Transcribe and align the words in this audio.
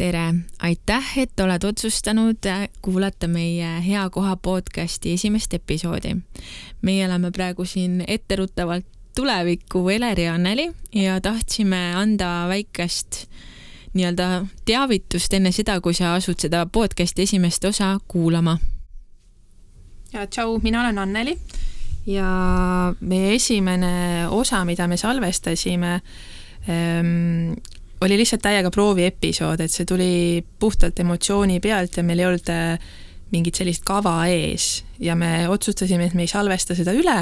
tere, 0.00 0.34
aitäh, 0.64 1.08
et 1.18 1.40
oled 1.44 1.64
otsustanud 1.64 2.46
kuulata 2.82 3.28
meie 3.28 3.68
Hea 3.84 4.10
koha 4.10 4.36
podcasti 4.36 5.12
esimest 5.12 5.54
episoodi. 5.54 6.14
meie 6.82 7.06
oleme 7.06 7.30
praegu 7.30 7.64
siin 7.64 8.04
etteruttavalt 8.06 8.86
tuleviku 9.16 9.88
Eleri 9.88 10.28
Anneli 10.28 10.70
ja 10.94 11.20
tahtsime 11.20 11.94
anda 11.94 12.48
väikest 12.48 13.26
nii-öelda 13.92 14.46
teavitust 14.64 15.34
enne 15.36 15.52
seda, 15.52 15.80
kui 15.80 15.94
sa 15.94 16.14
asud 16.14 16.40
seda 16.40 16.64
podcasti 16.66 17.22
esimest 17.28 17.64
osa 17.64 17.98
kuulama. 18.08 18.58
ja 20.12 20.26
tšau, 20.26 20.60
mina 20.62 20.80
olen 20.80 20.98
Anneli 20.98 21.38
ja 22.06 22.30
meie 23.00 23.34
esimene 23.34 24.28
osa, 24.28 24.64
mida 24.64 24.88
me 24.88 24.96
salvestasime 24.96 25.92
ähm,, 26.68 27.52
oli 28.00 28.16
lihtsalt 28.16 28.42
täiega 28.42 28.70
prooviepisood, 28.72 29.60
et 29.60 29.72
see 29.72 29.86
tuli 29.88 30.44
puhtalt 30.58 30.98
emotsiooni 31.00 31.60
pealt 31.60 31.96
ja 31.96 32.04
meil 32.06 32.22
ei 32.22 32.28
olnud 32.30 32.52
äh, 32.52 32.92
mingit 33.32 33.60
sellist 33.60 33.84
kava 33.86 34.14
ees. 34.30 34.84
Ja 35.00 35.16
me 35.16 35.48
otsustasime, 35.48 36.08
et 36.08 36.16
me 36.16 36.24
ei 36.26 36.30
salvesta 36.30 36.76
seda 36.76 36.94
üle, 36.96 37.18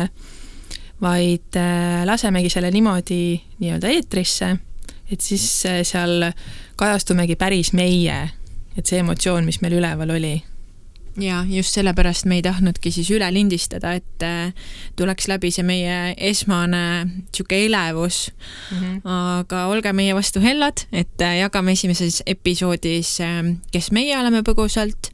vaid 1.02 1.58
äh, 1.58 2.04
lasemegi 2.08 2.50
selle 2.52 2.70
niimoodi 2.74 3.22
nii-öelda 3.58 3.90
eetrisse, 3.94 4.52
et 5.10 5.24
siis 5.24 5.48
äh, 5.66 5.82
seal 5.86 6.30
kajastumegi 6.78 7.38
päris 7.38 7.72
meie, 7.74 8.20
et 8.76 8.86
see 8.86 9.02
emotsioon, 9.02 9.46
mis 9.46 9.60
meil 9.64 9.80
üleval 9.80 10.14
oli 10.14 10.36
ja 11.18 11.44
just 11.48 11.74
sellepärast 11.74 12.26
me 12.28 12.38
ei 12.38 12.42
tahtnudki 12.42 12.90
siis 12.94 13.10
üle 13.14 13.28
lindistada, 13.32 13.92
et 13.98 14.24
äh, 14.24 14.52
tuleks 14.96 15.28
läbi 15.30 15.50
see 15.54 15.66
meie 15.66 16.14
esmane 16.30 16.82
sihuke 17.34 17.58
elevus 17.66 18.30
mm. 18.70 18.78
-hmm. 18.78 19.00
aga 19.04 19.66
olge 19.66 19.92
meie 19.92 20.14
vastu 20.14 20.40
hellad, 20.40 20.86
et 20.92 21.20
äh, 21.20 21.38
jagame 21.42 21.72
esimeses 21.72 22.22
episoodis, 22.26 23.20
äh, 23.20 23.54
kes 23.72 23.90
meie 23.92 24.18
oleme 24.18 24.42
põgusalt, 24.42 25.10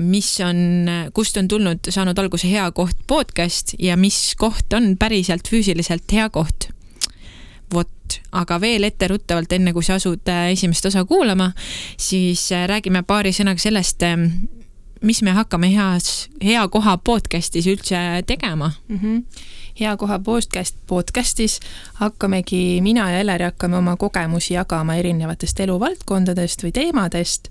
mis 0.00 0.40
on, 0.40 0.88
kust 1.14 1.36
on 1.36 1.48
tulnud, 1.48 1.88
saanud 1.88 2.18
alguse 2.18 2.50
Hea 2.50 2.70
Koht 2.70 2.96
podcast 3.06 3.74
ja 3.78 3.96
mis 3.96 4.34
koht 4.36 4.72
on 4.72 4.96
päriselt 4.96 5.48
füüsiliselt 5.48 6.12
hea 6.12 6.28
koht 6.30 6.68
vot, 7.72 8.20
aga 8.32 8.60
veel 8.60 8.84
etteruttavalt, 8.86 9.52
enne 9.52 9.72
kui 9.72 9.82
sa 9.82 9.96
asud 9.98 10.28
esimest 10.52 10.86
osa 10.86 11.04
kuulama, 11.04 11.52
siis 11.98 12.50
räägime 12.50 13.02
paari 13.02 13.32
sõnaga 13.34 13.58
sellest, 13.58 14.02
mis 15.02 15.22
me 15.22 15.30
hakkame 15.30 15.70
heas, 15.74 16.28
hea 16.44 16.68
koha 16.68 16.96
podcast'is 16.98 17.66
üldse 17.66 17.96
tegema 18.26 18.70
mm? 18.88 18.98
-hmm. 18.98 19.24
hea 19.80 19.96
koha 19.96 20.18
podcast, 20.18 20.76
podcast'is 20.86 21.60
hakkamegi, 21.94 22.80
mina 22.82 23.10
ja 23.10 23.20
Eleri 23.20 23.44
hakkame 23.44 23.76
oma 23.76 23.96
kogemusi 23.96 24.54
jagama 24.54 24.94
erinevatest 24.94 25.60
eluvaldkondadest 25.60 26.64
või 26.64 26.72
teemadest 26.72 27.48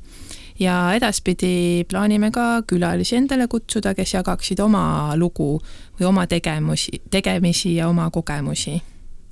ja 0.59 0.93
edaspidi 0.93 1.85
plaanime 1.89 2.31
ka 2.31 2.63
külalisi 2.67 3.15
endale 3.15 3.47
kutsuda, 3.47 3.93
kes 3.93 4.13
jagaksid 4.13 4.59
oma 4.59 5.15
lugu 5.15 5.61
või 5.99 6.05
oma 6.07 6.27
tegemusi, 6.27 7.01
tegemisi 7.11 7.75
ja 7.75 7.87
oma 7.87 8.09
kogemusi 8.09 8.81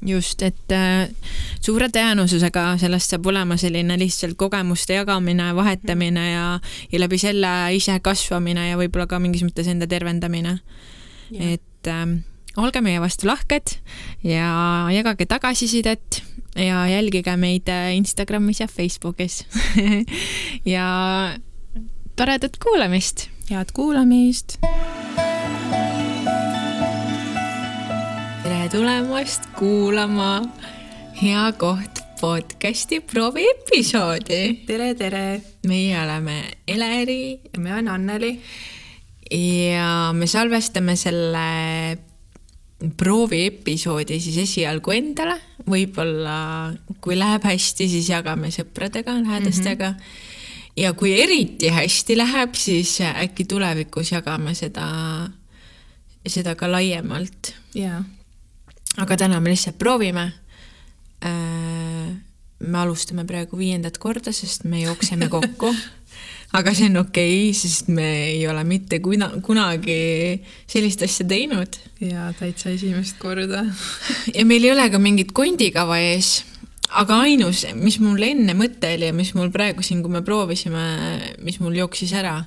just, 0.05 0.41
et 0.45 0.73
äh, 0.75 1.07
suure 1.63 1.87
tõenäosusega 1.93 2.65
sellest 2.81 3.13
saab 3.13 3.27
olema 3.31 3.57
selline 3.59 3.97
lihtsalt 3.99 4.37
kogemuste 4.39 4.97
jagamine, 4.99 5.51
vahetamine 5.55 6.25
ja, 6.31 6.45
ja 6.91 7.01
läbi 7.01 7.19
selle 7.21 7.53
ise 7.75 7.97
kasvamine 8.03 8.69
ja 8.69 8.79
võib-olla 8.79 9.07
ka 9.09 9.19
mingis 9.23 9.45
mõttes 9.45 9.69
enda 9.71 9.87
tervendamine. 9.89 10.59
et 11.33 11.89
äh, 11.89 12.05
olge 12.57 12.81
meie 12.85 13.01
vastu 13.01 13.27
lahked 13.27 13.77
ja 14.27 14.87
jagage 14.93 15.25
tagasisidet 15.29 16.21
ja 16.55 16.85
jälgige 16.88 17.38
meid 17.38 17.69
äh, 17.71 17.95
Instagramis 17.97 18.61
ja 18.61 18.67
Facebookis 18.67 19.43
ja 20.75 20.88
toredat 22.15 22.59
kuulamist! 22.61 23.29
head 23.49 23.73
kuulamist! 23.73 24.59
Tulemast 28.73 29.44
kuulama 29.53 30.41
Hea 31.22 31.51
Koht 31.61 32.00
podcasti 32.22 33.00
prooviepisoodi. 33.00 34.66
tere, 34.66 34.95
tere. 34.95 35.41
meie 35.67 36.00
oleme 36.01 36.51
Eleri. 36.67 37.39
ja 37.53 37.59
mina 37.59 37.75
olen 37.75 37.88
Anneli. 37.88 38.41
ja 39.31 40.13
me 40.13 40.28
salvestame 40.28 40.95
selle 40.95 41.97
prooviepisoodi 42.97 44.17
siis 44.19 44.38
esialgu 44.41 44.91
endale, 44.91 45.38
võib-olla 45.69 46.73
kui 47.01 47.19
läheb 47.19 47.45
hästi, 47.45 47.88
siis 47.94 48.09
jagame 48.09 48.50
sõpradega, 48.50 49.13
lähedastega 49.22 49.91
mm. 49.91 49.97
-hmm. 49.97 50.81
ja 50.81 50.94
kui 50.94 51.13
eriti 51.22 51.69
hästi 51.69 52.17
läheb, 52.17 52.57
siis 52.57 52.97
äkki 53.05 53.45
tulevikus 53.45 54.11
jagame 54.11 54.57
seda, 54.57 54.90
seda 56.25 56.55
ka 56.55 56.72
laiemalt. 56.72 57.53
jaa 57.75 58.01
aga 59.01 59.17
täna 59.17 59.39
me 59.39 59.53
lihtsalt 59.53 59.79
proovime. 59.81 60.31
Äh, 61.23 62.13
me 62.63 62.79
alustame 62.79 63.25
praegu 63.27 63.57
viiendat 63.59 63.97
korda, 63.99 64.31
sest 64.31 64.63
me 64.63 64.83
jookseme 64.83 65.27
kokku 65.31 65.73
aga 66.53 66.73
see 66.77 66.87
on 66.91 66.99
okei 67.01 67.49
okay,, 67.49 67.53
sest 67.57 67.89
me 67.89 68.05
ei 68.29 68.43
ole 68.47 68.61
mitte 68.67 68.99
kuna, 69.03 69.29
kunagi 69.41 70.37
sellist 70.69 71.01
asja 71.05 71.25
teinud. 71.27 71.79
ja 72.03 72.29
täitsa 72.37 72.69
esimest 72.69 73.17
korda 73.21 73.65
ja 74.37 74.45
meil 74.45 74.63
ei 74.67 74.73
ole 74.75 74.85
ka 74.93 75.01
mingit 75.01 75.33
kondikava 75.33 75.97
ees, 76.03 76.43
aga 76.93 77.23
ainus, 77.25 77.65
mis 77.79 77.97
mul 78.03 78.21
enne 78.29 78.53
mõte 78.57 78.93
oli 78.97 79.09
ja 79.09 79.17
mis 79.17 79.33
mul 79.37 79.49
praegu 79.53 79.85
siin, 79.85 80.03
kui 80.05 80.13
me 80.13 80.21
proovisime, 80.25 80.85
mis 81.43 81.57
mul 81.63 81.79
jooksis 81.81 82.13
ära, 82.21 82.37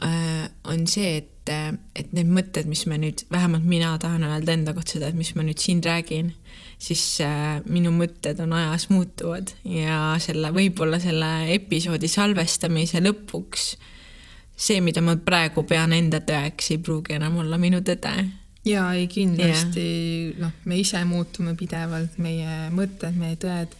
äh, 0.00 0.46
on 0.72 0.86
see, 0.88 1.18
et 1.20 1.32
et, 1.52 1.80
et 1.96 2.12
need 2.16 2.30
mõtted, 2.32 2.68
mis 2.70 2.84
me 2.90 2.98
nüüd, 3.00 3.24
vähemalt 3.32 3.66
mina 3.68 3.94
tahan 4.02 4.24
öelda 4.26 4.54
enda 4.56 4.74
kohta 4.76 4.96
seda, 4.96 5.10
et 5.10 5.18
mis 5.18 5.32
ma 5.36 5.44
nüüd 5.46 5.60
siin 5.62 5.82
räägin, 5.84 6.32
siis 6.78 7.02
äh, 7.24 7.58
minu 7.64 7.92
mõtted 7.96 8.40
on 8.44 8.54
ajas 8.56 8.88
muutuvad 8.92 9.52
ja 9.64 10.16
selle, 10.22 10.52
võib-olla 10.54 11.00
selle 11.02 11.30
episoodi 11.54 12.10
salvestamise 12.10 13.00
lõpuks 13.04 13.74
see, 14.56 14.80
mida 14.80 15.02
ma 15.04 15.16
praegu 15.20 15.64
pean 15.68 15.94
enda 15.96 16.22
tõeks, 16.24 16.72
ei 16.72 16.80
pruugi 16.82 17.16
enam 17.16 17.40
olla 17.42 17.58
minu 17.60 17.82
tõde. 17.84 18.14
ja 18.66 18.88
ei 18.96 19.06
kindlasti 19.12 19.86
yeah., 19.86 20.40
noh, 20.42 20.52
me 20.64 20.80
ise 20.80 21.02
muutume 21.08 21.54
pidevalt, 21.56 22.18
meie 22.18 22.70
mõtted, 22.74 23.16
meie 23.16 23.36
tõed, 23.40 23.72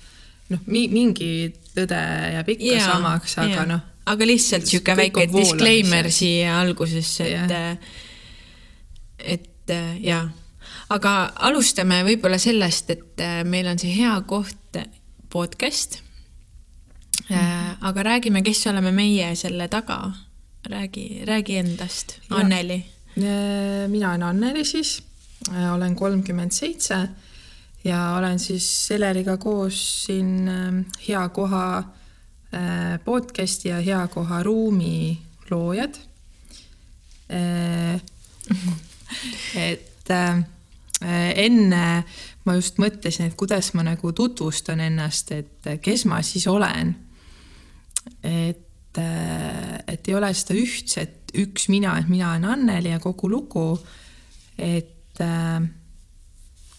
noh, 0.52 0.62
mingi 0.68 1.50
tõde 1.74 2.00
jääb 2.36 2.56
ikka 2.56 2.72
yeah, 2.72 2.88
samaks, 2.92 3.38
aga 3.42 3.52
yeah. 3.52 3.68
noh 3.74 3.92
aga 4.06 4.26
lihtsalt 4.26 4.66
sihuke 4.68 4.96
väike 4.96 5.26
disclaimer 5.32 6.10
siia 6.14 6.60
algusesse, 6.60 7.26
et 7.26 7.50
yeah., 7.50 7.78
et 9.18 9.72
jaa. 10.04 10.26
aga 10.94 11.12
alustame 11.48 12.02
võib-olla 12.06 12.38
sellest, 12.38 12.92
et 12.94 13.22
äh, 13.24 13.40
meil 13.48 13.66
on 13.70 13.80
see 13.80 13.94
hea 13.96 14.14
koht 14.28 14.78
podcast 15.32 15.98
mm. 15.98 17.36
-hmm. 17.36 17.76
aga 17.80 18.02
räägime, 18.02 18.42
kes 18.42 18.66
oleme 18.66 18.92
meie 18.92 19.34
selle 19.34 19.68
taga. 19.68 20.12
räägi, 20.66 21.22
räägi 21.24 21.56
endast, 21.56 22.18
Anneli. 22.30 22.84
Äh, 23.18 23.88
mina 23.88 24.08
olen 24.10 24.22
Anneli 24.22 24.64
siis, 24.64 25.02
olen 25.74 25.96
kolmkümmend 25.96 26.50
seitse 26.50 27.08
ja 27.84 28.16
olen 28.18 28.38
siis 28.38 28.86
Seleriga 28.86 29.36
koos 29.36 30.04
siin 30.06 30.50
hea 31.08 31.28
koha 31.28 31.78
Äh, 31.78 32.05
podcasti 33.04 33.68
ja 33.68 33.80
Hea 33.82 34.08
koha 34.08 34.42
ruumi 34.42 35.18
loojad. 35.50 35.98
Äh, 37.30 38.00
et 39.70 40.10
äh, 40.10 40.44
enne 41.34 42.04
ma 42.46 42.54
just 42.54 42.78
mõtlesin, 42.78 43.26
et 43.26 43.36
kuidas 43.38 43.72
ma 43.74 43.82
nagu 43.86 44.12
tutvustan 44.14 44.80
ennast, 44.84 45.32
et 45.34 45.68
kes 45.82 46.06
ma 46.06 46.22
siis 46.22 46.46
olen. 46.46 46.94
et, 48.22 48.98
et 48.98 50.08
ei 50.08 50.14
ole 50.14 50.30
seda 50.34 50.54
ühtset 50.54 51.34
üks 51.36 51.66
mina, 51.68 51.96
et 51.98 52.08
mina 52.08 52.30
olen 52.30 52.44
Anneli 52.44 52.92
ja 52.94 53.00
kogu 53.02 53.28
lugu. 53.30 53.80
et, 54.58 55.20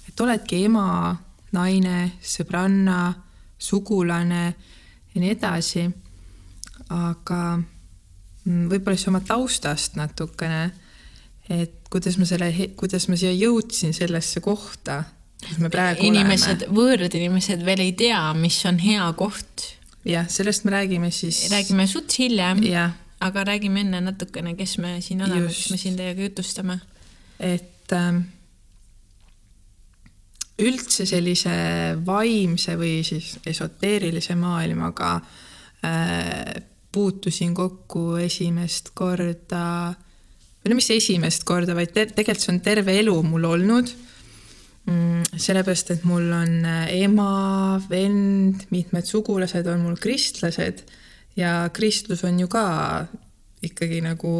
et 0.07 0.21
oledki 0.23 0.63
ema, 0.65 1.15
naine, 1.51 2.11
sõbranna, 2.23 3.13
sugulane 3.59 4.55
ja 5.17 5.23
nii 5.23 5.33
edasi. 5.33 5.87
aga 6.93 7.39
mm, 7.57 8.67
võib-olla 8.71 8.95
siis 8.95 9.09
oma 9.09 9.21
taustast 9.25 9.97
natukene, 9.99 10.69
et 11.51 11.89
kuidas 11.91 12.19
ma 12.21 12.27
selle, 12.29 12.51
kuidas 12.79 13.07
ma 13.11 13.17
siia 13.19 13.33
jõudsin 13.35 13.95
sellesse 13.97 14.43
kohta, 14.45 15.01
kus 15.41 15.57
me 15.63 15.71
praegu 15.73 16.05
inimesed, 16.07 16.67
võõrad 16.73 17.17
inimesed 17.17 17.65
veel 17.65 17.83
ei 17.83 17.95
tea, 17.97 18.21
mis 18.37 18.59
on 18.69 18.79
hea 18.83 19.09
koht. 19.19 19.73
jah, 20.07 20.29
sellest 20.31 20.63
me 20.67 20.77
räägime 20.77 21.11
siis. 21.11 21.47
räägime 21.51 21.87
suts 21.89 22.21
hiljem, 22.21 22.63
aga 23.19 23.43
räägime 23.51 23.83
enne 23.83 24.01
natukene, 24.05 24.55
kes 24.55 24.77
me 24.83 24.99
siin 25.01 25.25
oleme, 25.25 25.49
kes 25.51 25.71
me 25.73 25.81
siin 25.81 25.99
teiega 25.99 26.29
jutustame. 26.29 26.79
et 27.39 27.91
ähm, 27.93 28.23
üldse 30.57 31.05
sellise 31.05 31.53
vaimse 32.05 32.73
või 32.79 33.03
siis 33.05 33.35
esoteerilise 33.45 34.35
maailmaga 34.39 35.13
äh, 35.85 36.55
puutusin 36.91 37.53
kokku 37.53 38.17
esimest 38.23 38.91
korda, 38.97 39.93
või 40.63 40.71
no 40.71 40.77
mis 40.79 40.89
esimest 40.95 41.45
korda, 41.45 41.75
vaid 41.77 41.93
te 41.93 42.07
tegelikult 42.09 42.45
see 42.45 42.53
on 42.55 42.61
terve 42.65 42.95
elu 43.03 43.15
mul 43.27 43.45
olnud 43.51 43.91
mm,. 44.87 45.37
sellepärast, 45.37 45.93
et 45.93 46.07
mul 46.09 46.31
on 46.39 46.65
äh, 46.65 46.89
ema, 47.03 47.29
vend, 47.89 48.65
mitmed 48.73 49.05
sugulased 49.05 49.69
on 49.69 49.85
mul 49.85 50.01
kristlased 50.01 50.85
ja 51.37 51.67
kristlus 51.73 52.25
on 52.25 52.39
ju 52.41 52.49
ka 52.49 52.65
ikkagi 53.67 54.01
nagu 54.05 54.33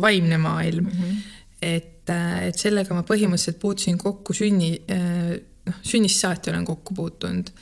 vaimne 0.00 0.38
maailm 0.40 0.88
mm. 0.88 0.96
-hmm. 0.96 1.20
et, 1.60 2.08
äh, 2.08 2.48
et 2.48 2.58
sellega 2.58 2.94
ma 2.94 3.04
põhimõtteliselt 3.04 3.60
puutusin 3.60 3.98
kokku 4.00 4.32
sünni, 4.32 4.78
noh, 5.68 5.80
sünnist 5.82 6.24
saati 6.24 6.50
olen 6.50 6.64
kokku 6.68 6.94
puutunud 6.94 7.52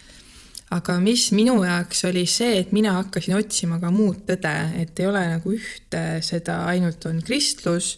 aga 0.74 0.96
mis 1.02 1.28
minu 1.36 1.56
jaoks 1.62 2.04
oli 2.08 2.24
see, 2.30 2.58
et 2.60 2.72
mina 2.74 2.96
hakkasin 2.98 3.36
otsima 3.38 3.78
ka 3.82 3.92
muud 3.94 4.24
tõde, 4.28 4.54
et 4.82 4.98
ei 4.98 5.08
ole 5.08 5.22
nagu 5.36 5.54
ühte 5.54 6.02
seda, 6.26 6.64
ainult 6.72 7.06
on 7.06 7.20
kristlus 7.24 7.94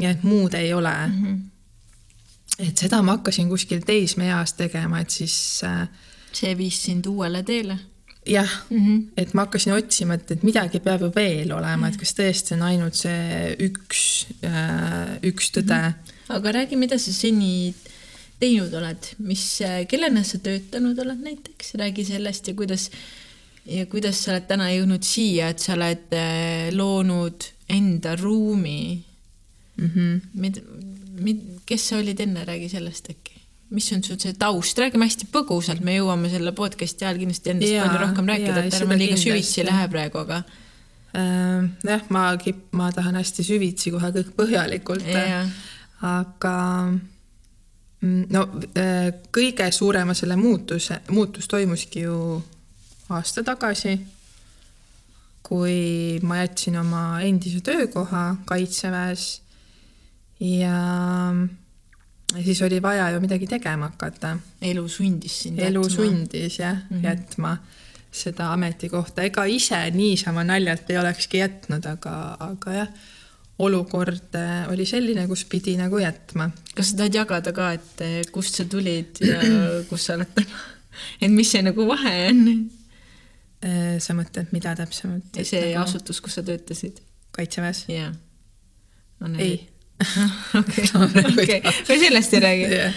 ja 0.00 0.12
et 0.14 0.24
muud 0.24 0.54
ei 0.56 0.72
ole 0.72 0.94
mm. 1.06 1.22
-hmm. 1.22 2.68
et 2.68 2.84
seda 2.84 3.02
ma 3.02 3.18
hakkasin 3.18 3.48
kuskil 3.48 3.84
teismeeas 3.86 4.56
tegema, 4.56 5.00
et 5.00 5.10
siis 5.10 5.60
äh,. 5.64 5.88
see 6.32 6.56
viis 6.58 6.82
sind 6.84 7.06
uuele 7.06 7.42
teele? 7.42 7.78
jah 8.26 8.50
mm, 8.70 8.78
-hmm. 8.78 9.02
et 9.16 9.34
ma 9.34 9.44
hakkasin 9.44 9.72
otsima, 9.72 10.14
et, 10.14 10.30
et 10.30 10.42
midagi 10.42 10.80
peab 10.80 11.00
ju 11.00 11.12
veel 11.14 11.52
olema 11.52 11.88
et 11.88 11.96
kas 11.96 12.14
tõesti 12.14 12.54
on 12.54 12.62
ainult 12.62 12.94
see 12.94 13.56
üks 13.68 14.26
äh,, 14.44 15.18
üks 15.22 15.52
tõde 15.52 15.76
mm. 15.76 15.92
-hmm. 15.92 16.34
aga 16.36 16.52
räägi, 16.52 16.76
mida 16.76 16.98
sa 16.98 17.12
seni 17.12 17.74
teinud 18.42 18.74
oled, 18.74 19.12
mis, 19.22 19.46
kellena 19.90 20.24
sa 20.26 20.40
töötanud 20.42 20.98
oled 20.98 21.20
näiteks, 21.22 21.76
räägi 21.80 22.06
sellest 22.10 22.50
ja 22.50 22.58
kuidas 22.58 22.88
ja 23.66 23.86
kuidas 23.86 24.18
sa 24.24 24.34
oled 24.34 24.46
täna 24.50 24.68
jõudnud 24.72 25.06
siia, 25.06 25.52
et 25.52 25.62
sa 25.62 25.76
oled 25.76 26.14
äh, 26.18 26.70
loonud 26.74 27.46
enda 27.70 28.16
ruumi 28.18 29.02
mm. 29.76 29.90
-hmm. 29.94 30.20
Mid, 30.34 30.58
mid, 31.20 31.44
kes 31.66 31.88
sa 31.88 32.00
olid 32.00 32.20
enne, 32.20 32.44
räägi 32.44 32.68
sellest 32.68 33.10
äkki. 33.10 33.38
mis 33.70 33.92
on 33.92 34.02
sul 34.04 34.18
see 34.20 34.34
taust, 34.36 34.78
räägime 34.78 35.06
hästi 35.08 35.26
põgusalt, 35.32 35.80
me 35.80 35.94
jõuame 35.96 36.28
selle 36.28 36.52
podcast'i 36.52 37.06
ajal 37.06 37.22
kindlasti 37.22 37.50
endast 37.50 37.72
ja, 37.72 37.86
palju 37.86 38.02
rohkem 38.02 38.26
rääkida, 38.28 38.64
et 38.66 38.74
ärme 38.76 38.98
liiga 39.00 39.16
süvitsi 39.16 39.64
lähe 39.64 39.86
praegu, 39.88 40.18
aga 40.18 40.42
äh,. 41.16 41.70
jah, 41.84 42.02
ma, 42.10 42.26
ma 42.72 42.90
tahan 42.92 43.16
hästi 43.16 43.46
süvitsi 43.46 43.94
kohe 43.94 44.10
kõik 44.18 44.34
põhjalikult, 44.36 45.08
aga 46.02 46.58
no 48.02 48.42
äh, 48.76 49.12
kõige 49.34 49.68
suurema 49.72 50.14
selle 50.14 50.36
muutuse, 50.36 51.00
muutus 51.10 51.48
toimuski 51.48 52.02
ju 52.06 52.16
aasta 53.12 53.44
tagasi, 53.46 53.94
kui 55.42 56.18
ma 56.26 56.40
jätsin 56.42 56.78
oma 56.80 57.20
endise 57.22 57.60
töökoha 57.64 58.24
Kaitseväes 58.46 59.26
ja 60.40 60.76
siis 62.40 62.62
oli 62.62 62.82
vaja 62.82 63.10
ju 63.10 63.20
midagi 63.20 63.46
tegema 63.46 63.88
hakata. 63.92 64.36
elu 64.62 64.88
sundis 64.88 65.42
sind 65.42 65.58
jätma. 65.58 65.68
elu 65.68 65.90
sundis 65.90 66.58
jah 66.58 66.76
mm, 66.90 66.96
-hmm. 66.96 67.04
jätma 67.04 67.56
seda 68.12 68.52
ametikohta, 68.52 69.22
ega 69.22 69.44
ise 69.44 69.90
niisama 69.90 70.44
naljalt 70.44 70.90
ei 70.90 70.98
olekski 70.98 71.38
jätnud, 71.38 71.86
aga, 71.86 72.36
aga 72.40 72.72
jah 72.72 72.88
olukord 73.58 74.34
äh, 74.34 74.70
oli 74.72 74.86
selline, 74.86 75.26
kus 75.28 75.44
pidi 75.44 75.74
nagu 75.76 75.98
jätma. 76.00 76.50
kas 76.74 76.92
sa 76.92 77.02
tahad 77.02 77.14
jagada 77.14 77.52
ka, 77.52 77.72
et 77.76 78.04
äh, 78.04 78.20
kust 78.32 78.56
sa 78.56 78.64
tulid 78.64 79.20
ja 79.20 79.40
kus 79.90 80.08
sa 80.08 80.16
oled 80.16 80.32
täna? 80.34 80.62
et 81.22 81.32
mis 81.32 81.52
see 81.52 81.62
nagu 81.64 81.86
vahe 81.88 82.14
on? 82.30 82.42
Äh, 83.62 83.98
sa 84.02 84.16
mõtled, 84.18 84.50
mida 84.56 84.74
täpsemalt? 84.78 85.42
see 85.42 85.66
nagu... 85.68 85.84
asutus, 85.84 86.22
kus 86.24 86.38
sa 86.38 86.46
töötasid? 86.46 87.02
kaitseväes? 87.36 87.84
jaa. 87.92 88.10
ei. 89.38 89.60
okei, 90.60 90.88
okei, 91.44 91.62
me 91.62 91.98
sellest 92.00 92.34
ei 92.34 92.40
räägi 92.42 92.68
yeah.. 92.72 92.94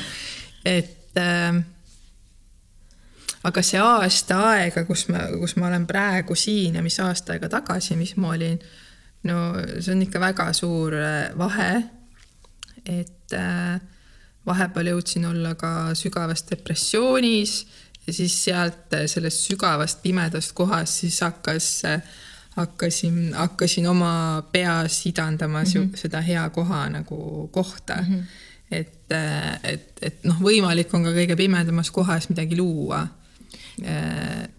et 0.66 1.19
äh, 1.19 1.60
aga 3.46 3.62
see 3.62 3.84
aasta 3.84 4.40
aega, 4.56 4.88
kus 4.88 5.06
ma, 5.12 5.28
kus 5.36 5.60
ma 5.60 5.68
olen 5.68 5.86
praegu 5.86 6.40
siin 6.40 6.80
ja 6.80 6.81
mis 6.86 6.98
aasta 7.04 7.36
aega 7.36 7.51
tagasi, 7.60 8.00
mis 8.00 8.16
ma 8.18 8.31
olin 8.34 8.58
äh, 8.58 8.81
no 9.25 9.38
see 9.80 9.94
on 9.95 10.04
ikka 10.06 10.22
väga 10.22 10.50
suur 10.54 10.95
äh, 11.00 11.31
vahe. 11.38 11.72
et 12.86 13.33
äh, 13.33 13.80
vahepeal 14.45 14.92
jõudsin 14.94 15.25
olla 15.25 15.56
ka 15.57 15.95
sügavas 15.98 16.45
depressioonis 16.50 17.56
ja 18.06 18.13
siis 18.13 18.38
sealt 18.45 18.94
äh, 18.94 19.07
sellest 19.10 19.48
sügavast 19.50 20.04
pimedast 20.04 20.54
kohast 20.57 21.01
siis 21.01 21.18
hakkas, 21.25 21.69
hakkasin, 22.56 23.33
hakkasin 23.33 23.89
oma 23.89 24.45
peas 24.51 25.01
idandama 25.10 25.63
mm 25.63 25.72
-hmm. 25.72 25.98
seda 25.98 26.22
hea 26.22 26.50
koha 26.50 26.89
nagu 26.89 27.48
kohta 27.51 27.95
mm. 27.95 28.13
-hmm. 28.13 28.24
et, 28.72 29.12
et, 29.63 29.92
et 30.01 30.24
noh, 30.24 30.42
võimalik 30.42 30.94
on 30.94 31.04
ka 31.04 31.13
kõige 31.13 31.36
pimedamas 31.36 31.92
kohas 31.92 32.30
midagi 32.30 32.57
luua. 32.57 33.07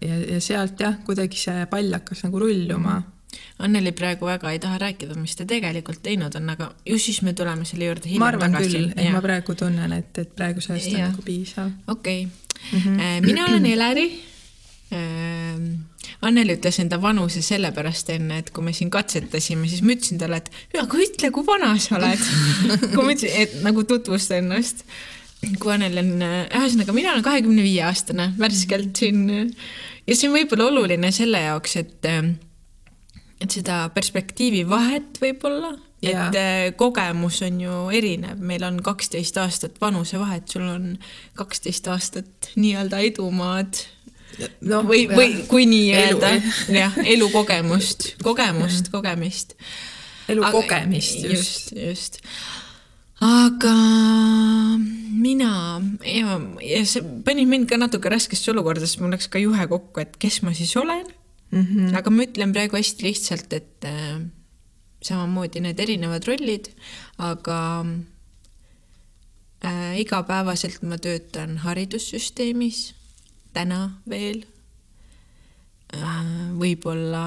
ja, 0.01 0.15
ja 0.33 0.41
sealt 0.41 0.79
jah, 0.79 0.99
kuidagi 1.05 1.37
see 1.37 1.65
pall 1.65 1.93
hakkas 1.93 2.23
nagu 2.23 2.39
rulluma 2.39 2.99
mm. 2.99 3.03
-hmm 3.03 3.16
Anneli 3.59 3.91
praegu 3.97 4.27
väga 4.29 4.51
ei 4.53 4.59
taha 4.61 4.77
rääkida, 4.81 5.17
mis 5.17 5.35
ta 5.35 5.45
tegelikult 5.49 6.03
teinud 6.05 6.35
on, 6.37 6.49
aga 6.53 6.69
ju 6.85 6.97
siis 7.01 7.23
me 7.25 7.33
tuleme 7.37 7.65
selle 7.65 7.89
juurde 7.89 8.05
hiljem 8.05 8.23
ma 8.23 8.29
arvan 8.31 8.53
tagasi. 8.53 8.73
küll, 8.75 8.91
et 8.93 9.07
ja. 9.07 9.13
ma 9.15 9.21
praegu 9.25 9.55
tunnen, 9.57 9.95
et, 9.97 10.11
et 10.21 10.31
praeguse 10.37 10.73
ajast 10.75 10.93
on 10.93 11.03
nagu 11.07 11.25
piisav. 11.25 11.71
okei 11.87 12.27
okay. 12.27 12.79
mm, 12.79 12.97
-hmm. 12.97 13.25
mina 13.25 13.45
olen 13.49 13.65
Eleri. 13.65 14.07
Ähm, 14.93 15.65
Anneli 16.21 16.55
ütles 16.55 16.79
enda 16.79 17.01
vanuse 17.01 17.41
sellepärast 17.41 18.09
enne, 18.09 18.37
et 18.37 18.49
kui 18.55 18.63
me 18.63 18.73
siin 18.73 18.89
katsetasime, 18.89 19.67
siis 19.67 19.81
ma 19.83 19.91
ütlesin 19.97 20.21
talle, 20.21 20.37
et 20.37 20.79
aga 20.79 20.97
ütle, 21.03 21.31
kui 21.31 21.45
vana 21.45 21.73
sa 21.77 21.97
oled 21.97 22.23
kui 22.95 23.03
ma 23.03 23.11
ütlesin, 23.11 23.35
et 23.41 23.59
nagu 23.65 23.83
tutvusta 23.83 24.37
ennast. 24.37 24.85
kui 25.59 25.73
Anneli 25.73 25.99
on, 25.99 26.15
ühesõnaga 26.21 26.93
mina 26.93 27.11
olen 27.11 27.25
kahekümne 27.25 27.65
viie 27.65 27.83
aastane, 27.83 28.31
värskelt 28.39 28.95
siin 28.95 29.27
ja 30.07 30.15
see 30.15 30.29
on 30.29 30.37
võib-olla 30.37 30.71
oluline 30.71 31.11
selle 31.11 31.41
jaoks, 31.43 31.75
et 31.81 32.05
et 32.07 32.46
seda 33.45 33.85
perspektiivi 33.93 34.63
vahet 34.69 35.19
võib-olla, 35.21 35.75
et 36.01 36.37
äh, 36.37 36.71
kogemus 36.77 37.41
on 37.45 37.59
ju 37.61 37.75
erinev, 37.93 38.41
meil 38.41 38.65
on 38.65 38.79
kaksteist 38.85 39.37
aastat 39.41 39.77
vanusevahet, 39.81 40.47
sul 40.49 40.65
on 40.69 40.89
kaksteist 41.37 41.89
aastat 41.93 42.51
nii-öelda 42.57 43.01
edumaad 43.05 43.81
no, 44.61 44.83
või, 44.85 45.05
või 45.09 45.43
kui 45.49 45.67
nii 45.69 45.89
öelda, 45.97 46.35
jah, 46.73 46.97
elukogemust, 47.15 48.13
kogemust, 48.25 48.91
kogemist. 48.93 49.57
elukogemist, 50.29 51.25
just. 51.25 51.73
just, 51.73 51.75
just. 51.77 52.21
aga 53.25 53.75
mina 55.17 55.51
ja, 56.05 56.39
ja 56.61 56.81
see 56.85 57.05
pani 57.25 57.47
mind 57.49 57.69
ka 57.69 57.79
natuke 57.81 58.09
raskesse 58.13 58.53
olukorda, 58.53 58.85
sest 58.85 59.01
mul 59.01 59.13
läks 59.13 59.29
ka 59.33 59.41
juhe 59.41 59.69
kokku, 59.69 60.05
et 60.05 60.17
kes 60.21 60.43
ma 60.45 60.53
siis 60.57 60.75
olen 60.77 61.05
mm. 61.51 61.61
-hmm. 61.61 61.95
aga 61.97 62.09
ma 62.11 62.25
ütlen 62.27 62.53
praegu 62.55 62.77
hästi 62.79 63.07
lihtsalt, 63.07 63.53
et 63.53 63.87
äh, 63.87 64.19
samamoodi 65.03 65.61
need 65.63 65.79
erinevad 65.79 66.27
rollid, 66.27 66.69
aga 67.21 67.61
äh, 69.65 69.95
igapäevaselt 70.03 70.83
ma 70.83 70.99
töötan 71.01 71.57
haridussüsteemis, 71.63 72.93
täna 73.53 73.81
veel 74.09 74.43
äh,. 75.95 76.23
võib-olla 76.57 77.21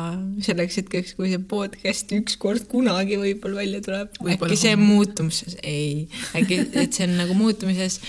selleks 0.45 0.77
hetkeks, 0.81 1.15
kui 1.17 1.31
see 1.31 1.41
podcast 1.51 2.11
ükskord 2.13 2.67
kunagi 2.71 3.17
võib-olla 3.21 3.63
välja 3.63 3.81
tuleb, 3.87 4.19
äkki 4.35 4.59
see 4.59 4.75
on 4.77 4.83
muutumises, 4.85 5.57
ei, 5.63 6.09
äkki, 6.37 6.61
et 6.83 6.93
see 6.93 7.07
on 7.07 7.17
nagu 7.23 7.39
muutumises. 7.39 8.01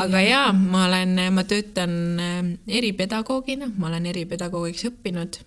aga 0.00 0.22
jaa, 0.24 0.48
ma 0.54 0.86
olen, 0.86 1.18
ma 1.34 1.44
töötan 1.44 1.92
äh, 2.22 2.40
eripedagoogina, 2.80 3.72
ma 3.76 3.92
olen 3.92 4.08
eripedagoogiks 4.14 4.88
õppinud 4.92 5.42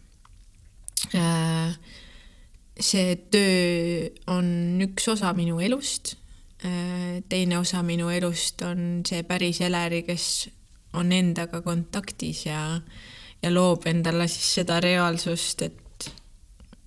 see 2.82 3.16
töö 3.32 4.10
on 4.32 4.82
üks 4.84 5.08
osa 5.12 5.34
minu 5.38 5.60
elust. 5.64 6.16
Äh, 6.66 7.22
teine 7.30 7.58
osa 7.60 7.82
minu 7.84 8.10
elust 8.14 8.62
on 8.66 9.02
see 9.08 9.24
päris 9.28 9.62
Eleri, 9.66 10.04
kes 10.06 10.50
on 10.98 11.12
endaga 11.16 11.62
kontaktis 11.66 12.46
ja, 12.46 12.82
ja 13.42 13.54
loob 13.54 13.88
endale 13.90 14.28
siis 14.30 14.60
seda 14.60 14.80
reaalsust, 14.84 15.64
et, 15.66 16.12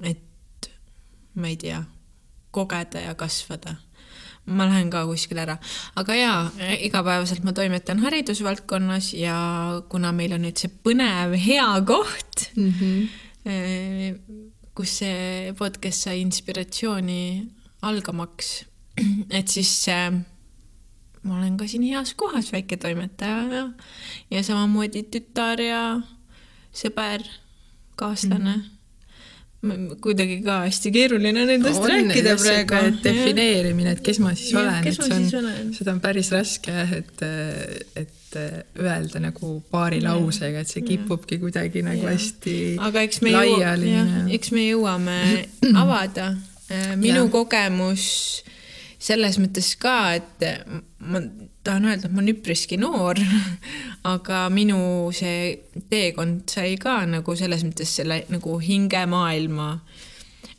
et 0.04 0.70
ma 1.34 1.50
ei 1.50 1.58
tea, 1.58 1.80
kogeda 2.54 3.02
ja 3.08 3.16
kasvada. 3.18 3.74
Ma 4.44 4.66
lähen 4.68 4.90
ka 4.92 5.06
kuskile 5.08 5.40
ära, 5.40 5.54
aga 5.96 6.14
jaa, 6.18 6.40
igapäevaselt 6.84 7.46
ma 7.46 7.54
toimetan 7.56 8.02
haridusvaldkonnas 8.04 9.14
ja 9.16 9.36
kuna 9.88 10.10
meil 10.12 10.36
on 10.36 10.44
nüüd 10.44 10.60
see 10.60 10.68
põnev 10.84 11.32
hea 11.40 11.70
koht 11.88 12.50
mm, 12.52 12.74
-hmm 12.76 13.06
Äh, 13.08 13.33
kus 14.74 14.98
see 15.00 15.52
podcast 15.58 16.06
sai 16.06 16.20
inspiratsiooni 16.22 17.24
algamaks, 17.84 18.64
et 19.38 19.48
siis 19.52 19.72
äh, 19.92 20.10
ma 21.24 21.38
olen 21.38 21.58
ka 21.60 21.68
siin 21.68 21.84
heas 21.88 22.14
kohas, 22.18 22.52
väiketoimetaja 22.54 23.42
ja, 23.52 23.64
ja 24.30 24.44
samamoodi 24.46 25.04
tütar 25.12 25.60
ja 25.60 25.82
sõber, 26.74 27.26
kaaslane 28.00 28.56
mm. 28.56 28.62
-hmm 28.62 28.73
kuidagi 30.04 30.40
ka 30.44 30.60
hästi 30.64 30.92
keeruline 30.94 31.46
nendest 31.48 31.80
on 31.80 31.90
rääkida 31.90 32.34
praegu. 32.40 32.98
defineerimine, 33.04 33.94
et 33.96 34.02
kes 34.04 34.20
ma 34.22 34.34
siis 34.36 34.52
Jah, 34.52 34.62
olen, 34.62 34.88
et 34.88 35.00
see 35.00 35.14
on, 35.40 35.72
seda 35.76 35.94
on 35.94 36.00
päris 36.04 36.30
raske 36.34 36.74
et, 36.98 37.24
et 37.96 38.38
öelda 38.80 39.22
nagu 39.22 39.56
paari 39.70 40.00
lausega, 40.04 40.64
et 40.64 40.72
see 40.72 40.82
kipubki 40.86 41.38
kuidagi 41.42 41.84
nagu 41.86 42.02
Jah. 42.02 42.16
hästi 42.16 42.56
aga 42.88 43.04
eks 43.06 43.22
me 43.24 43.34
laiali 43.36 43.94
eks 44.38 44.52
me 44.56 44.66
jõuame 44.68 45.20
avada. 45.84 46.34
minu 46.96 47.26
Jah. 47.26 47.30
kogemus 47.32 48.08
selles 49.04 49.36
mõttes 49.40 49.74
ka, 49.80 49.96
et 50.16 50.44
ma 51.04 51.20
tahan 51.64 51.90
öelda, 51.90 52.08
et 52.08 52.14
ma 52.14 52.22
olen 52.22 52.32
üpriski 52.34 52.78
noor, 52.80 53.20
aga 54.14 54.46
minu 54.52 55.10
see 55.16 55.52
teekond 55.90 56.48
sai 56.50 56.78
ka 56.80 57.02
nagu 57.08 57.36
selles 57.38 57.64
mõttes 57.66 57.92
selle 58.00 58.22
nagu 58.32 58.56
hingemaailma. 58.62 59.68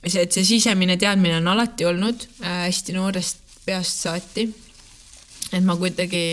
see, 0.06 0.22
et 0.22 0.36
see 0.36 0.46
sisemine 0.46 0.98
teadmine 1.02 1.40
on 1.42 1.50
alati 1.56 1.88
olnud 1.90 2.28
äh, 2.44 2.66
hästi 2.68 2.94
noorest 2.98 3.42
peast 3.66 4.06
saati. 4.06 4.48
et 5.52 5.64
ma 5.66 5.78
kuidagi 5.78 6.25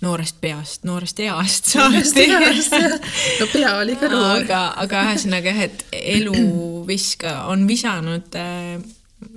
noorest 0.00 0.40
peast, 0.40 0.84
noorest 0.84 1.20
east 1.24 1.72
saati 1.72 2.26
no 3.40 3.48
pea 3.52 3.74
oli 3.80 3.96
ka 4.00 4.12
noor. 4.12 4.42
aga, 4.42 4.60
aga 4.84 5.06
ühesõnaga 5.08 5.54
jah, 5.54 5.64
et 5.68 5.84
elu 5.92 6.84
viska, 6.88 7.46
on 7.52 7.64
visanud 7.68 8.36
äh, 8.36 8.76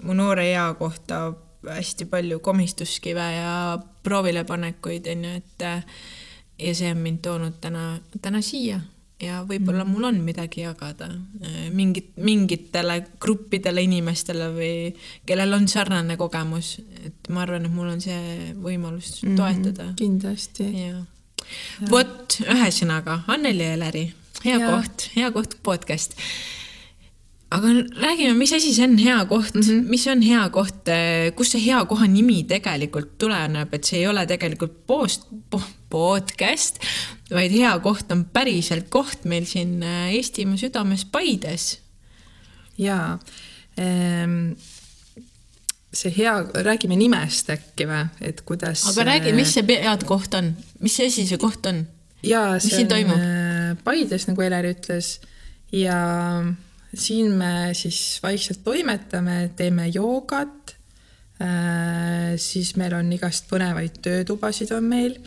mu 0.03 0.15
noore 0.15 0.49
ea 0.51 0.67
kohta 0.79 1.25
hästi 1.67 2.05
palju 2.11 2.39
komistuskive 2.39 3.27
ja 3.35 3.53
proovilepanekuid, 4.03 5.07
onju, 5.11 5.35
et 5.41 5.61
äh, 5.67 5.83
ja 6.59 6.73
see 6.75 6.91
on 6.91 6.97
mind 7.03 7.21
toonud 7.25 7.59
täna, 7.61 7.99
täna 8.21 8.41
siia 8.41 8.81
ja 9.23 9.43
võib-olla 9.47 9.85
mul 9.87 10.03
on 10.09 10.17
midagi 10.25 10.63
jagada 10.65 11.07
äh, 11.07 11.69
mingit, 11.71 12.11
mingitele 12.17 12.97
gruppidele 13.21 13.83
inimestele 13.85 14.49
või 14.55 14.73
kellel 15.25 15.53
on 15.55 15.67
sarnane 15.71 16.17
kogemus, 16.19 16.75
et 17.05 17.29
ma 17.29 17.45
arvan, 17.45 17.65
et 17.69 17.73
mul 17.73 17.93
on 17.93 18.01
see 18.03 18.51
võimalus 18.59 19.21
Mhm. 19.23 19.35
toetada 19.39 19.93
kindlasti. 19.99 20.69
vot, 21.89 22.37
ühesõnaga 22.41 23.21
Anneli 23.27 23.63
ja 23.63 23.73
Eleri, 23.77 24.03
hea 24.45 24.59
ja. 24.59 24.71
koht, 24.71 25.09
hea 25.15 25.31
koht 25.31 25.57
podcast. 25.63 26.15
Aga 27.53 27.69
räägime, 28.01 28.33
mis 28.37 28.53
asi 28.55 28.73
see 28.73 28.85
on 28.87 28.97
hea 28.97 29.19
koht 29.29 29.53
mm. 29.53 29.61
-hmm. 29.61 29.89
mis 29.89 30.07
on 30.07 30.21
hea 30.25 30.43
koht, 30.49 30.89
kust 31.37 31.55
see 31.55 31.65
hea 31.65 31.85
koha 31.85 32.07
nimi 32.09 32.43
tegelikult 32.49 33.17
tuleneb, 33.21 33.73
et 33.73 33.85
see 33.85 33.99
ei 34.01 34.07
ole 34.09 34.25
tegelikult 34.29 34.79
post, 34.87 35.27
po, 35.49 35.61
podcast, 35.89 36.79
vaid 37.29 37.53
hea 37.53 37.73
koht 37.85 38.11
on 38.11 38.25
päriselt 38.25 38.89
koht 38.89 39.25
meil 39.29 39.45
siin 39.45 39.83
äh, 39.83 40.13
Eestimaa 40.17 40.57
südames 40.57 41.05
Paides. 41.05 41.79
jaa 42.77 43.19
ehm, 43.77 44.53
see 45.93 46.13
hea, 46.17 46.33
räägime 46.65 46.97
nimest 46.97 47.51
äkki 47.53 47.85
või, 47.89 48.07
et 48.21 48.41
kuidas. 48.41 48.87
aga 48.89 49.05
räägi, 49.11 49.33
mis 49.37 49.53
see 49.53 49.77
head 49.83 50.07
koht 50.09 50.33
on, 50.33 50.55
mis 50.81 50.97
asi 50.99 51.27
see 51.29 51.37
koht 51.37 51.69
on? 51.69 51.85
Mis 52.23 52.65
see 52.65 52.79
siin 52.79 52.89
toimub? 52.89 53.19
äh, 53.19 53.77
Paides, 53.83 54.29
nagu 54.31 54.41
Eler 54.41 54.71
ütles 54.73 55.19
ja 55.73 56.01
siin 56.93 57.31
me 57.37 57.73
siis 57.73 58.19
vaikselt 58.23 58.63
toimetame, 58.63 59.51
teeme 59.55 59.87
joogat. 59.93 60.75
siis 62.37 62.75
meil 62.79 62.93
on 62.95 63.09
igast 63.11 63.49
põnevaid 63.49 63.97
töötubasid 64.05 64.71
on 64.71 64.85
meil. 64.87 65.17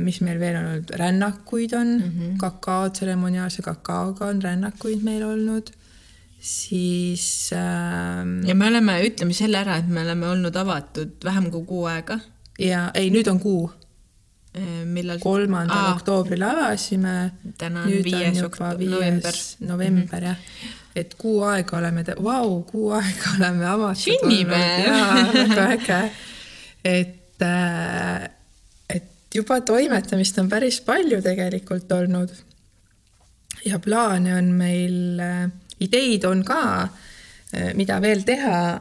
mis 0.00 0.20
meil 0.24 0.38
veel 0.40 0.56
on 0.56 0.66
olnud, 0.70 0.90
rännakuid 0.96 1.72
on 1.76 1.86
mm 1.86 2.10
-hmm. 2.10 2.36
kakao, 2.38 2.88
tseremoniaalse 2.90 3.62
kakaoga 3.62 4.26
on 4.26 4.42
rännakuid 4.42 5.02
meil 5.02 5.22
olnud. 5.22 5.70
siis 6.40 7.50
äh, 7.52 8.48
ja 8.48 8.54
me 8.54 8.66
oleme, 8.66 9.02
ütleme 9.02 9.32
selle 9.32 9.58
ära, 9.58 9.76
et 9.76 9.88
me 9.88 10.00
oleme 10.00 10.28
olnud 10.28 10.56
avatud 10.56 11.10
vähem 11.24 11.50
kui 11.50 11.64
kuu 11.64 11.84
aega. 11.84 12.18
ja 12.58 12.90
ei, 12.94 13.10
nüüd 13.10 13.30
on 13.30 13.40
kuu 13.40 13.70
millal? 14.84 15.18
kolmandal 15.22 15.88
Aa. 15.88 15.94
oktoobril 15.96 16.42
avasime. 16.46 17.32
Täna 17.58 17.82
on 17.82 17.90
nüüd 17.90 18.04
viies 18.06 18.38
on 18.38 18.48
okto- 18.48 18.70
viies 18.78 18.94
november. 18.94 19.40
november 19.70 20.28
jah, 20.30 20.36
et 20.96 21.14
kuu 21.18 21.42
aega 21.48 21.78
oleme, 21.78 22.04
vau, 22.22 22.62
kuu 22.68 22.92
aega 22.94 23.34
oleme 23.38 23.66
avatud. 23.66 24.04
Sünnipäev! 24.04 24.86
jaa, 24.86 25.26
väga 25.34 25.66
äge. 25.74 26.00
et, 26.84 27.42
äh, 27.42 28.28
et 28.88 29.34
juba 29.34 29.60
toimetamist 29.60 30.38
on 30.38 30.48
päris 30.48 30.80
palju 30.80 31.22
tegelikult 31.22 31.92
olnud. 31.92 32.30
ja 33.64 33.78
plaane 33.78 34.34
on 34.36 34.52
meil, 34.52 35.20
ideid 35.80 36.24
on 36.28 36.44
ka, 36.44 36.88
mida 37.74 38.00
veel 38.02 38.22
teha 38.26 38.80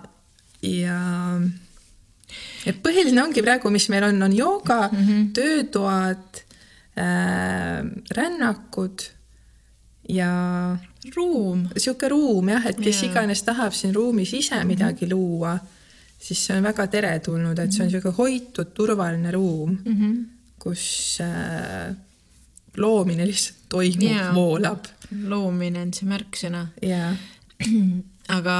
ja 0.63 0.97
et 2.65 2.79
põhiline 2.83 3.23
ongi 3.23 3.43
praegu, 3.45 3.71
mis 3.73 3.89
meil 3.89 4.07
on, 4.09 4.21
on 4.27 4.35
jooga 4.35 4.89
mm, 4.91 5.03
-hmm. 5.07 5.27
töötoad 5.33 6.41
äh,, 6.97 7.83
rännakud 8.11 9.07
ja 10.09 10.77
ruum. 11.15 11.67
sihuke 11.77 12.09
ruum 12.09 12.49
jah, 12.49 12.65
et 12.65 12.79
kes 12.79 13.03
Jaa. 13.03 13.11
iganes 13.11 13.43
tahab 13.43 13.73
siin 13.73 13.95
ruumis 13.95 14.33
ise 14.33 14.63
midagi 14.63 15.09
luua, 15.09 15.57
siis 16.19 16.45
see 16.45 16.57
on 16.57 16.63
väga 16.63 16.87
teretulnud, 16.87 17.59
et 17.59 17.71
see 17.71 17.85
on 17.85 17.91
sihuke 17.91 18.15
hoitud, 18.17 18.73
turvaline 18.73 19.31
ruum 19.31 19.77
Mm 19.85 19.97
-hmm. 19.97 20.25
kus 20.59 21.17
äh, 21.21 21.95
loomine 22.77 23.27
lihtsalt 23.27 23.69
toimub 23.69 24.01
Jaa. 24.01 24.33
voolab 24.35 24.85
loomine 25.27 25.81
on 25.81 25.93
see 25.93 26.09
märksõna. 26.09 26.67
ja 26.81 27.15
aga 28.37 28.57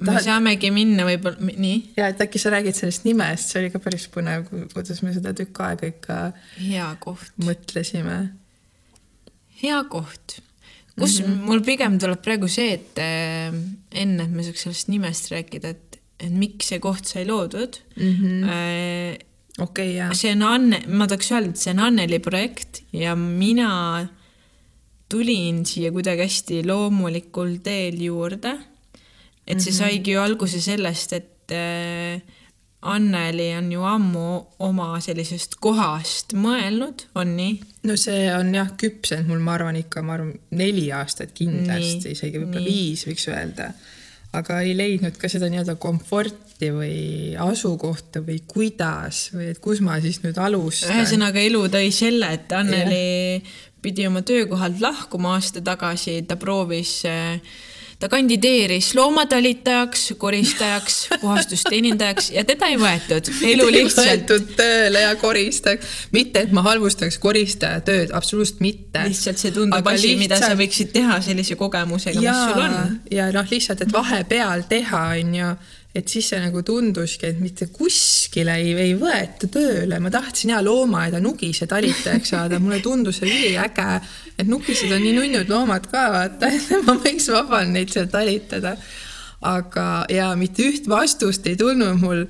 me 0.00 0.08
Tahad- 0.08 0.24
saamegi 0.24 0.70
minna 0.74 1.04
võib-olla, 1.06 1.52
nii, 1.60 1.78
ja 1.98 2.10
et 2.12 2.20
äkki 2.24 2.40
sa 2.40 2.52
räägid 2.54 2.76
sellest 2.76 3.06
nimest, 3.06 3.52
see 3.52 3.62
oli 3.62 3.72
ka 3.72 3.80
päris 3.82 4.06
põnev, 4.12 4.46
kuidas 4.72 5.02
me 5.04 5.14
seda 5.16 5.34
tükk 5.36 5.60
aega 5.66 5.90
ikka 5.90 6.18
hea 6.58 6.88
koht, 7.04 7.32
mõtlesime. 7.44 8.18
hea 9.62 9.80
koht, 9.92 10.40
kus 10.96 11.20
mm 11.20 11.26
-hmm. 11.26 11.48
mul 11.50 11.64
pigem 11.66 11.98
tuleb 12.00 12.22
praegu 12.24 12.48
see, 12.48 12.72
et 12.78 12.98
äh, 12.98 13.54
enne, 13.92 14.24
et 14.24 14.30
me 14.30 14.44
saaks 14.46 14.66
sellest 14.66 14.88
nimest 14.88 15.30
rääkida, 15.32 15.74
et, 15.76 15.98
et 16.20 16.32
miks 16.32 16.72
see 16.72 16.78
koht 16.80 17.04
sai 17.04 17.26
loodud 17.26 17.80
mm. 17.96 18.06
Mhm. 18.06 18.44
-hmm. 18.44 19.62
okei, 19.62 19.94
jaa. 19.96 20.14
see 20.14 20.32
on 20.32 20.42
Anne, 20.42 20.82
ma 20.86 21.06
tahaks 21.06 21.32
öelda, 21.32 21.50
et 21.50 21.56
see 21.56 21.72
on 21.72 21.84
Anneli 21.88 22.18
projekt 22.18 22.82
ja 22.92 23.14
mina 23.16 24.08
tulin 25.10 25.64
siia 25.66 25.90
kuidagi 25.92 26.22
hästi 26.22 26.62
loomulikul 26.66 27.56
teel 27.64 27.98
juurde. 28.00 28.54
Et 29.50 29.64
see 29.64 29.74
saigi 29.74 30.14
ju 30.14 30.20
alguse 30.22 30.60
sellest, 30.62 31.16
et 31.18 31.56
äh, 31.56 32.20
Anneli 32.80 33.50
on 33.58 33.72
ju 33.72 33.82
ammu 33.84 34.28
oma 34.64 34.94
sellisest 35.04 35.58
kohast 35.60 36.32
mõelnud, 36.32 37.04
on 37.20 37.34
nii? 37.36 37.58
no 37.84 37.96
see 38.00 38.22
on 38.32 38.54
jah 38.56 38.70
küpsenud 38.80 39.28
mul, 39.28 39.42
ma 39.44 39.58
arvan 39.58 39.76
ikka, 39.82 40.00
ma 40.04 40.16
arvan 40.16 40.32
neli 40.56 40.86
aastat 40.96 41.34
kindlasti, 41.36 42.14
isegi 42.16 42.40
võib-olla 42.40 42.64
viis 42.64 43.04
võiks 43.04 43.26
öelda. 43.28 43.68
aga 44.32 44.62
ei 44.64 44.72
leidnud 44.78 45.18
ka 45.20 45.28
seda 45.28 45.50
nii-öelda 45.52 45.74
komforti 45.82 46.70
või 46.72 47.36
asukohta 47.36 48.24
või 48.24 48.40
kuidas 48.48 49.26
või 49.34 49.50
et 49.52 49.60
kus 49.60 49.84
ma 49.84 49.98
siis 50.00 50.22
nüüd 50.24 50.40
alustan. 50.40 50.96
ühesõnaga 50.96 51.44
elu 51.44 51.66
tõi 51.76 51.92
selle, 51.92 52.32
et 52.32 52.52
Anneli 52.56 53.42
pidi 53.82 54.08
oma 54.08 54.24
töökohalt 54.24 54.80
lahkuma 54.80 55.34
aasta 55.36 55.60
tagasi, 55.64 56.22
ta 56.24 56.40
proovis, 56.40 57.02
ta 58.00 58.08
kandideeris 58.08 58.94
loomatalitajaks, 58.94 60.14
koristajaks, 60.18 61.08
puhastusteenindajaks 61.20 62.30
ja 62.32 62.44
teda 62.48 62.70
ei 62.72 62.78
võetud. 62.80 63.28
elu 63.52 63.66
lihtsalt, 63.74 64.08
võetud 64.08 64.54
tööle 64.56 65.02
ja 65.04 65.10
koristajaks, 65.20 65.90
mitte 66.16 66.46
et 66.46 66.54
ma 66.56 66.64
halvustaks 66.64 67.18
koristaja 67.20 67.82
tööd, 67.84 68.14
absoluutselt 68.16 68.62
mitte. 68.64 69.04
lihtsalt 69.08 69.42
see 69.42 69.52
tundub 69.52 69.92
asi, 69.92 70.14
mida 70.16 70.38
sa 70.38 70.48
lihtsalt- 70.48 70.62
võiksid 70.62 70.94
teha 70.96 71.20
sellise 71.24 71.58
kogemusega, 71.60 72.24
mis 72.24 72.40
sul 72.46 72.64
on. 72.64 72.96
ja 73.10 73.28
noh, 73.36 73.52
lihtsalt, 73.52 73.84
et 73.84 73.92
vahepeal 73.92 74.64
teha, 74.68 75.04
on 75.20 75.34
ju, 75.34 75.52
et 75.94 76.06
siis 76.10 76.28
see 76.30 76.38
nagu 76.38 76.62
tunduski, 76.66 77.32
et 77.32 77.40
mitte 77.42 77.66
kuskile 77.74 78.54
ei, 78.60 78.74
ei 78.78 78.92
võeta 78.98 79.48
tööle, 79.50 79.98
ma 80.02 80.12
tahtsin 80.12 80.52
ja 80.54 80.60
loomaaeda 80.62 81.18
nugise 81.22 81.66
talitajaks 81.70 82.30
saada, 82.34 82.60
mulle 82.62 82.78
tundus 82.84 83.18
see 83.18 83.30
üliäge, 83.30 83.88
et 84.38 84.46
nugised 84.50 84.92
on 84.94 85.02
nii 85.02 85.16
nunnud 85.18 85.50
loomad 85.50 85.88
ka, 85.90 86.06
vaata, 86.14 86.52
et 86.54 86.70
ma 86.86 86.94
võiks 87.02 87.26
vabalt 87.34 87.74
neid 87.74 87.90
seal 87.94 88.10
talitada. 88.12 88.76
aga, 89.40 90.04
ja 90.12 90.30
mitte 90.36 90.66
üht 90.68 90.88
vastust 90.88 91.46
ei 91.48 91.56
tulnud 91.56 91.96
mul. 92.02 92.26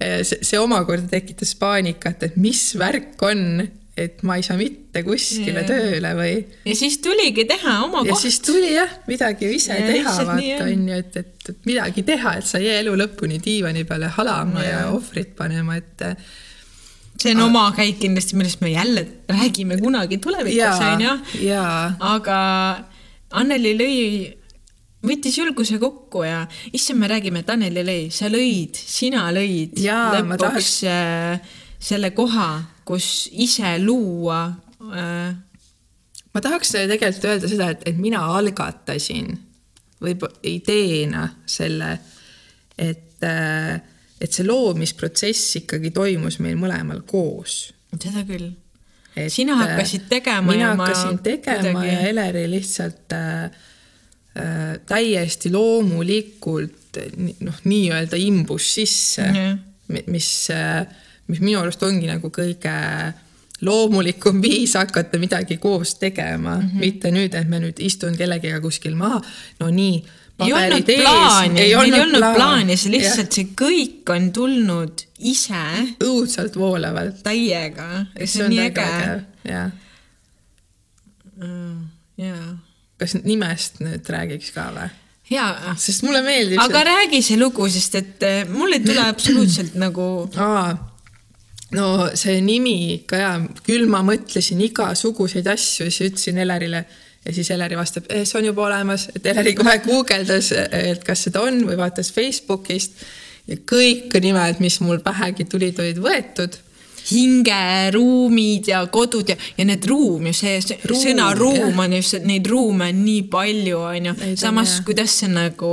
see, 0.00 0.40
see 0.42 0.58
omakorda 0.58 1.06
tekitas 1.08 1.54
paanikat, 1.54 2.22
et 2.24 2.36
mis 2.36 2.62
värk 2.76 3.20
on, 3.22 3.62
et 4.00 4.22
ma 4.26 4.36
ei 4.40 4.44
saa 4.46 4.56
mitte 4.58 5.02
kuskile 5.06 5.62
Jaa. 5.62 5.68
tööle 5.68 6.12
või 6.18 6.34
ja 6.66 6.74
siis 6.78 6.98
tuligi 7.04 7.44
teha 7.48 7.76
oma 7.84 8.02
ja 8.06 8.12
koht. 8.14 8.22
siis 8.24 8.40
tuli 8.44 8.72
jah, 8.74 8.92
midagi 9.10 9.50
ise 9.56 9.76
Ja 9.76 9.86
teha, 9.86 10.14
vaata 10.30 10.64
on. 10.64 10.68
onju, 10.68 11.00
et, 11.02 11.16
et, 11.22 11.50
et 11.52 11.66
midagi 11.68 12.04
teha, 12.08 12.36
et 12.40 12.46
sa 12.48 12.60
ei 12.60 12.68
jää 12.70 12.80
elu 12.84 12.96
lõpuni 13.02 13.40
diivani 13.44 13.84
peale 13.88 14.10
halama 14.16 14.64
ja, 14.64 14.70
ja 14.70 14.88
ohvrit 14.94 15.34
panema, 15.38 15.76
et 15.80 16.06
see 17.20 17.34
on 17.36 17.44
oma 17.50 17.66
käik 17.76 17.98
kindlasti, 18.00 18.36
millest 18.40 18.62
me 18.64 18.72
jälle 18.72 19.06
räägime 19.28 19.76
kunagi 19.80 20.18
tulevikus, 20.18 20.58
ja 20.58 20.74
onju. 20.94 21.16
ja 21.44 21.64
aga 22.14 22.38
Anneli 23.30 23.76
lõi 23.78 23.98
võttis 25.06 25.36
julguse 25.38 25.78
kokku 25.80 26.24
ja 26.26 26.42
issand, 26.72 26.98
me 27.00 27.08
räägime, 27.08 27.44
Taneli 27.46 27.84
lõi, 27.86 28.00
sa 28.12 28.28
lõid, 28.32 28.74
sina 28.74 29.28
lõid 29.32 29.78
lõpuks 29.80 30.40
tahaks- 30.42 30.72
tahaks... 30.82 31.58
selle 31.80 32.10
koha, 32.16 32.48
kus 32.90 33.28
ise 33.32 33.76
luua 33.84 34.40
äh, 34.82 35.30
ma 36.34 36.42
tahaks 36.42 36.72
tegelikult 36.74 37.26
öelda 37.30 37.50
seda, 37.50 37.68
et, 37.74 37.84
et 37.90 37.98
mina 38.00 38.22
algatasin 38.34 39.30
võib 40.00 40.24
ideena 40.48 41.26
selle, 41.50 41.90
et, 42.80 43.18
äh, 43.26 43.76
et 44.20 44.32
see 44.32 44.46
loomisprotsess 44.48 45.58
ikkagi 45.60 45.92
toimus 45.94 46.38
meil 46.42 46.56
mõlemal 46.58 47.02
koos. 47.06 47.68
seda 48.00 48.24
küll. 48.28 48.50
Sina 49.28 49.56
äh, 49.58 49.64
hakkasid 49.66 50.06
tegema 50.08 50.52
mina 50.54 50.70
hakkasin 50.78 51.18
tegema 51.24 51.80
kuidagi- 51.82 51.90
ja 51.92 52.00
Eleri 52.08 52.44
lihtsalt 52.52 53.12
äh, 53.12 53.44
äh, 54.38 54.78
täiesti 54.86 55.50
loomulikult 55.52 56.98
noh, 57.44 57.58
nii-öelda 57.64 58.18
imbus 58.18 58.70
sisse 58.78 59.26
Jah. 59.26 59.58
mi- 59.90 60.06
mis 60.14 60.30
äh,, 60.54 60.86
mis 61.30 61.42
minu 61.42 61.60
arust 61.62 61.82
ongi 61.86 62.08
nagu 62.10 62.30
kõige 62.34 62.76
loomulikum 63.64 64.40
viis 64.42 64.74
hakata 64.78 65.18
midagi 65.20 65.56
koos 65.56 65.94
tegema 65.94 66.56
mm, 66.56 66.62
-hmm. 66.62 66.78
mitte 66.80 67.10
nüüd, 67.10 67.34
et 67.34 67.48
me 67.48 67.60
nüüd 67.60 67.78
istun 67.78 68.16
kellegiga 68.16 68.60
kuskil 68.60 68.96
maha, 68.96 69.20
no 69.60 69.68
nii. 69.70 70.04
ei 70.40 70.52
olnud 70.52 70.86
plaani, 70.86 71.54
meil 71.54 71.92
ei 71.92 72.00
olnud 72.00 72.18
plaan. 72.18 72.34
plaani, 72.34 72.76
see 72.76 72.92
lihtsalt, 72.94 73.32
see 73.32 73.50
kõik 73.62 74.08
on 74.14 74.30
tulnud 74.32 75.04
ise 75.18 75.64
õudselt 76.04 76.56
voolavalt. 76.56 77.22
täiega, 77.22 78.06
see 78.24 78.44
on 78.44 78.50
nii 78.54 78.64
äge. 78.64 78.88
jah. 79.44 79.70
jaa. 82.16 82.56
kas 82.96 83.16
nimest 83.22 83.84
nüüd 83.84 84.08
räägiks 84.08 84.56
ka 84.56 84.70
või? 84.76 84.88
jaa. 85.30 85.74
sest 85.76 86.02
mulle 86.02 86.22
meeldib 86.24 86.60
aga 86.60 86.78
see... 86.78 86.88
räägi 86.88 87.22
see 87.22 87.40
lugu, 87.40 87.68
sest 87.68 87.94
et 88.00 88.22
eh, 88.26 88.40
mul 88.48 88.72
ei 88.72 88.80
tule 88.84 89.04
absoluutselt 89.04 89.76
nagu. 89.80 90.06
aa, 90.36 90.72
no 91.76 92.08
see 92.18 92.40
nimi 92.44 92.76
ikka 92.96 93.20
ja, 93.20 93.30
küll 93.66 93.86
ma 93.90 94.02
mõtlesin 94.06 94.60
igasuguseid 94.66 95.46
asju, 95.50 95.90
siis 95.90 96.10
ütlesin 96.10 96.40
Elerile 96.42 96.84
ja 97.24 97.34
siis 97.34 97.50
Eleri 97.50 97.76
vastab, 97.76 98.08
see 98.08 98.38
on 98.38 98.48
juba 98.48 98.66
olemas, 98.66 99.08
et 99.14 99.26
Eleri 99.32 99.54
kohe 99.58 99.76
guugeldas, 99.84 100.52
et 100.56 101.04
kas 101.04 101.26
seda 101.28 101.44
on 101.44 101.62
või 101.68 101.76
vaatas 101.80 102.12
Facebookist. 102.16 103.04
Ja 103.50 103.56
kõik 103.66 104.14
nimed, 104.22 104.60
mis 104.62 104.76
mul 104.84 105.00
pähegi 105.02 105.46
tulid, 105.50 105.78
olid 105.82 105.98
võetud. 106.00 106.58
Hingeruumid 107.10 108.68
ja 108.70 108.82
kodud 108.92 109.32
ja, 109.32 109.34
ja 109.56 109.64
need 109.66 109.86
ruum 109.88 110.28
ju 110.28 110.34
see, 110.36 110.58
Ruum, 110.84 111.00
sõna 111.00 111.30
ruum 111.34 111.72
jah. 111.72 111.80
on 111.82 111.94
just, 111.96 112.18
neid 112.28 112.46
ruume 112.46 112.90
on 112.92 113.00
nii 113.02 113.22
palju, 113.32 113.80
on, 113.88 114.10
samas, 114.38 114.76
jah. 114.76 114.84
kuidas 114.86 115.16
see 115.22 115.32
nagu 115.32 115.72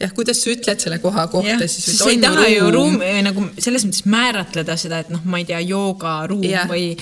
jah, 0.00 0.12
kuidas 0.12 0.40
sa 0.42 0.50
ütled 0.52 0.82
selle 0.82 0.98
koha 1.00 1.24
kohta, 1.32 1.64
siis 1.64 1.86
siis 1.88 2.00
sa 2.00 2.10
ei 2.12 2.18
taha 2.20 2.44
ju 2.50 2.68
ruumi 2.74 3.08
nagu 3.24 3.46
selles 3.56 3.86
mõttes 3.86 4.04
määratleda 4.12 4.76
seda, 4.80 5.00
et 5.04 5.12
noh, 5.12 5.22
ma 5.24 5.40
ei 5.40 5.46
tea, 5.48 5.60
joogaruum 5.64 6.44
Jah, 6.44 6.68
või 6.68 6.92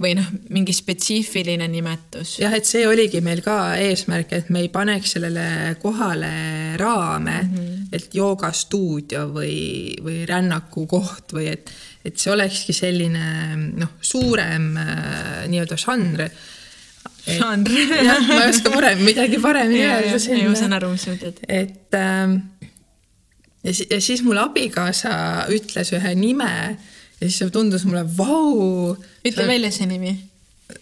või 0.00 0.12
noh, 0.18 0.28
mingi 0.52 0.74
spetsiifiline 0.76 1.68
nimetus. 1.72 2.36
jah, 2.42 2.52
et 2.56 2.68
see 2.68 2.84
oligi 2.88 3.22
meil 3.24 3.40
ka 3.44 3.76
eesmärk, 3.80 4.34
et 4.36 4.52
me 4.54 4.64
ei 4.64 4.70
paneks 4.72 5.16
sellele 5.16 5.46
kohale 5.82 6.32
raame 6.80 7.38
mm, 7.42 7.54
-hmm. 7.56 7.88
et 7.92 8.14
joogastuudio 8.14 9.28
või, 9.32 9.56
või 10.04 10.24
rännakukoht 10.28 11.32
või 11.36 11.48
et, 11.54 11.72
et 12.04 12.18
see 12.18 12.32
olekski 12.32 12.76
selline 12.76 13.56
noh, 13.80 13.96
suurem 14.00 14.74
äh, 14.76 15.46
nii-öelda 15.48 15.80
žanr. 15.80 16.28
Žanr. 17.26 17.70
jah, 18.08 18.24
ma 18.28 18.40
ei 18.44 18.50
oska 18.52 18.72
parem, 18.74 19.04
midagi 19.06 19.40
paremini 19.42 19.84
öelda 19.86 20.18
ei, 20.34 20.46
ma 20.48 20.58
saan 20.58 20.76
aru, 20.76 20.92
mis 20.94 21.06
sa 21.06 21.14
mõtled. 21.14 21.40
et 21.48 21.98
ähm, 21.98 22.36
ja, 23.64 23.72
si 23.72 23.86
ja 23.90 24.00
siis 24.04 24.24
mul 24.26 24.40
abikaasa 24.42 25.14
ütles 25.54 25.92
ühe 25.96 26.14
nime 26.18 26.50
ja 27.24 27.26
siis 27.26 27.40
see 27.42 27.52
tundus 27.54 27.86
mulle, 27.88 28.04
vau. 28.16 28.94
ütle 29.24 29.48
välja 29.48 29.72
see 29.74 29.88
nimi. 29.88 30.14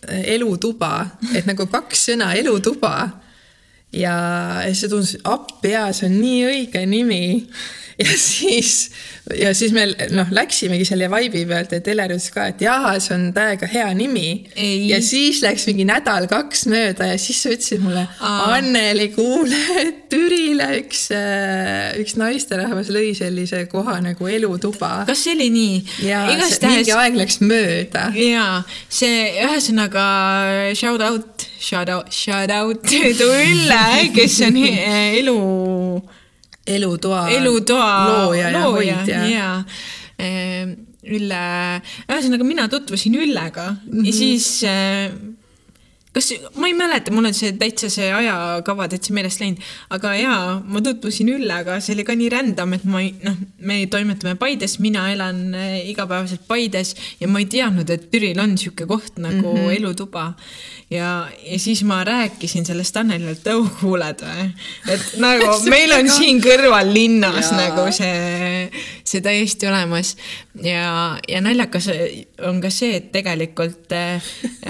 elutuba, 0.08 0.92
et 1.34 1.46
nagu 1.46 1.66
kaks 1.70 2.08
sõna, 2.10 2.32
elutuba. 2.38 2.94
ja 3.92 4.16
ja 4.66 4.74
see 4.74 4.90
tundus, 4.90 5.16
appi 5.24 5.74
jaa, 5.76 5.92
see 5.94 6.08
on 6.10 6.18
nii 6.20 6.42
õige 6.50 6.84
nimi. 6.88 7.22
Ja 8.02 8.16
siis, 8.18 8.90
ja 9.38 9.52
siis 9.54 9.72
me 9.74 9.86
noh, 10.14 10.30
läksimegi 10.34 10.86
selle 10.88 11.08
vibe'i 11.12 11.44
pealt, 11.48 11.72
et 11.76 11.88
Heler 11.90 12.14
ütles 12.14 12.28
ka, 12.34 12.48
et 12.52 12.62
jaa, 12.64 12.94
see 13.02 13.14
on 13.16 13.28
täiega 13.36 13.68
hea 13.70 13.88
nimi. 13.96 14.28
Ja 14.88 15.00
siis 15.04 15.42
läks 15.44 15.66
mingi 15.70 15.86
nädal-kaks 15.88 16.66
mööda 16.70 17.12
ja 17.12 17.18
siis 17.20 17.42
sa 17.44 17.52
ütlesid 17.54 17.82
mulle, 17.84 18.06
Anneli, 18.20 19.08
kuule, 19.14 19.60
et 19.82 20.02
Türile 20.12 20.68
üks, 20.82 21.06
üks 22.02 22.16
naisterahvas 22.20 22.90
lõi 22.92 23.12
sellise 23.16 23.64
koha 23.72 23.98
nagu 24.04 24.28
elutuba. 24.28 25.06
kas 25.08 25.24
see 25.24 25.36
oli 25.36 25.48
nii? 25.54 25.78
ja 26.06 26.24
see, 26.48 26.68
mingi 26.68 26.94
aeg 26.96 27.18
läks 27.18 27.40
mööda. 27.44 28.08
jaa, 28.16 28.62
see 28.92 29.44
ühesõnaga 29.46 30.06
shout 30.78 31.04
out, 31.04 31.46
shout 31.60 31.92
out, 31.92 32.12
shout 32.12 32.52
out 32.52 32.82
to 33.20 33.30
Ülle, 33.42 33.84
kes 34.14 34.40
on 34.46 34.58
eh, 34.62 35.20
elu 35.20 35.38
elutoa, 36.66 37.28
elutoa 37.30 37.92
looja 38.08 38.50
ja 38.50 38.64
hoidja. 38.68 39.26
jaa. 39.26 39.58
Ülle, 41.02 41.38
ühesõnaga 42.06 42.44
mina 42.46 42.68
tutvusin 42.70 43.16
Üllega 43.18 43.72
mm 43.72 43.88
-hmm. 43.90 44.06
ja 44.06 44.12
siis 44.12 44.62
äh, 44.62 45.10
kas, 46.12 46.28
ma 46.60 46.68
ei 46.68 46.74
mäleta, 46.76 47.12
mul 47.14 47.30
on 47.30 47.36
see 47.36 47.54
täitsa 47.56 47.88
see 47.92 48.10
ajakava 48.12 48.88
täitsa 48.92 49.14
meelest 49.16 49.40
läinud, 49.40 49.62
aga 49.96 50.12
jaa, 50.18 50.42
ma 50.60 50.82
tutvusin 50.84 51.30
Üllega, 51.32 51.78
see 51.80 51.96
oli 51.96 52.04
ka 52.08 52.16
nii 52.18 52.28
random, 52.32 52.76
et 52.76 52.84
ma 52.88 53.00
ei, 53.00 53.14
noh, 53.24 53.38
me 53.64 53.78
toimetame 53.92 54.36
Paides, 54.40 54.76
mina 54.84 55.06
elan 55.12 55.40
äh, 55.56 55.78
igapäevaselt 55.88 56.44
Paides 56.48 56.94
ja 57.20 57.30
ma 57.32 57.40
ei 57.40 57.48
teadnud, 57.52 57.88
et 57.92 58.10
Türil 58.12 58.40
on 58.42 58.52
niisugune 58.52 58.90
koht 58.90 59.16
nagu 59.22 59.54
mm 59.54 59.62
-hmm. 59.62 59.76
elutuba. 59.78 60.34
ja, 60.90 61.28
ja 61.46 61.58
siis 61.58 61.84
ma 61.84 62.04
rääkisin 62.04 62.66
sellest 62.66 62.96
Annelile, 62.96 63.30
et 63.30 63.46
oh, 63.46 63.70
kuuled 63.80 64.20
või, 64.20 64.50
et 64.92 65.06
nagu 65.16 65.48
meil 65.74 65.92
on 65.96 66.10
siin 66.10 66.42
kõrval 66.44 66.92
linnas 66.92 67.50
Jaa. 67.50 67.60
nagu 67.60 67.88
see, 67.92 68.68
see 69.04 69.20
täiesti 69.20 69.66
olemas 69.66 70.16
ja, 70.62 71.16
ja 71.28 71.40
naljakas 71.40 71.88
on 72.44 72.60
ka 72.60 72.70
see, 72.70 72.96
et 72.96 73.12
tegelikult 73.12 73.92
äh, 73.96 74.22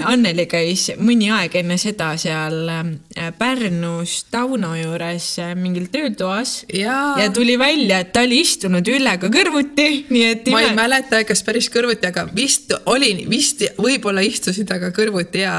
Anneli 0.07 0.45
käis 0.47 0.87
mõni 0.97 1.32
aeg 1.33 1.55
enne 1.61 1.77
seda 1.81 2.11
seal 2.19 2.69
äh, 2.69 3.31
Pärnus 3.37 4.15
Tauno 4.33 4.73
juures 4.77 5.27
äh, 5.41 5.53
mingil 5.59 5.89
töötoas 5.93 6.63
Jaa. 6.73 7.17
ja 7.21 7.31
tuli 7.33 7.57
välja, 7.59 7.99
et 8.03 8.13
ta 8.15 8.23
oli 8.27 8.41
istunud 8.43 8.87
Üllega 8.93 9.29
kõrvuti, 9.33 9.89
nii 10.13 10.29
et 10.29 10.47
ma 10.53 10.63
ei 10.63 10.71
mäleta, 10.77 11.23
kas 11.27 11.43
päris 11.45 11.69
kõrvuti, 11.73 12.09
aga 12.09 12.27
vist 12.35 12.73
oli, 12.85 13.15
vist 13.29 13.65
võib-olla 13.79 14.23
istusid 14.25 14.71
aga 14.73 14.91
kõrvuti 14.95 15.43
ja, 15.43 15.57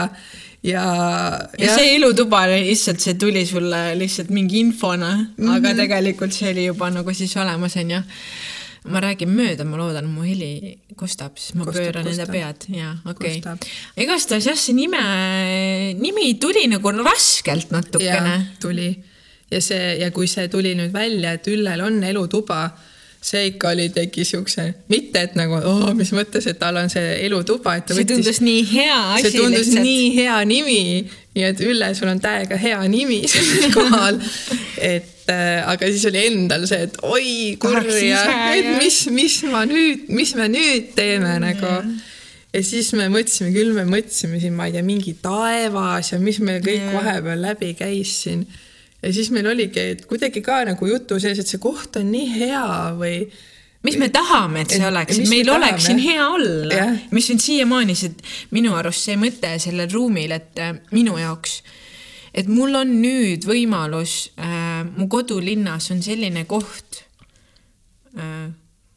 ja. 0.65 0.85
ja 1.59 1.77
see 1.77 1.95
elutuba 1.99 2.45
lihtsalt, 2.51 3.03
see 3.05 3.19
tuli 3.21 3.45
sulle 3.49 3.87
lihtsalt 3.99 4.33
mingi 4.35 4.61
infona 4.63 5.15
mm, 5.17 5.23
-hmm. 5.25 5.45
Mhm. 5.45 5.55
aga 5.59 5.75
tegelikult 5.83 6.37
see 6.37 6.51
oli 6.53 6.69
juba 6.71 6.91
nagu 6.91 7.15
siis 7.15 7.37
olemas, 7.37 7.77
onju. 7.77 8.03
Ma 8.85 9.01
räägin 9.01 9.33
mööda, 9.33 9.65
ma 9.65 9.79
loodan, 9.81 10.09
mu 10.13 10.27
heli 10.27 10.75
kostab, 10.99 11.39
siis 11.41 11.57
ma 11.57 11.65
Kostab, 11.65 11.87
pööran 11.87 12.09
enda 12.11 12.27
pead 12.29 12.67
ja 12.75 12.93
okei 13.09 13.39
okay.. 13.41 13.73
igastahes 14.05 14.49
jah, 14.51 14.59
see 14.61 14.77
nime, 14.77 15.01
nimi 16.01 16.35
tuli 16.41 16.67
nagu 16.69 16.93
raskelt 17.01 17.73
natukene 17.73 18.35
tuli 18.61 18.91
ja 19.51 19.61
see 19.65 19.95
ja 20.03 20.11
kui 20.15 20.29
see 20.31 20.51
tuli 20.53 20.75
nüüd 20.77 20.93
välja, 20.93 21.33
et 21.39 21.49
Üllel 21.49 21.81
on 21.85 22.03
elutuba, 22.05 22.67
see 23.25 23.47
ikka 23.55 23.73
oli, 23.73 23.89
tegi 23.95 24.27
siukse, 24.29 24.67
mitte 24.93 25.23
et 25.31 25.39
nagu 25.39 25.63
oh, 25.65 25.89
mis 25.97 26.13
mõttes, 26.17 26.45
et 26.51 26.61
tal 26.61 26.77
on 26.83 26.93
see 26.93 27.17
elutuba, 27.25 27.79
et 27.81 27.89
ta 27.89 27.97
see 27.97 28.09
tundus 28.09 28.43
nii 28.45 28.67
hea 28.69 29.01
asi 29.15 29.31
see 29.31 29.41
tundus 29.41 29.71
lihtsalt. 29.71 29.89
nii 29.89 30.13
hea 30.19 30.37
nimi, 30.51 30.79
nii 31.39 31.49
et 31.49 31.65
Ülle, 31.65 31.91
sul 31.97 32.13
on 32.13 32.21
täiega 32.21 32.61
hea 32.61 32.85
nimi 32.93 33.23
sellel 33.33 33.73
kohal. 33.73 34.21
et 34.77 35.14
äh, 35.31 35.63
aga 35.67 35.89
siis 35.93 36.05
oli 36.11 36.25
endal 36.29 36.67
see, 36.71 36.83
et 36.89 36.99
oi 37.03 37.55
kurja, 37.61 38.25
et 38.57 38.69
mis, 38.81 38.99
mis 39.15 39.39
ma 39.53 39.65
nüüd, 39.69 40.09
mis 40.13 40.35
me 40.39 40.49
nüüd 40.53 40.93
teeme 40.99 41.39
nagu 41.43 41.73
ja 42.55 42.63
siis 42.63 42.93
me 42.99 43.09
mõtlesime, 43.13 43.51
küll 43.55 43.73
me 43.77 43.87
mõtlesime 43.89 44.39
siin, 44.43 44.55
ma 44.59 44.69
ei 44.69 44.77
tea, 44.77 44.85
mingi 44.87 45.17
taevas 45.23 46.13
ja 46.13 46.21
mis 46.23 46.39
meil 46.45 46.63
kõik 46.65 46.85
Jah. 46.85 46.93
vahepeal 46.99 47.43
läbi 47.43 47.73
käis 47.79 48.13
siin. 48.25 48.45
ja 49.03 49.11
siis 49.13 49.31
meil 49.35 49.49
oligi, 49.51 49.81
et 49.95 50.07
kuidagi 50.11 50.43
ka 50.45 50.63
nagu 50.69 50.87
jutu 50.89 51.19
sees, 51.21 51.41
et 51.43 51.51
see 51.51 51.61
koht 51.63 51.99
on 52.01 52.13
nii 52.13 52.29
hea 52.39 52.69
või 53.01 53.25
mis 53.85 53.99
me 54.01 54.09
tahame, 54.09 54.63
et 54.65 54.71
see 54.73 54.81
Et- 54.81 54.89
oleks, 54.89 55.19
et 55.19 55.27
me 55.27 55.35
meil 55.35 55.49
tahame. 55.51 55.65
oleks 55.67 55.89
siin 55.91 55.99
hea 56.01 56.29
olla 56.29 56.75
Jah. 56.79 56.95
mis 57.11 57.31
on 57.35 57.43
siiamaani 57.43 57.97
see 57.99 58.15
minu 58.55 58.77
arust 58.79 59.11
see 59.11 59.17
mõte 59.21 59.51
sellel 59.61 59.91
ruumil, 59.93 60.33
et 60.33 60.63
äh, 60.63 60.77
minu 60.95 61.19
jaoks, 61.21 61.59
et 62.35 62.51
mul 62.51 62.75
on 62.75 62.97
nüüd 63.01 63.47
võimalus 63.47 64.29
äh,, 64.39 64.83
mu 64.97 65.09
kodulinnas 65.11 65.91
on 65.95 66.03
selline 66.05 66.45
koht 66.51 67.05
äh,, 68.19 68.49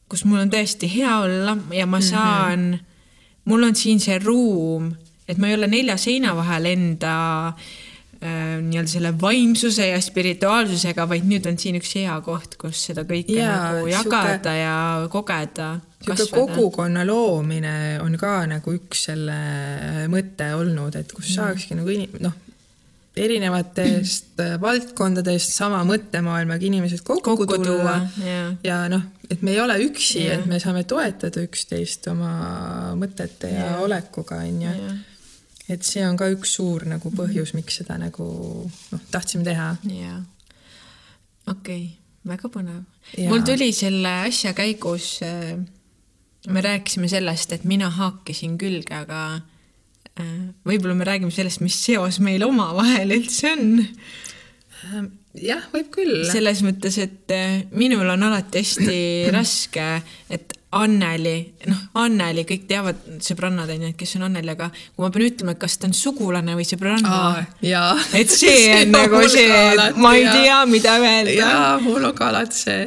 kus 0.10 0.24
mul 0.28 0.46
on 0.46 0.54
tõesti 0.54 0.90
hea 0.92 1.18
olla 1.26 1.58
ja 1.76 1.86
ma 1.90 2.02
saan 2.02 2.60
mm, 2.60 2.74
-hmm. 2.74 3.44
mul 3.52 3.68
on 3.68 3.76
siin 3.76 4.00
see 4.00 4.18
ruum, 4.24 4.96
et 5.28 5.38
ma 5.38 5.52
ei 5.52 5.58
ole 5.58 5.68
nelja 5.68 5.98
seina 5.98 6.34
vahel 6.36 6.66
enda 6.72 7.14
äh, 7.48 8.58
nii-öelda 8.64 8.92
selle 8.92 9.12
vaimsuse 9.22 9.88
ja 9.88 10.00
spirituaalsusega, 10.02 11.10
vaid 11.10 11.28
nüüd 11.28 11.46
on 11.50 11.60
siin 11.60 11.78
üks 11.78 11.94
hea 12.00 12.16
koht, 12.26 12.56
kus 12.58 12.88
seda 12.90 13.04
kõike 13.04 13.38
Jaa, 13.38 13.60
nagu 13.74 13.92
jagada 13.92 14.56
ja 14.56 14.78
kogeda. 15.12 15.80
niisugune 16.08 16.56
kogukonna 16.56 17.06
loomine 17.06 18.00
on 18.02 18.18
ka 18.18 18.46
nagu 18.48 18.74
üks 18.74 19.06
selle 19.12 19.38
mõte 20.10 20.54
olnud, 20.56 20.96
et 20.96 21.12
kus 21.14 21.36
saakski 21.36 21.76
nagu 21.76 21.92
inim-, 21.92 22.18
noh, 22.24 22.47
erinevatest 23.22 24.40
äh, 24.44 24.56
valdkondadest 24.62 25.54
sama 25.56 25.82
mõttemaailmaga 25.88 26.68
inimesed 26.68 27.04
kokku, 27.06 27.36
kokku 27.40 27.60
tuua 27.64 27.98
jah. 28.22 28.56
ja 28.64 28.80
noh, 28.92 29.04
et 29.30 29.44
me 29.46 29.54
ei 29.56 29.62
ole 29.62 29.78
üksi, 29.86 30.24
Jah. 30.26 30.40
et 30.40 30.50
me 30.50 30.60
saame 30.64 30.84
toetada 30.90 31.44
üksteist 31.46 32.10
oma 32.12 32.32
mõtete 33.00 33.52
ja 33.54 33.72
Jah. 33.72 33.82
olekuga, 33.86 34.42
onju. 34.46 34.94
et 35.70 35.88
see 35.88 36.06
on 36.08 36.20
ka 36.20 36.30
üks 36.34 36.58
suur 36.60 36.88
nagu 36.90 37.12
põhjus, 37.16 37.56
miks 37.58 37.82
seda 37.82 38.00
nagu 38.02 38.28
noh, 38.68 39.08
tahtsime 39.12 39.48
teha. 39.48 39.74
jaa, 39.92 40.22
okei 41.48 41.84
okay. 41.84 41.90
väga 42.28 42.54
põnev. 42.54 42.86
Mul 43.28 43.44
tuli 43.48 43.72
selle 43.76 44.14
asja 44.28 44.54
käigus, 44.56 45.18
me 46.48 46.64
rääkisime 46.64 47.08
sellest, 47.12 47.54
et 47.56 47.64
mina 47.68 47.90
haakisin 47.92 48.58
külge, 48.60 48.96
aga 48.96 49.22
äh, 49.36 49.46
võib-olla 50.68 50.98
me 50.98 51.08
räägime 51.08 51.34
sellest, 51.34 51.64
mis 51.64 51.78
seos 51.88 52.22
meil 52.24 52.46
omavahel 52.48 53.16
üldse 53.18 53.54
on. 53.54 53.82
jah, 55.38 55.66
võib 55.74 55.90
küll. 55.94 56.22
selles 56.30 56.62
mõttes, 56.66 57.00
et 57.02 57.34
äh, 57.36 57.64
minul 57.78 58.08
on 58.14 58.30
alati 58.30 58.64
hästi 58.64 59.02
raske, 59.38 59.90
et 60.34 60.58
Anneli, 60.78 61.54
noh, 61.70 61.84
Anneli, 62.02 62.44
kõik 62.46 62.66
teavad, 62.68 62.98
sõbrannad 63.24 63.70
on 63.72 63.86
ju, 63.86 63.92
et 63.94 63.98
kes 64.00 64.18
on 64.20 64.26
Anneli, 64.28 64.52
aga 64.52 64.68
kui 64.76 65.06
ma 65.06 65.10
pean 65.16 65.30
ütlema, 65.30 65.54
et 65.56 65.62
kas 65.62 65.78
ta 65.80 65.88
on 65.88 65.96
sugulane 65.96 66.58
või 66.60 66.66
sõbranna, 66.68 67.46
et 68.20 68.34
see 68.34 68.74
on 68.82 68.92
nagu 68.98 69.22
see, 69.32 69.48
ma 69.96 70.12
ei 70.20 70.28
tea, 70.28 70.58
mida 70.68 70.98
öelda. 71.00 71.38
jaa, 71.40 71.70
mul 71.86 72.10
on 72.10 72.18
ka 72.18 72.28
alati 72.34 72.60
see, 72.60 72.82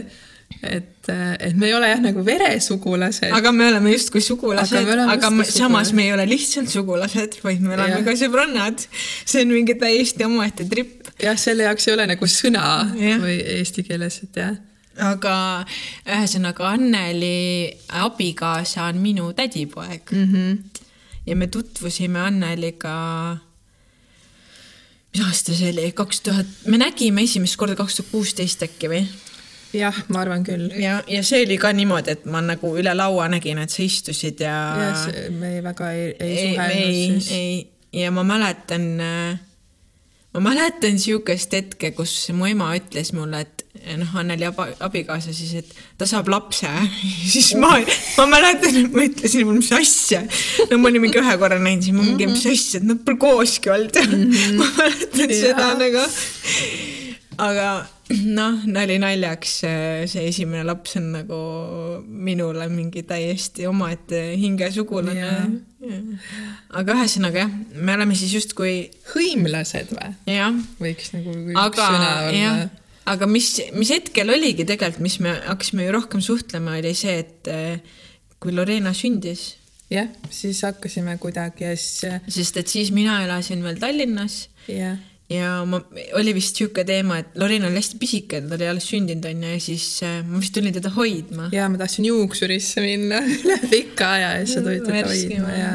et, 0.63 1.09
et 1.41 1.57
me 1.57 1.69
ei 1.69 1.75
ole 1.75 1.89
jah 1.89 2.01
nagu 2.03 2.23
veresugulased. 2.25 3.31
aga 3.33 3.53
me 3.53 3.69
oleme 3.71 3.93
justkui 3.95 4.23
sugulased, 4.25 4.77
Aga 4.77 5.07
aga 5.15 5.31
me, 5.31 5.45
samas 5.45 5.91
sugulased. 5.91 5.97
me 5.97 6.07
ei 6.07 6.13
ole 6.13 6.27
lihtsalt 6.29 6.73
sugulased, 6.73 7.39
vaid 7.45 7.63
me 7.65 7.75
oleme 7.77 8.01
Jah. 8.01 8.05
ka 8.05 8.17
sõbrannad. 8.19 8.87
see 9.25 9.45
on 9.45 9.55
mingi 9.55 9.77
täiesti 9.81 10.27
omaette 10.27 10.67
tripp. 10.69 11.13
jah, 11.23 11.39
selle 11.41 11.69
jaoks 11.69 11.89
ei 11.89 11.95
ole 11.97 12.09
nagu 12.13 12.31
sõna 12.31 12.65
Jah. 12.99 13.23
või 13.23 13.39
eesti 13.61 13.87
keeles, 13.89 14.21
et 14.27 14.43
jah. 14.43 14.59
aga 15.11 15.37
ühesõnaga 16.05 16.75
Anneli 16.75 17.71
abikaasa 18.03 18.91
on 18.91 19.01
minu 19.01 19.33
tädipoeg 19.33 20.13
mm. 20.13 20.27
-hmm. 20.35 20.83
ja 21.27 21.37
me 21.37 21.47
tutvusime 21.47 22.21
Anneliga. 22.27 23.39
mis 25.15 25.25
aasta 25.25 25.57
see 25.57 25.73
oli, 25.73 25.89
kaks 25.97 26.21
tuhat, 26.21 26.55
me 26.67 26.79
nägime 26.79 27.23
esimest 27.23 27.57
korda 27.57 27.79
kaks 27.79 27.97
tuhat 27.97 28.13
kuusteist 28.13 28.69
äkki 28.69 28.93
või? 28.93 29.05
Jah, 29.77 29.97
ma 30.09 30.25
arvan 30.25 30.47
küll. 30.47 30.71
ja, 30.81 31.01
ja 31.09 31.25
see 31.27 31.45
oli 31.47 31.59
ka 31.61 31.73
niimoodi, 31.77 32.17
et 32.19 32.25
ma 32.31 32.43
nagu 32.45 32.77
üle 32.79 32.95
laua 32.97 33.29
nägin, 33.33 33.61
et 33.63 33.75
sa 33.75 33.83
istusid 33.85 34.43
ja. 34.45 34.57
jah, 34.85 35.05
me 35.35 35.57
ei, 35.57 35.67
väga 35.67 35.93
ei, 35.97 36.09
ei 36.19 36.41
suhelnud 36.41 36.81
ei, 36.81 37.05
siis. 37.19 37.31
ei 37.37 37.53
ja 37.93 38.11
ma 38.11 38.25
mäletan, 38.25 38.85
ma 40.33 40.41
mäletan 40.43 40.95
niisugust 40.95 41.55
hetke, 41.55 41.91
kus 41.97 42.13
mu 42.37 42.47
ema 42.51 42.71
ütles 42.79 43.13
mulle, 43.17 43.43
et 43.43 43.65
noh, 43.99 44.15
Anneli 44.21 44.47
abikaasa 44.47 45.35
siis, 45.35 45.53
et 45.63 45.75
ta 45.99 46.07
saab 46.09 46.31
lapse 46.31 46.71
siis 47.33 47.53
ma, 47.59 47.73
ma 48.19 48.29
mäletan, 48.31 48.81
et 48.85 48.95
ma 48.95 49.07
ütlesin, 49.09 49.51
mis 49.57 49.73
asja. 49.75 50.23
no 50.71 50.79
ma 50.79 50.91
olin 50.91 51.07
mingi 51.07 51.21
ühe 51.23 51.37
korra 51.41 51.59
näinud, 51.63 51.87
siis 51.87 51.97
ma 51.97 52.07
mingi, 52.07 52.31
mis 52.31 52.47
asja, 52.47 52.83
et 52.83 52.89
nad 52.91 53.03
pole 53.07 53.21
kooski 53.23 53.75
olnud 53.75 54.01
ma 54.61 54.73
mäletan 54.79 55.37
seda 55.43 55.71
Jaa. 55.71 55.77
nagu. 55.83 56.09
Aga 57.41 57.69
noh, 58.39 58.65
nali 58.71 58.99
naljaks, 59.01 59.55
see 60.11 60.27
esimene 60.29 60.65
laps 60.67 60.97
on 61.01 61.11
nagu 61.15 61.39
minule 62.05 62.67
mingi 62.73 63.05
täiesti 63.07 63.69
omaette 63.71 64.23
hingesugulane. 64.41 65.21
Jaa. 65.21 65.47
aga 66.77 66.99
ühesõnaga 66.99 67.47
jah, 67.47 67.55
me 67.81 67.95
oleme 67.97 68.17
siis 68.19 68.35
justkui 68.37 68.75
hõimlased 69.15 69.95
või? 69.97 70.11
jah, 70.29 70.59
võiks 70.83 71.15
nagu 71.15 71.33
üks 71.33 71.63
aga 71.63 71.87
sõna 71.95 72.11
olla., 72.27 72.51
aga 73.11 73.29
mis, 73.31 73.55
mis 73.75 73.93
hetkel 73.95 74.29
oligi 74.35 74.67
tegelikult, 74.69 75.03
mis 75.07 75.17
me 75.25 75.33
hakkasime 75.47 75.87
ju 75.87 75.95
rohkem 75.97 76.21
suhtlema, 76.25 76.77
oli 76.83 76.93
see, 76.99 77.17
et 77.25 77.51
eh, 77.51 77.97
kui 78.43 78.53
Lorena 78.55 78.93
sündis, 78.97 79.55
jah, 79.91 80.11
siis 80.31 80.61
hakkasime 80.67 81.17
kuidagi 81.23 81.65
ja 81.65 81.73
siis 81.79 82.05
sest 82.37 82.61
et 82.61 82.71
siis 82.71 82.93
mina 82.95 83.23
elasin 83.25 83.65
veel 83.65 83.81
Tallinnas. 83.81 84.43
Jah, 84.71 85.01
ja 85.31 85.61
ma, 85.69 85.81
oli 86.19 86.35
vist 86.35 86.59
niisugune 86.59 86.85
teema, 86.89 87.21
et 87.23 87.39
Lorena 87.39 87.69
oli 87.71 87.79
hästi 87.79 88.01
pisike, 88.01 88.43
ta 88.49 88.57
oli 88.59 88.69
alles 88.71 88.89
sündinud 88.91 89.29
onju 89.31 89.55
ja 89.55 89.63
siis 89.63 89.87
eh, 90.07 90.19
ma 90.27 90.43
vist 90.43 90.55
tulin 90.57 90.75
teda 90.75 90.93
hoidma. 90.95 91.49
ja 91.55 91.69
ma 91.71 91.81
tahtsin 91.81 92.09
juuksurisse 92.11 92.85
minna 92.85 93.23
üle 93.37 93.61
pika 93.71 94.13
aja 94.19 94.35
ja 94.39 94.45
siis 94.45 94.59
sa 94.59 94.67
tulid 94.67 94.85
teda 94.89 95.07
hoidma 95.07 95.57
ja 95.57 95.73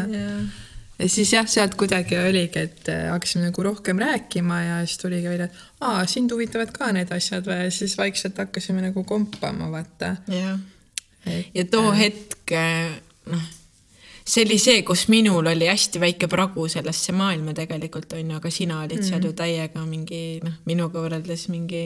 ja 0.95 1.09
siis 1.11 1.33
jah, 1.33 1.47
sealt 1.51 1.73
kuidagi 1.79 2.15
oligi, 2.19 2.67
et 2.69 2.91
äh, 2.91 3.09
hakkasime 3.11 3.49
nagu 3.49 3.63
rohkem 3.65 3.99
rääkima 3.99 4.61
ja 4.63 4.77
siis 4.85 5.01
tuligi 5.01 5.27
välja, 5.27 5.49
et 5.49 5.83
aa, 5.83 6.05
sind 6.07 6.31
huvitavad 6.31 6.71
ka 6.75 6.91
need 6.95 7.11
asjad 7.15 7.47
või 7.47 7.65
ja 7.65 7.73
siis 7.73 7.97
vaikselt 7.99 8.39
hakkasime 8.39 8.83
nagu 8.85 9.03
kompama, 9.07 9.71
vaata. 9.73 10.15
jah 10.31 10.55
ja 11.25 11.65
too 11.71 11.91
hetk, 11.95 12.51
noh, 13.31 13.45
see 14.25 14.41
oli 14.41 14.57
see, 14.57 14.81
kus 14.81 15.05
minul 15.13 15.45
oli 15.45 15.67
hästi 15.69 15.99
väike 16.01 16.27
pragu 16.29 16.65
sellesse 16.71 17.13
maailma 17.13 17.53
tegelikult 17.57 18.15
onju, 18.17 18.39
aga 18.39 18.49
sina 18.53 18.79
olid 18.81 18.97
mm. 18.97 19.05
seal 19.05 19.27
ju 19.27 19.33
täiega 19.37 19.83
mingi 19.85 20.21
noh, 20.41 20.55
minuga 20.65 21.03
võrreldes 21.03 21.45
mingi 21.53 21.83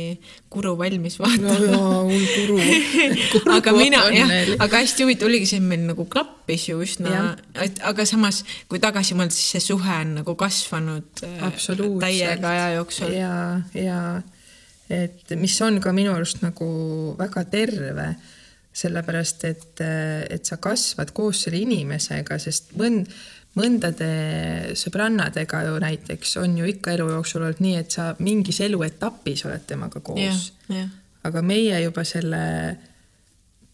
kuru 0.52 0.78
valmis 0.80 1.20
no 1.20 1.26
vaatama 1.26 1.82
hull 2.08 2.26
kuru, 2.38 2.58
kuru. 3.34 3.58
aga 3.58 3.76
mina 3.76 4.06
jah 4.16 4.56
aga 4.56 4.82
hästi 4.86 5.04
huvitav 5.04 5.28
oligi 5.28 5.52
see, 5.52 5.60
et 5.60 5.68
meil 5.68 5.84
nagu 5.90 6.08
klappis 6.08 6.70
ju 6.72 6.80
üsna 6.86 7.36
et 7.60 7.84
aga 7.92 8.08
samas 8.08 8.46
kui 8.72 8.80
tagasi 8.80 9.20
mõelda, 9.20 9.36
siis 9.36 9.58
see 9.58 9.68
suhe 9.74 10.00
on 10.06 10.16
nagu 10.22 10.38
kasvanud 10.40 11.26
äh, 11.28 11.62
täiega 12.00 12.56
aja 12.56 12.74
jooksul. 12.78 13.16
ja, 13.20 13.34
ja 13.76 14.02
et 14.90 15.36
mis 15.36 15.60
on 15.62 15.84
ka 15.84 15.92
minu 15.94 16.16
arust 16.16 16.40
nagu 16.46 16.70
väga 17.20 17.44
terve, 17.52 18.14
sellepärast 18.80 19.44
et, 19.50 19.82
et 20.30 20.46
sa 20.46 20.58
kasvad 20.62 21.12
koos 21.16 21.46
selle 21.46 21.62
inimesega, 21.64 22.38
sest 22.42 22.74
mõnd, 22.80 23.10
mõndade 23.60 24.10
sõbrannadega 24.80 25.64
ju 25.68 25.80
näiteks 25.82 26.38
on 26.44 26.58
ju 26.62 26.70
ikka 26.70 26.94
elu 26.96 27.10
jooksul 27.16 27.44
olnud 27.44 27.64
nii, 27.66 27.76
et 27.82 27.98
sa 27.98 28.12
mingis 28.20 28.62
eluetapis 28.66 29.46
oled 29.50 29.66
temaga 29.68 30.04
koos, 30.06 30.52
jah, 30.70 30.92
aga 31.28 31.44
meie 31.44 31.82
juba 31.84 32.06
selle 32.08 32.44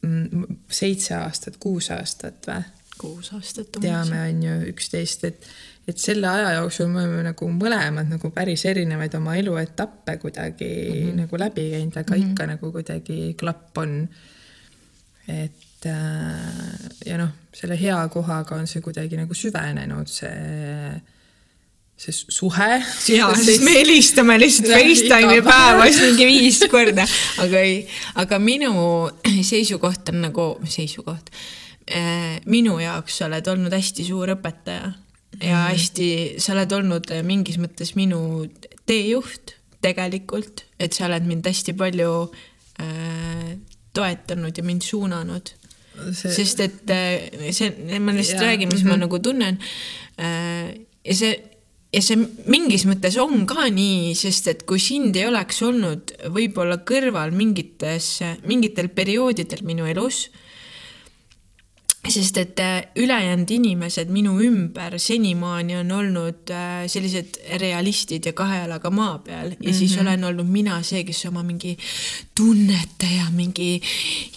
mm, 0.02 0.58
seitse 0.72 1.18
aastat, 1.20 1.60
kuus 1.62 1.92
aastat 1.94 2.50
või 2.50 2.64
kuus 2.98 3.32
aastat. 3.36 3.72
teame, 3.82 4.20
on 4.30 4.44
ju 4.44 4.54
üksteist, 4.72 5.26
et, 5.28 5.48
et 5.88 6.00
selle 6.02 6.30
aja 6.30 6.56
jooksul 6.60 6.90
me 6.92 7.04
oleme 7.04 7.26
nagu 7.28 7.50
mõlemad 7.52 8.10
nagu 8.12 8.32
päris 8.36 8.66
erinevaid 8.70 9.16
oma 9.20 9.36
eluetappe 9.40 10.18
kuidagi 10.22 10.70
mm 10.70 11.02
-hmm. 11.02 11.20
nagu 11.24 11.40
läbi 11.40 11.70
käinud, 11.72 11.98
aga 11.98 12.16
mm 12.16 12.22
-hmm. 12.22 12.32
ikka 12.32 12.48
nagu 12.54 12.72
kuidagi 12.72 13.36
klapp 13.40 13.78
on. 13.78 14.08
Et 15.28 15.86
äh, 15.90 16.88
ja 17.06 17.18
noh, 17.22 17.34
selle 17.56 17.78
hea 17.80 17.98
kohaga 18.14 18.58
on 18.60 18.68
see 18.70 18.84
kuidagi 18.86 19.18
nagu 19.20 19.38
süvenenud, 19.38 20.10
see, 20.12 20.96
see 21.98 22.16
suhe. 22.16 22.70
ja 23.14 23.30
siis 23.46 23.62
me 23.66 23.78
helistame 23.80 24.38
lihtsalt 24.42 24.74
Facetime'i 24.76 25.42
päevas 25.46 26.02
mingi 26.04 26.28
viis 26.30 26.62
korda, 26.72 27.08
aga 27.44 27.64
ei, 27.64 27.80
aga 28.22 28.40
minu 28.44 28.76
seisukoht 29.46 30.14
on 30.14 30.22
nagu, 30.28 30.50
seisukoht, 30.70 31.32
minu 32.50 32.80
jaoks 32.82 33.22
sa 33.22 33.30
oled 33.30 33.48
olnud 33.54 33.74
hästi 33.76 34.06
suur 34.08 34.34
õpetaja 34.36 34.94
ja 35.42 35.58
Mhm. 35.66 35.72
hästi, 35.74 36.10
sa 36.40 36.54
oled 36.54 36.72
olnud 36.72 37.12
mingis 37.28 37.58
mõttes 37.60 37.96
minu 37.96 38.48
teejuht 38.88 39.56
tegelikult, 39.84 40.64
et 40.80 40.94
sa 40.94 41.06
oled 41.10 41.26
mind 41.28 41.46
hästi 41.46 41.74
palju 41.78 42.12
äh, 42.82 43.56
toetanud 43.96 44.58
ja 44.58 44.66
mind 44.66 44.86
suunanud 44.86 45.54
See- 45.96 46.32
sest 46.36 46.60
et 46.60 46.92
äh, 46.92 47.52
see, 47.56 47.72
ma 48.04 48.12
lihtsalt 48.12 48.42
Jaa, 48.42 48.50
räägin, 48.52 48.72
mis 48.72 48.84
ma 48.84 48.96
mhm. 48.96 49.06
nagu 49.06 49.20
tunnen. 49.24 49.60
ja 50.18 51.16
see, 51.16 51.36
ja 51.96 52.02
see 52.04 52.20
mingis 52.52 52.86
mõttes 52.88 53.16
on 53.22 53.46
ka 53.48 53.68
nii, 53.72 54.14
sest 54.18 54.50
et 54.52 54.66
kui 54.68 54.82
sind 54.84 55.16
ei 55.16 55.28
oleks 55.30 55.62
olnud 55.66 56.12
võib-olla 56.36 56.82
kõrval 56.88 57.32
mingites, 57.36 58.18
mingitel 58.48 58.90
perioodidel 58.96 59.64
minu 59.68 59.88
elus, 59.88 60.26
sest 62.10 62.38
et 62.38 62.60
äh, 62.60 62.84
ülejäänud 62.96 63.50
inimesed 63.52 64.10
minu 64.14 64.36
ümber 64.42 64.98
senimaani 65.02 65.78
on 65.80 65.92
olnud 65.92 66.52
äh, 66.54 66.86
sellised 66.92 67.40
realistid 67.62 68.26
ja 68.26 68.34
kahe 68.34 68.62
jalaga 68.64 68.90
maa 68.90 69.18
peal 69.20 69.52
ja 69.52 69.56
mm 69.56 69.66
-hmm. 69.66 69.78
siis 69.78 69.98
olen 69.98 70.24
olnud 70.24 70.48
mina 70.48 70.82
see, 70.84 71.04
kes 71.04 71.26
oma 71.26 71.44
mingi 71.44 71.78
tunnete 72.36 73.10
ja 73.18 73.26
mingi 73.32 73.82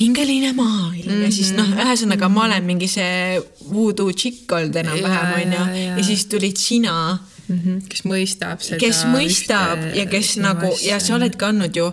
hingeline 0.00 0.52
maailm 0.52 1.09
mm 1.09 1.18
-hmm. 1.18 1.24
ja 1.24 1.33
siis 1.33 1.52
noh, 1.52 1.68
ühesõnaga 1.68 2.28
ma 2.28 2.44
olen 2.44 2.64
mingi 2.64 2.88
see 2.88 3.42
voodoo 3.72 4.12
tšikk 4.12 4.52
olnud 4.52 4.76
enam-vähem 4.76 5.35
onju 5.40 5.83
ja 5.96 6.04
siis 6.04 6.26
tulid 6.26 6.57
sina 6.57 7.18
mm. 7.48 7.61
-hmm. 7.64 7.88
kes 7.88 8.04
mõistab 8.04 8.61
seda. 8.61 8.81
kes 8.81 9.04
mõistab 9.04 9.94
ja 9.94 10.07
kes 10.07 10.37
nagu 10.37 10.72
asja. 10.72 10.94
ja 10.94 11.00
sa 11.00 11.14
oledki 11.14 11.44
andnud 11.44 11.76
ju 11.76 11.92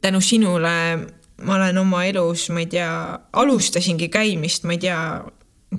tänu 0.00 0.20
sinule, 0.20 0.98
ma 1.44 1.56
olen 1.56 1.78
oma 1.78 2.04
elus, 2.04 2.48
ma 2.54 2.64
ei 2.64 2.70
tea, 2.70 2.90
alustasingi 3.42 4.08
käimist, 4.12 4.64
ma 4.68 4.76
ei 4.76 4.82
tea, 4.86 5.00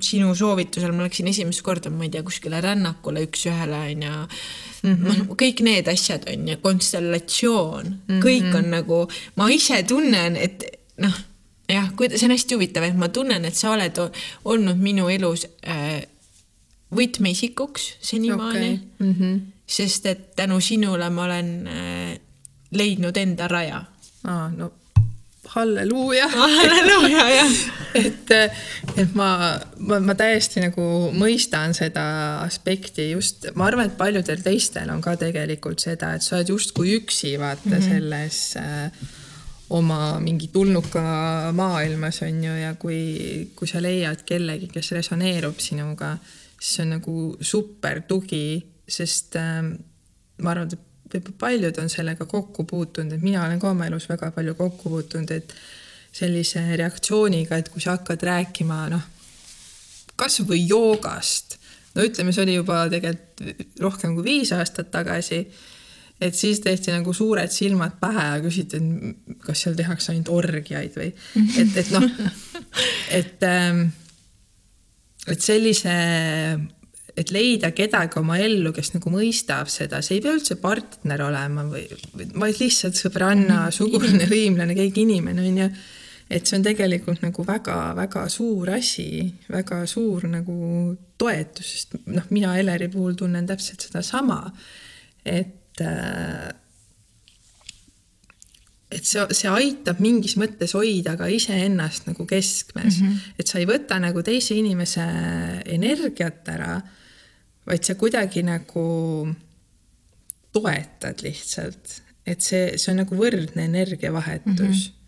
sinu 0.00 0.32
soovitusel 0.36 0.94
ma 0.96 1.04
läksin 1.04 1.28
esimest 1.28 1.62
korda, 1.64 1.90
ma 1.92 2.06
ei 2.06 2.12
tea, 2.12 2.22
kuskile 2.24 2.60
rännakule 2.64 3.26
üks-ühele 3.26 3.80
onju 3.90 4.12
mm. 4.12 4.94
-hmm. 4.94 5.34
kõik 5.42 5.60
need 5.66 5.90
asjad 5.92 6.24
on 6.32 6.48
ju, 6.48 6.56
konstellatsioon 6.62 7.84
mm, 7.84 7.98
-hmm. 8.08 8.22
kõik 8.24 8.56
on 8.56 8.70
nagu, 8.72 9.02
ma 9.36 9.50
ise 9.52 9.82
tunnen, 9.82 10.36
et 10.36 10.64
noh, 10.96 11.18
jah, 11.68 11.92
see 12.08 12.24
on 12.24 12.36
hästi 12.36 12.56
huvitav, 12.56 12.88
et 12.88 12.96
ma 12.96 13.08
tunnen, 13.08 13.44
et 13.44 13.54
sa 13.54 13.74
oled 13.76 14.00
olnud 14.44 14.80
minu 14.80 15.08
elus 15.12 15.46
äh, 15.68 16.02
võtmeisikuks 16.92 17.96
senimaani 18.00 18.72
okay. 18.72 19.06
mm. 19.06 19.14
-hmm. 19.20 19.40
sest 19.66 20.06
et 20.06 20.36
tänu 20.36 20.60
sinule 20.60 21.10
ma 21.10 21.24
olen 21.24 21.66
äh, 21.66 22.20
leidnud 22.70 23.16
enda 23.16 23.48
raja. 23.48 23.84
aa, 24.24 24.48
no 24.56 24.72
halleluuja. 25.54 26.28
halleluuja, 26.28 27.28
jah 27.36 27.56
et, 27.94 28.32
et 28.96 29.14
ma, 29.16 29.28
ma, 29.80 29.98
ma 30.04 30.14
täiesti 30.18 30.62
nagu 30.62 30.84
mõistan 31.16 31.74
seda 31.76 32.04
aspekti 32.42 33.10
just, 33.12 33.48
ma 33.58 33.68
arvan, 33.68 33.90
et 33.90 33.98
paljudel 33.98 34.42
teistel 34.44 34.90
on 34.92 35.02
ka 35.04 35.16
tegelikult 35.20 35.82
seda, 35.82 36.14
et 36.16 36.24
sa 36.24 36.38
oled 36.38 36.52
justkui 36.54 36.96
üksi 36.98 37.34
vaata 37.40 37.68
mm 37.68 37.74
-hmm. 37.74 37.88
selles 37.88 38.40
äh, 38.60 39.08
oma 39.70 40.20
mingi 40.20 40.48
tulnuka 40.52 41.02
maailmas 41.56 42.22
on 42.22 42.44
ju 42.44 42.54
ja 42.56 42.74
kui, 42.74 43.50
kui 43.56 43.68
sa 43.68 43.82
leiad 43.82 44.24
kellegi, 44.24 44.68
kes 44.68 44.92
resoneerub 44.92 45.58
sinuga, 45.58 46.16
siis 46.60 46.74
see 46.76 46.82
on 46.82 46.90
nagu 46.98 47.36
super 47.40 48.02
tugi, 48.08 48.62
sest 48.88 49.36
äh, 49.36 49.62
ma 50.42 50.50
arvan, 50.50 50.72
et 50.72 50.91
võib-olla 51.14 51.38
paljud 51.38 51.78
on 51.82 51.90
sellega 51.92 52.26
kokku 52.28 52.64
puutunud, 52.68 53.16
et 53.16 53.24
mina 53.24 53.44
olen 53.46 53.60
ka 53.60 53.70
oma 53.70 53.88
elus 53.88 54.08
väga 54.10 54.30
palju 54.34 54.54
kokku 54.58 54.92
puutunud, 54.92 55.30
et 55.34 55.54
sellise 56.12 56.62
reaktsiooniga, 56.76 57.58
et 57.58 57.68
kui 57.72 57.80
sa 57.80 57.96
hakkad 57.96 58.24
rääkima, 58.28 58.84
noh, 58.92 59.04
kasvõi 60.20 60.60
joogast, 60.68 61.56
no 61.96 62.04
ütleme, 62.06 62.34
see 62.34 62.44
oli 62.44 62.56
juba 62.58 62.84
tegelikult 62.92 63.80
rohkem 63.82 64.16
kui 64.16 64.26
viis 64.26 64.52
aastat 64.54 64.90
tagasi, 64.92 65.40
et 66.22 66.36
siis 66.38 66.60
tehti 66.62 66.92
nagu 66.94 67.14
suured 67.16 67.50
silmad 67.50 67.96
pähe 68.00 68.26
ja 68.28 68.42
küsiti, 68.44 68.78
et 68.78 69.40
kas 69.42 69.64
seal 69.64 69.74
tehakse 69.78 70.12
ainult 70.12 70.30
orgiaid 70.32 70.94
või 70.98 71.10
et, 71.60 71.80
et 71.82 71.90
noh, 71.94 72.06
et, 73.10 73.48
ähm, 73.48 73.88
et 75.26 75.42
sellise 75.42 75.96
et 77.16 77.32
leida 77.34 77.72
kedagi 77.76 78.18
oma 78.20 78.38
ellu, 78.40 78.72
kes 78.72 78.94
nagu 78.94 79.10
mõistab 79.12 79.70
seda, 79.72 80.00
see 80.04 80.16
ei 80.18 80.22
pea 80.24 80.36
üldse 80.36 80.56
partner 80.60 81.26
olema 81.26 81.66
või, 81.68 81.84
vaid 82.16 82.60
lihtsalt 82.60 82.96
sõbranna, 82.98 83.66
mhm. 83.66 83.74
sugulane, 83.76 84.28
hõimlane, 84.30 84.76
keegi 84.78 85.04
inimene 85.06 85.44
on 85.44 85.60
ju. 85.64 85.68
et 86.32 86.48
see 86.48 86.56
on 86.56 86.64
tegelikult 86.64 87.20
nagu 87.20 87.44
väga-väga 87.44 88.24
suur 88.32 88.70
asi, 88.72 89.26
väga 89.52 89.82
suur 89.90 90.24
nagu 90.32 90.56
toetus, 91.20 91.74
sest 91.74 91.98
noh, 92.06 92.30
mina 92.32 92.56
Eleri 92.58 92.88
puhul 92.92 93.18
tunnen 93.18 93.46
täpselt 93.46 93.84
sedasama, 93.84 94.40
et 95.28 95.84
äh, 95.84 96.50
et 98.92 99.08
see, 99.08 99.22
see 99.36 99.48
aitab 99.48 100.00
mingis 100.04 100.34
mõttes 100.40 100.74
hoida 100.76 101.14
ka 101.16 101.28
iseennast 101.32 102.08
nagu 102.10 102.26
keskmes 102.28 102.98
mm, 103.00 103.06
-hmm. 103.06 103.30
et 103.40 103.48
sa 103.48 103.60
ei 103.60 103.68
võta 103.68 103.98
nagu 104.00 104.22
teise 104.24 104.56
inimese 104.56 105.04
energiat 105.64 106.48
ära 106.52 106.80
vaid 107.66 107.84
sa 107.86 107.94
kuidagi 107.98 108.42
nagu 108.46 108.86
toetad 110.52 111.22
lihtsalt, 111.24 112.00
et 112.26 112.42
see, 112.44 112.76
see 112.78 112.92
on 112.92 113.02
nagu 113.02 113.16
võrdne 113.18 113.68
energiavahetus 113.70 114.58
mm. 114.58 114.74
-hmm 114.74 114.98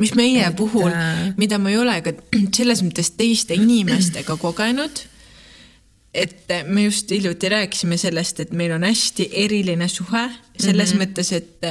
mis 0.00 0.14
meie 0.16 0.40
et, 0.46 0.56
puhul, 0.56 0.88
äh, 0.88 1.34
mida 1.36 1.58
ma 1.60 1.68
ei 1.68 1.76
ole 1.76 1.98
ka 2.00 2.14
selles 2.56 2.80
mõttes 2.80 3.10
teiste 3.12 3.52
inimestega 3.58 4.38
kogenud, 4.40 5.02
et 6.14 6.48
me 6.68 6.86
just 6.86 7.10
hiljuti 7.12 7.50
rääkisime 7.52 7.98
sellest, 8.00 8.40
et 8.40 8.52
meil 8.56 8.72
on 8.72 8.86
hästi 8.88 9.28
eriline 9.44 9.88
suhe 9.88 10.28
selles 10.58 10.94
mm 10.94 10.98
-hmm. 10.98 11.02
mõttes, 11.04 11.32
et 11.32 11.64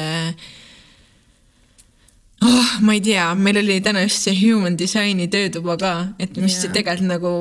oh, 2.41 2.71
ma 2.81 2.93
ei 2.93 3.01
tea, 3.01 3.27
meil 3.35 3.57
oli 3.61 3.81
täna 3.81 4.01
just 4.05 4.25
see 4.25 4.35
human 4.37 4.77
design'i 4.77 5.27
töötuba 5.27 5.77
ka, 5.77 5.93
et 6.19 6.37
mis 6.37 6.57
yeah. 6.63 6.73
tegelikult 6.73 7.07
nagu 7.07 7.33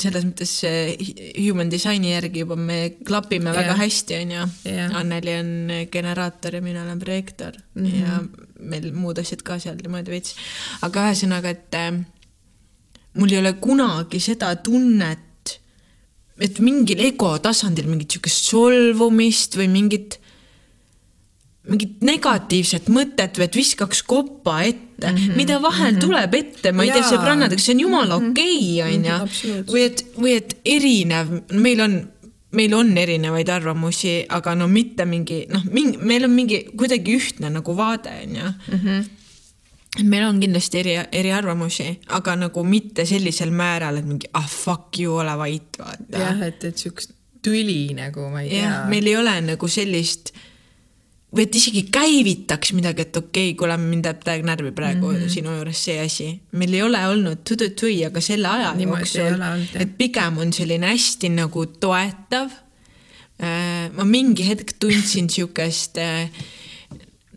selles 0.00 0.24
mõttes 0.26 0.52
human 1.36 1.68
design'i 1.70 2.14
järgi 2.14 2.42
juba 2.42 2.56
me 2.58 2.78
klapime 3.06 3.52
yeah. 3.52 3.58
väga 3.60 3.76
hästi, 3.78 4.16
onju 4.22 4.46
yeah.. 4.66 4.96
Anneli 5.00 5.36
on 5.38 5.52
generaator 5.92 6.58
ja 6.58 6.62
mina 6.64 6.82
olen 6.82 6.98
projektor 6.98 7.52
mm 7.74 7.84
-hmm. 7.84 8.00
ja 8.00 8.22
meil 8.60 8.90
muud 8.96 9.18
asjad 9.20 9.42
ka 9.42 9.58
seal 9.58 9.76
niimoodi 9.82 10.10
veits. 10.10 10.34
aga 10.82 11.10
ühesõnaga, 11.10 11.50
et 11.50 11.74
äh, 11.74 12.00
mul 13.14 13.32
ei 13.32 13.38
ole 13.38 13.52
kunagi 13.52 14.20
seda 14.20 14.54
tunnet, 14.56 15.60
et 16.38 16.58
mingil 16.58 17.00
ego 17.04 17.38
tasandil 17.38 17.86
mingit 17.86 18.10
siukest 18.10 18.50
solvumist 18.50 19.56
või 19.56 19.68
mingit 19.68 20.18
mingit 21.64 22.02
negatiivset 22.04 22.90
mõtet 22.92 23.38
või 23.38 23.44
et 23.48 23.56
viskaks 23.56 24.02
koppa 24.02 24.62
ette 24.62 24.83
mm, 25.00 25.16
-hmm, 25.16 25.36
mida 25.36 25.62
vahel 25.62 25.92
mm 25.92 25.96
-hmm. 25.96 26.00
tuleb 26.00 26.34
ette, 26.34 26.72
ma 26.72 26.82
ei 26.82 26.88
Jaa. 26.88 26.98
tea, 26.98 27.10
sõbrannadega, 27.10 27.60
see 27.60 27.74
on 27.74 27.80
jumala 27.80 28.18
mhm. 28.18 28.30
okei 28.30 28.82
onju. 28.82 29.18
Või 29.72 29.82
et, 29.84 30.04
või 30.18 30.36
et 30.36 30.56
erinev, 30.64 31.32
meil 31.52 31.80
on, 31.80 31.98
meil 32.52 32.74
on 32.74 32.96
erinevaid 32.98 33.48
arvamusi, 33.48 34.14
aga 34.28 34.54
no 34.54 34.68
mitte 34.68 35.04
mingi, 35.04 35.44
noh, 35.50 35.64
mingi, 35.70 35.98
meil 35.98 36.24
on 36.24 36.30
mingi 36.30 36.64
kuidagi 36.76 37.16
ühtne 37.18 37.50
nagu 37.50 37.76
vaade, 37.76 38.14
onju 38.22 38.52
mhm. 38.78 39.04
meil 40.04 40.24
on 40.28 40.40
kindlasti 40.40 40.78
eri, 40.78 40.96
eriarvamusi, 41.12 42.00
aga 42.08 42.36
nagu 42.36 42.64
mitte 42.64 43.06
sellisel 43.06 43.50
määral, 43.50 43.96
et 43.96 44.06
mingi 44.06 44.30
ah 44.32 44.48
fuck 44.48 44.98
you, 44.98 45.16
ole 45.16 45.36
vait, 45.38 45.78
vaata. 45.78 46.18
jah, 46.18 46.42
et, 46.42 46.64
et 46.64 46.78
siukest 46.78 47.14
tüli 47.44 47.92
nagu, 47.94 48.30
ma 48.32 48.42
ei 48.42 48.50
tea. 48.50 48.84
meil 48.88 49.06
ei 49.06 49.16
ole 49.16 49.40
nagu 49.40 49.68
sellist 49.68 50.32
või 50.32 50.52
et 51.42 51.54
isegi 51.58 51.82
käivitaks 51.92 52.72
midagi, 52.76 53.06
et 53.06 53.16
okei 53.16 53.50
okay,, 53.50 53.58
kuule, 53.58 53.76
mind 53.80 54.06
ajab 54.06 54.24
täiega 54.26 54.46
närvi 54.46 54.72
praegu 54.72 55.10
mm 55.10 55.16
-hmm. 55.16 55.32
sinu 55.34 55.54
juures 55.56 55.84
see 55.84 56.00
asi. 56.00 56.28
meil 56.52 56.74
ei 56.74 56.82
ole 56.82 57.06
olnud 57.08 57.44
tudutui, 57.48 58.04
aga 58.06 58.20
selle 58.20 58.48
aja 58.48 58.74
jooksul, 58.78 59.42
et 59.74 59.98
pigem 59.98 60.38
on 60.38 60.52
selline 60.52 60.86
hästi 60.86 61.28
nagu 61.28 61.66
toetav. 61.66 62.50
Äh, 63.42 63.90
ma 63.96 64.04
mingi 64.04 64.46
hetk 64.46 64.76
tundsin 64.78 65.30
siukest 65.30 65.98
äh, 65.98 66.30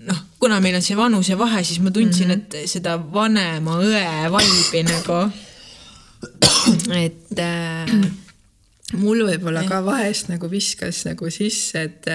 noh, 0.07 0.19
kuna 0.39 0.59
meil 0.59 0.75
on 0.75 0.85
see 0.85 0.97
vanusevahe, 0.97 1.63
siis 1.63 1.79
ma 1.79 1.91
tundsin 1.91 2.27
mm, 2.27 2.33
-hmm. 2.33 2.61
et 2.63 2.69
seda 2.69 2.97
vanema 3.13 3.79
õe 3.81 4.31
vaibi 4.31 4.83
nagu, 4.87 5.17
et 7.05 7.39
äh, 7.39 7.95
mul 8.93 9.25
võib-olla 9.27 9.65
ka 9.67 9.81
vahest 9.85 10.29
nagu 10.31 10.49
viskas 10.51 11.03
nagu 11.09 11.31
sisse, 11.33 11.81
et 11.81 12.07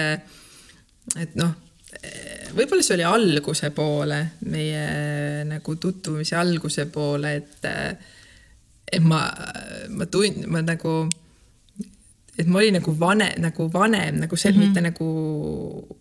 et 1.19 1.35
noh, 1.35 1.51
võib-olla 2.53 2.85
see 2.85 2.97
oli 2.97 3.05
alguse 3.07 3.71
poole, 3.75 4.19
meie 4.49 5.43
nagu 5.49 5.75
tutvumise 5.81 6.37
alguse 6.37 6.85
poole, 6.93 7.33
et, 7.39 7.67
et 8.91 9.03
ma, 9.03 9.23
ma 9.89 10.07
tund-, 10.11 10.45
ma 10.51 10.61
nagu, 10.65 10.95
et 12.37 12.47
ma 12.47 12.61
olin 12.61 12.79
nagu 12.79 12.95
vanem, 12.99 13.35
nagu 13.43 13.67
vanem 13.73 14.21
nagu 14.23 14.37
see 14.37 14.51
mm, 14.51 14.57
-hmm. 14.57 14.67
mitte 14.67 14.81
nagu 14.81 15.99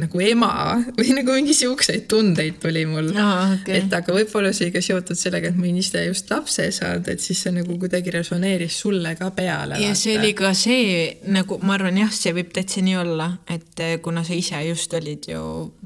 nagu 0.00 0.20
ema 0.24 0.50
või 0.96 1.12
nagu 1.16 1.34
mingi 1.36 1.54
siukseid 1.56 2.06
tundeid 2.10 2.58
tuli 2.62 2.84
mul 2.88 3.10
ah,. 3.20 3.52
Okay. 3.58 3.82
et 3.82 3.92
aga 3.94 4.14
võib-olla 4.16 4.52
see 4.54 4.66
oli 4.66 4.74
ka 4.74 4.82
seotud 4.84 5.18
sellega, 5.18 5.50
et 5.52 5.58
ma 5.58 5.66
olin 5.66 5.80
ise 5.82 6.04
just 6.06 6.30
lapse 6.32 6.66
saanud, 6.78 7.08
et 7.12 7.22
siis 7.22 7.42
see 7.44 7.52
nagu 7.54 7.76
kuidagi 7.80 8.14
resoneeris 8.14 8.78
sulle 8.84 9.14
ka 9.18 9.30
peale. 9.36 9.78
ja 9.80 9.92
vaata. 9.92 10.00
see 10.00 10.16
oli 10.18 10.32
ka 10.38 10.52
see 10.58 11.06
nagu 11.32 11.58
ma 11.62 11.76
arvan 11.76 12.00
jah, 12.02 12.12
see 12.14 12.34
võib 12.36 12.52
täitsa 12.56 12.84
nii 12.84 12.98
olla, 13.02 13.28
et 13.52 13.84
eh, 13.84 13.94
kuna 14.04 14.24
sa 14.26 14.36
ise 14.36 14.62
just 14.70 14.94
olid 14.96 15.28
ju 15.30 15.42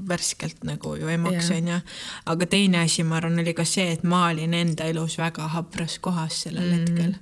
värskelt 0.09 0.63
nagu 0.67 0.95
ju 0.97 1.11
emaks 1.13 1.51
onju, 1.57 1.79
aga 2.33 2.49
teine 2.49 2.83
asi, 2.85 3.05
ma 3.07 3.19
arvan, 3.21 3.41
oli 3.43 3.55
ka 3.57 3.65
see, 3.67 3.89
et 3.97 4.05
ma 4.07 4.27
olin 4.31 4.55
enda 4.57 4.87
elus 4.87 5.17
väga 5.19 5.49
hapras 5.57 5.99
kohas 6.03 6.45
sellel 6.47 6.69
mm. 6.69 6.77
hetkel, 6.79 7.17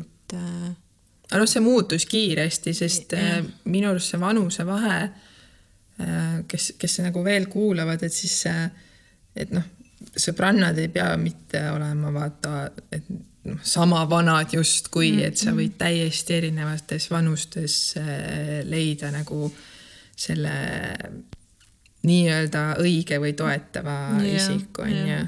et 0.00 0.38
äh.... 0.38 0.72
aga 1.28 1.42
noh, 1.44 1.50
see 1.50 1.64
muutus 1.64 2.08
kiiresti, 2.08 2.74
sest 2.76 3.12
ja. 3.16 3.36
Äh, 3.36 3.52
minu 3.68 3.92
arust 3.92 4.14
see 4.14 4.20
vanusevahe 4.22 5.02
kes, 6.48 6.72
kes 6.78 6.98
nagu 7.04 7.24
veel 7.24 7.46
kuulavad, 7.52 8.02
et 8.02 8.14
siis, 8.14 8.38
äh, 8.50 8.70
et 9.36 9.52
noh, 9.54 9.64
sõbrannad 10.18 10.78
ei 10.82 10.88
pea 10.92 11.12
mitte 11.20 11.62
olema 11.72 12.12
vaata, 12.14 12.70
et 12.92 13.10
noh, 13.48 13.60
sama 13.66 14.04
vanad 14.10 14.54
justkui, 14.54 15.14
et 15.24 15.38
sa 15.40 15.54
võid 15.56 15.76
täiesti 15.80 16.38
erinevates 16.38 17.08
vanustes 17.10 17.76
äh, 18.00 18.60
leida 18.68 19.12
nagu 19.14 19.50
selle 20.16 20.56
nii-öelda 22.02 22.64
õige 22.82 23.18
või 23.22 23.32
toetava 23.38 23.96
yeah, 24.22 24.36
isiku 24.36 24.84
onju. 24.86 25.22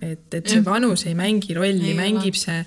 Et, 0.00 0.32
et 0.36 0.48
see 0.48 0.62
vanus 0.64 1.04
ei 1.08 1.16
mängi 1.16 1.56
rolli, 1.56 1.92
mängib 1.96 2.36
see 2.38 2.60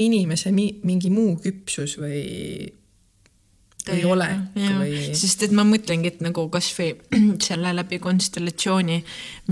inimese 0.00 0.52
mi 0.52 0.68
mingi 0.84 1.10
muu 1.12 1.36
küpsus 1.40 1.96
või 2.00 2.20
või 3.90 4.04
olek 4.10 4.56
või. 4.56 5.00
sest 5.16 5.44
et 5.46 5.54
ma 5.56 5.64
mõtlengi, 5.66 6.10
et 6.14 6.22
nagu 6.24 6.46
kasvõi 6.52 6.92
selle 7.46 7.72
läbi 7.76 7.98
konstellatsiooni 8.02 8.98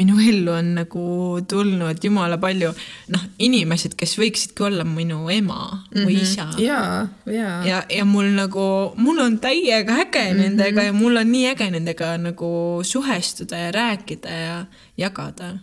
minu 0.00 0.18
ellu 0.22 0.54
on 0.54 0.70
nagu 0.80 1.04
tulnud 1.50 2.04
jumala 2.04 2.38
palju 2.42 2.72
noh, 3.14 3.26
inimesed, 3.44 3.96
kes 3.98 4.16
võiksidki 4.20 4.66
olla 4.68 4.86
minu 4.88 5.28
ema 5.30 5.60
mm 5.60 5.84
-hmm. 5.90 6.06
või 6.06 6.16
mhm. 6.16 6.22
isa. 6.22 6.48
ja, 6.58 6.80
ja. 7.26 7.52
ja, 7.68 7.82
ja 7.88 8.04
mul 8.04 8.32
nagu, 8.36 8.94
mul 8.96 9.20
on 9.26 9.38
täiega 9.38 10.00
äge 10.06 10.24
mm 10.24 10.30
-hmm. 10.30 10.42
nendega 10.42 10.88
ja 10.88 10.92
mul 10.92 11.16
on 11.16 11.32
nii 11.32 11.46
äge 11.52 11.70
nendega 11.70 12.16
nagu 12.18 12.80
suhestuda 12.82 13.56
ja 13.56 13.70
rääkida 13.72 14.30
ja 14.30 14.66
jagada 14.96 15.54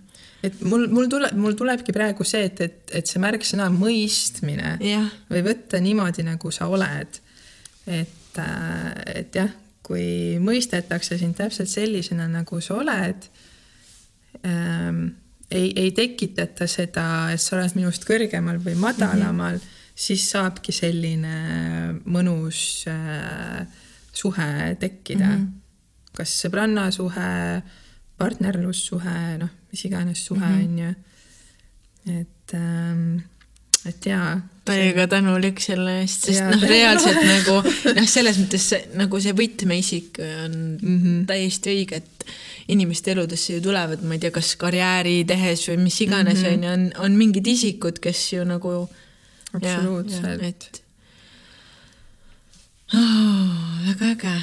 et 0.44 0.62
mul, 0.62 0.88
mul 0.88 1.10
tuleb, 1.10 1.36
mul 1.38 1.54
tulebki 1.58 1.94
praegu 1.96 2.24
see, 2.24 2.46
et, 2.50 2.62
et, 2.62 2.80
et 3.02 3.08
see 3.08 3.22
märksõna 3.22 3.70
mõistmine 3.74 4.78
yeah. 4.82 5.12
või 5.30 5.44
võtta 5.46 5.82
niimoodi, 5.84 6.26
nagu 6.26 6.52
sa 6.52 6.68
oled. 6.72 7.22
et 7.88 8.21
et, 8.32 8.40
äh, 8.40 9.20
et 9.22 9.36
jah, 9.36 9.52
kui 9.84 10.38
mõistetakse 10.40 11.18
sind 11.20 11.36
täpselt 11.36 11.70
sellisena, 11.70 12.28
nagu 12.32 12.62
sa 12.62 12.78
oled 12.80 13.28
ähm,, 14.46 15.08
ei, 15.52 15.72
ei 15.76 15.92
tekitata 15.92 16.68
seda, 16.70 17.06
et 17.34 17.42
sa 17.44 17.58
oled 17.58 17.76
minust 17.76 18.06
kõrgemal 18.08 18.62
või 18.64 18.78
madalamal 18.80 19.58
mm, 19.58 19.64
-hmm. 19.64 19.96
siis 19.96 20.30
saabki 20.32 20.72
selline 20.72 21.36
mõnus 22.06 22.86
äh, 22.88 23.68
suhe 24.14 24.76
tekkida 24.80 25.28
mm. 25.28 25.42
-hmm. 25.42 26.14
kas 26.16 26.38
sõbrannasuhe, 26.46 27.62
partnerlussuhe, 28.18 29.38
noh, 29.42 29.52
mis 29.72 29.86
iganes 29.86 30.26
suhe 30.26 30.46
mhm. 30.46 30.64
on 30.64 30.72
mm 30.72 30.78
-hmm. 30.78 30.96
ju. 32.06 32.20
et 32.20 32.54
ähm, 32.54 33.18
et 33.90 34.06
jaa. 34.06 34.36
täiega 34.66 35.08
tänulik 35.10 35.60
selle 35.64 35.98
eest, 36.04 36.28
sest 36.30 36.44
noh, 36.46 36.64
reaalselt 36.70 37.20
nagu 37.26 37.58
noh, 37.98 38.08
selles 38.10 38.38
mõttes 38.42 38.68
nagu 39.00 39.22
see 39.24 39.34
võtmeisik 39.38 40.22
on 40.22 40.58
mm 40.78 40.98
-hmm. 40.98 41.26
täiesti 41.30 41.74
õige, 41.74 42.02
et 42.02 42.26
inimeste 42.72 43.12
eludesse 43.12 43.58
ju 43.58 43.62
tulevad, 43.62 44.04
ma 44.06 44.16
ei 44.16 44.24
tea, 44.24 44.32
kas 44.32 44.54
karjääri 44.56 45.24
tehes 45.28 45.66
või 45.70 45.82
mis 45.88 46.02
iganes 46.06 46.44
mhm. 46.44 46.54
on 46.54 46.64
ju, 46.64 46.74
on, 46.74 46.88
on 47.08 47.18
mingid 47.18 47.48
isikud, 47.48 48.00
kes 48.00 48.34
ju 48.34 48.46
nagu. 48.46 48.90
absoluutselt. 49.54 50.44
et 50.44 50.84
oh, 52.94 53.88
väga 53.88 54.14
äge 54.16 54.36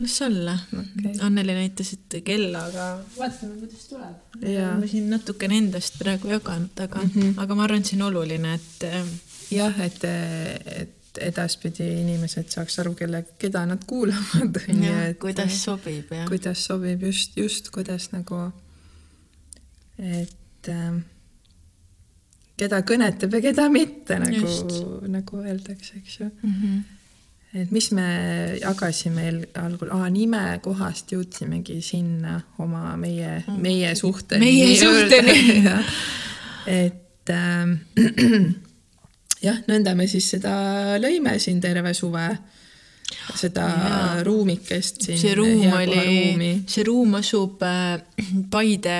las 0.00 0.22
olla 0.22 0.58
okay.. 0.72 1.12
Anneli 1.20 1.54
näitas 1.54 1.92
ette 1.92 2.20
kella, 2.26 2.64
aga 2.68 2.88
vaatame, 3.18 3.60
kuidas 3.60 3.86
tuleb. 3.90 4.42
ma 4.80 4.90
siin 4.90 5.06
natukene 5.10 5.58
endast 5.62 5.98
praegu 6.00 6.32
jaganud, 6.32 6.74
aga 6.80 7.02
mm, 7.02 7.14
-hmm. 7.14 7.38
aga 7.42 7.54
ma 7.54 7.64
arvan, 7.64 7.84
et 7.84 7.92
see 7.92 8.00
on 8.00 8.08
oluline, 8.08 8.54
et. 8.54 8.84
Äh, 8.90 9.08
jah, 9.54 9.80
et, 9.80 10.04
et 10.04 11.00
edaspidi 11.22 11.86
inimesed 12.00 12.50
saaks 12.50 12.78
aru, 12.82 12.94
kelle, 12.98 13.24
keda 13.38 13.64
nad 13.70 13.84
kuulavad. 13.86 14.58
kuidas 15.20 15.62
sobib, 15.62 16.10
jah. 16.10 16.28
kuidas 16.28 16.64
sobib 16.66 17.02
just, 17.02 17.36
just 17.36 17.70
kuidas 17.70 18.10
nagu, 18.12 18.40
et 19.98 20.72
äh, 20.74 20.98
keda 22.56 22.82
kõnetab 22.82 23.38
ja 23.38 23.44
keda 23.50 23.68
mitte, 23.70 24.18
nagu, 24.18 25.06
nagu 25.10 25.40
öeldakse, 25.44 26.02
eks 26.02 26.20
ju 26.20 26.26
mm. 26.26 26.60
-hmm 26.60 26.93
et 27.54 27.70
mis 27.70 27.86
me 27.94 28.06
jagasime 28.60 29.28
algul, 29.62 29.92
aa 29.94 30.08
nime 30.10 30.42
kohast 30.64 31.12
jõudsimegi 31.14 31.78
sinna 31.84 32.40
oma 32.58 32.96
meie, 33.00 33.44
meie 33.62 33.94
suhteni. 33.98 34.44
meie 34.44 34.76
suhteni. 34.80 35.62
Et 36.64 37.30
äh, 37.30 37.66
jah, 39.46 39.58
nõnda 39.68 39.94
me 39.94 40.08
siis 40.10 40.30
seda 40.36 40.54
lõime 41.02 41.36
siin 41.42 41.60
terve 41.60 41.92
suve 41.94 42.28
seda 43.34 43.64
ja. 43.68 44.24
ruumikest 44.26 45.04
siin. 45.06 45.18
see 45.20 45.34
ruum 45.38 45.72
oli, 45.78 46.50
see 46.70 46.84
ruum 46.86 47.16
asub 47.20 47.62
äh, 47.64 48.00
Paide 48.50 48.98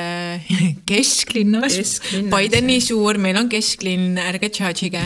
kesklinnas, 0.91 1.77
kesklinnas. 1.79 2.33
Paide 2.33 2.61
on 2.63 2.69
nii 2.71 2.83
suur, 2.85 3.21
meil 3.23 3.39
on 3.41 3.51
kesklinn, 3.53 4.19
ärge 4.23 4.51
charge'ige 4.55 5.05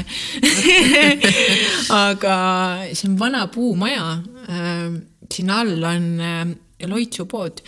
aga 2.05 2.39
see 2.93 3.11
on 3.11 3.19
vana 3.21 3.47
puumaja. 3.53 4.09
Äh, 4.49 4.89
siin 5.29 5.53
all 5.53 5.85
on 5.85 6.09
äh, 6.25 6.47
Loitsu 6.87 7.25
pood, 7.27 7.59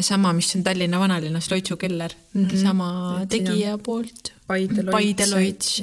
sama, 0.00 0.30
mis 0.32 0.48
on 0.56 0.62
Tallinna 0.64 0.96
vanalinnas 0.96 1.50
Loitsu 1.50 1.76
keller 1.76 2.14
mm, 2.32 2.46
-hmm. 2.46 2.62
sama 2.62 3.20
tegija 3.28 3.76
poolt. 3.78 4.32
Paide 4.46 4.82
Loits. 4.82 4.92
Paide 4.92 5.26
Loits, 5.30 5.82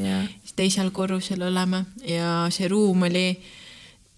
teisel 0.56 0.90
korrusel 0.92 1.42
oleme 1.46 1.86
ja 2.08 2.48
see 2.50 2.68
ruum 2.68 3.04
oli 3.06 3.38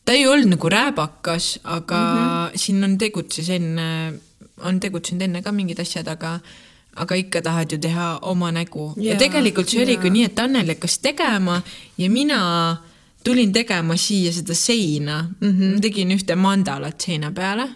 ta 0.06 0.12
ei 0.12 0.28
olnud 0.28 0.52
nagu 0.56 0.70
rääbakas, 0.70 1.60
aga 1.64 1.98
mm 1.98 2.20
-hmm. 2.20 2.58
siin 2.58 2.84
on 2.84 2.98
tegutses 2.98 3.50
enne, 3.50 4.14
on 4.58 4.80
tegutsenud 4.80 5.22
enne 5.22 5.42
ka 5.42 5.52
mingid 5.52 5.80
asjad, 5.80 6.08
aga 6.08 6.40
aga 6.96 7.16
ikka 7.16 7.42
tahad 7.42 7.72
ju 7.72 7.78
teha 7.78 8.20
oma 8.22 8.52
nägu 8.52 8.94
ja, 8.98 9.14
ja 9.14 9.20
tegelikult 9.20 9.70
see 9.70 9.82
oligi 9.82 10.10
nii, 10.10 10.24
et 10.24 10.40
Anneli 10.40 10.76
hakkas 10.76 11.00
tegema 11.00 11.62
ja 11.98 12.10
mina 12.10 12.78
tulin 13.24 13.54
tegema 13.54 13.98
siia 13.98 14.34
seda 14.34 14.54
seina 14.54 15.30
mm. 15.42 15.50
-hmm. 15.50 15.82
tegin 15.82 16.12
ühte 16.12 16.36
mandalat 16.36 17.02
seina 17.02 17.32
peale. 17.32 17.70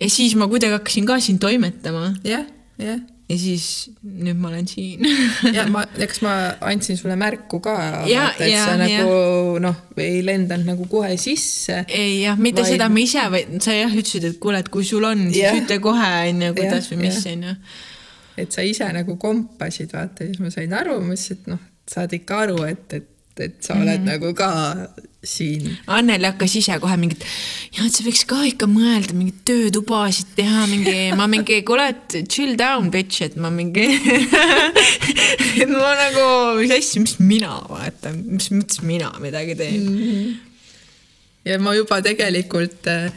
ja 0.00 0.10
siis 0.10 0.34
ma 0.34 0.48
kuidagi 0.48 0.72
hakkasin 0.72 1.06
ka 1.06 1.20
siin 1.20 1.38
toimetama. 1.38 2.14
jah, 2.24 2.46
jah 2.78 3.00
ja 3.28 3.36
siis 3.36 3.64
nüüd 4.02 4.38
ma 4.40 4.48
olen 4.48 4.68
siin 4.68 5.04
ja 5.56 5.66
ma, 5.68 5.82
eks 6.00 6.22
ma 6.24 6.34
andsin 6.70 6.96
sulle 6.96 7.16
märku 7.20 7.60
ka, 7.64 7.74
et 8.06 8.12
ja, 8.12 8.62
sa 8.64 8.78
nagu 8.80 9.58
noh, 9.62 9.82
ei 10.00 10.22
lendanud 10.24 10.70
nagu 10.72 10.88
kohe 10.88 11.12
sisse. 11.20 11.82
ei 11.88 12.22
jah, 12.22 12.40
mitte 12.40 12.64
vaid... 12.64 12.72
seda 12.72 12.88
ma 12.92 13.02
ise, 13.04 13.26
vaid 13.34 13.58
sa 13.64 13.76
jah 13.76 13.92
ütlesid, 13.92 14.30
et 14.30 14.40
kuule, 14.40 14.62
et 14.64 14.72
kui 14.72 14.86
sul 14.88 15.04
on, 15.08 15.28
siis 15.34 15.60
ütle 15.60 15.80
kohe 15.84 16.08
onju, 16.30 16.54
kuidas 16.56 16.88
ja, 16.88 16.94
või 16.94 17.04
mis 17.04 17.20
onju. 17.34 17.54
et 18.44 18.56
sa 18.56 18.64
ise 18.64 18.88
nagu 18.96 19.18
kompasid, 19.20 19.92
vaata, 19.92 20.24
siis 20.24 20.40
ma 20.40 20.52
sain 20.54 20.72
aru, 20.80 20.96
mõtlesin, 21.04 21.42
et 21.42 21.52
noh, 21.52 21.62
saad 21.88 22.16
ikka 22.16 22.42
aru, 22.46 22.62
et, 22.68 22.96
et 22.96 23.12
et 23.40 23.62
sa 23.64 23.74
oled 23.74 24.00
mm 24.00 24.06
-hmm. 24.06 24.10
nagu 24.10 24.34
ka 24.34 24.50
siin. 25.24 25.66
Anneli 25.90 26.28
hakkas 26.28 26.54
ise 26.60 26.76
kohe 26.80 26.96
mingit, 27.00 27.24
ja 27.74 27.86
et 27.86 27.94
sa 27.94 28.04
võiks 28.06 28.22
ka 28.28 28.38
ikka 28.46 28.68
mõelda 28.70 29.16
mingeid 29.16 29.40
töötubasid 29.48 30.30
teha, 30.36 30.66
mingi, 30.70 30.94
ma 31.18 31.26
mingi, 31.30 31.60
kuule, 31.66 31.88
et 31.90 32.18
chill 32.30 32.54
down 32.58 32.92
bitch, 32.94 33.24
et 33.26 33.38
ma 33.40 33.50
mingi 33.50 33.86
et 35.62 35.72
ma 35.72 35.90
nagu, 35.98 36.28
mis 36.60 36.74
asja, 36.76 37.02
mis 37.02 37.16
mina 37.18 37.56
vaatan, 37.70 38.22
mis 38.28 38.50
mõttes 38.54 38.84
mina 38.86 39.10
midagi 39.22 39.58
teen 39.58 39.82
mm. 39.82 39.98
-hmm. 39.98 40.38
ja 41.50 41.58
ma 41.58 41.74
juba 41.74 42.00
tegelikult 42.04 42.86
äh, 42.86 43.10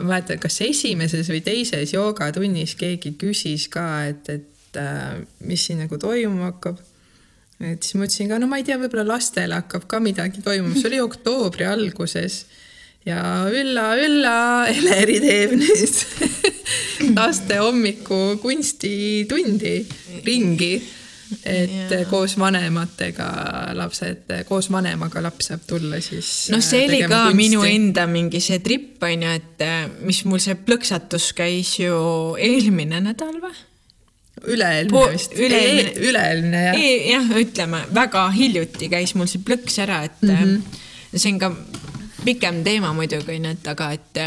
mäletan, 0.00 0.40
kas 0.40 0.62
esimeses 0.64 1.28
või 1.28 1.44
teises 1.44 1.92
joogatunnis 1.92 2.74
keegi 2.80 3.14
küsis 3.20 3.68
ka, 3.68 3.86
et, 4.08 4.32
et 4.32 4.80
äh, 4.80 5.20
mis 5.44 5.68
siin 5.68 5.84
nagu 5.84 6.00
toimuma 6.00 6.54
hakkab 6.54 6.80
et 7.62 7.82
siis 7.82 7.96
mõtlesin 7.98 8.30
ka, 8.30 8.40
no 8.40 8.48
ma 8.50 8.58
ei 8.60 8.66
tea, 8.66 8.78
võib-olla 8.80 9.06
lastele 9.14 9.58
hakkab 9.60 9.86
ka 9.90 10.00
midagi 10.02 10.42
toimuma, 10.44 10.74
see 10.78 10.90
oli 10.90 11.00
oktoobri 11.04 11.66
alguses 11.68 12.44
ja 13.06 13.20
ülla-ülla, 13.52 14.34
Eleri 14.72 15.20
teeb 15.22 15.54
nüüd 15.60 15.98
laste 17.18 17.60
hommiku 17.60 18.36
kunstitundi 18.42 19.78
ringi. 20.26 20.74
et 21.44 21.90
ja. 21.90 22.02
koos 22.06 22.36
vanematega 22.38 23.26
lapsed, 23.74 24.28
koos 24.46 24.68
vanemaga 24.70 25.22
laps 25.24 25.48
saab 25.50 25.64
tulla 25.66 25.98
siis. 26.04 26.48
noh, 26.52 26.62
see 26.62 26.84
oli 26.88 27.00
ka 27.04 27.26
kunsti. 27.28 27.38
minu 27.38 27.64
enda 27.66 28.06
mingi 28.06 28.40
see 28.44 28.60
tripp 28.64 29.02
on 29.02 29.24
ju, 29.24 29.36
et 29.40 29.64
mis 30.04 30.24
mul 30.28 30.42
see 30.42 30.56
plõksatus 30.66 31.32
käis 31.36 31.76
ju 31.80 31.94
eelmine 32.40 33.00
nädal 33.04 33.40
või? 33.42 33.56
Üle-eelmine 34.50 35.12
vist. 35.12 35.34
üle-eelmine, 35.38 35.94
üle-eelmine 36.08 36.62
jah. 36.66 36.78
jah, 37.10 37.32
ütleme 37.40 37.82
väga 37.94 38.28
hiljuti 38.34 38.90
käis 38.92 39.14
mul 39.18 39.30
see 39.30 39.42
plõks 39.44 39.80
ära, 39.84 40.04
et 40.08 40.22
mm 40.22 40.36
-hmm. 40.36 40.78
see 41.16 41.32
on 41.32 41.38
ka 41.38 41.52
pikem 42.24 42.62
teema 42.64 42.92
muidugi 42.96 43.36
onju, 43.36 43.50
et 43.50 43.68
aga 43.68 43.90
et 43.92 44.22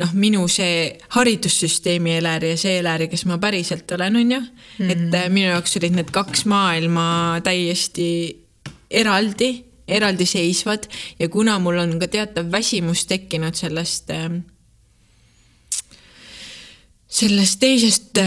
noh, 0.00 0.12
minu 0.12 0.44
see 0.50 0.98
haridussüsteemi 1.16 2.16
Eleri 2.18 2.52
ja 2.54 2.60
see 2.60 2.78
Eleri, 2.80 3.08
kes 3.08 3.24
ma 3.30 3.38
päriselt 3.38 3.90
olen, 3.96 4.16
onju 4.16 4.40
mm, 4.40 4.46
-hmm. 4.78 4.90
et 4.90 4.98
mhm. 4.98 5.32
minu 5.32 5.48
jaoks 5.48 5.76
olid 5.76 5.96
need 5.96 6.12
kaks 6.14 6.44
maailma 6.44 7.40
täiesti 7.44 8.36
eraldi, 8.90 9.64
eraldiseisvad 9.88 10.86
ja 11.18 11.28
kuna 11.28 11.58
mul 11.58 11.78
on 11.78 11.98
ka 11.98 12.08
teatav 12.08 12.52
väsimus 12.52 13.06
tekkinud 13.06 13.54
sellest 13.54 14.10
sellest 17.10 17.60
teisest 17.60 18.18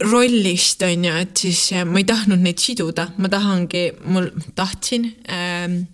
rollist 0.00 0.82
on 0.82 1.04
ju, 1.04 1.12
et 1.22 1.36
siis 1.36 1.72
äh, 1.72 1.84
ma 1.86 2.00
ei 2.02 2.08
tahtnud 2.08 2.42
neid 2.42 2.58
siduda, 2.58 3.08
ma 3.18 3.30
tahangi, 3.30 3.84
mul 4.10 4.30
tahtsin 4.54 5.06
ähm, 5.30 5.84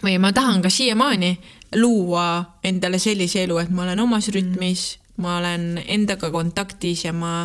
või 0.00 0.16
ma 0.22 0.32
tahan 0.32 0.62
ka 0.64 0.72
siiamaani 0.72 1.34
luua 1.76 2.60
endale 2.64 2.98
sellise 2.98 3.44
elu, 3.44 3.58
et 3.60 3.70
ma 3.70 3.84
olen 3.84 4.00
omas 4.06 4.30
mm. 4.30 4.34
rütmis 4.38 4.86
mm., 4.96 5.06
ma 5.20 5.36
olen 5.36 5.82
endaga 5.84 6.30
kontaktis 6.32 7.04
ja 7.04 7.12
ma 7.12 7.44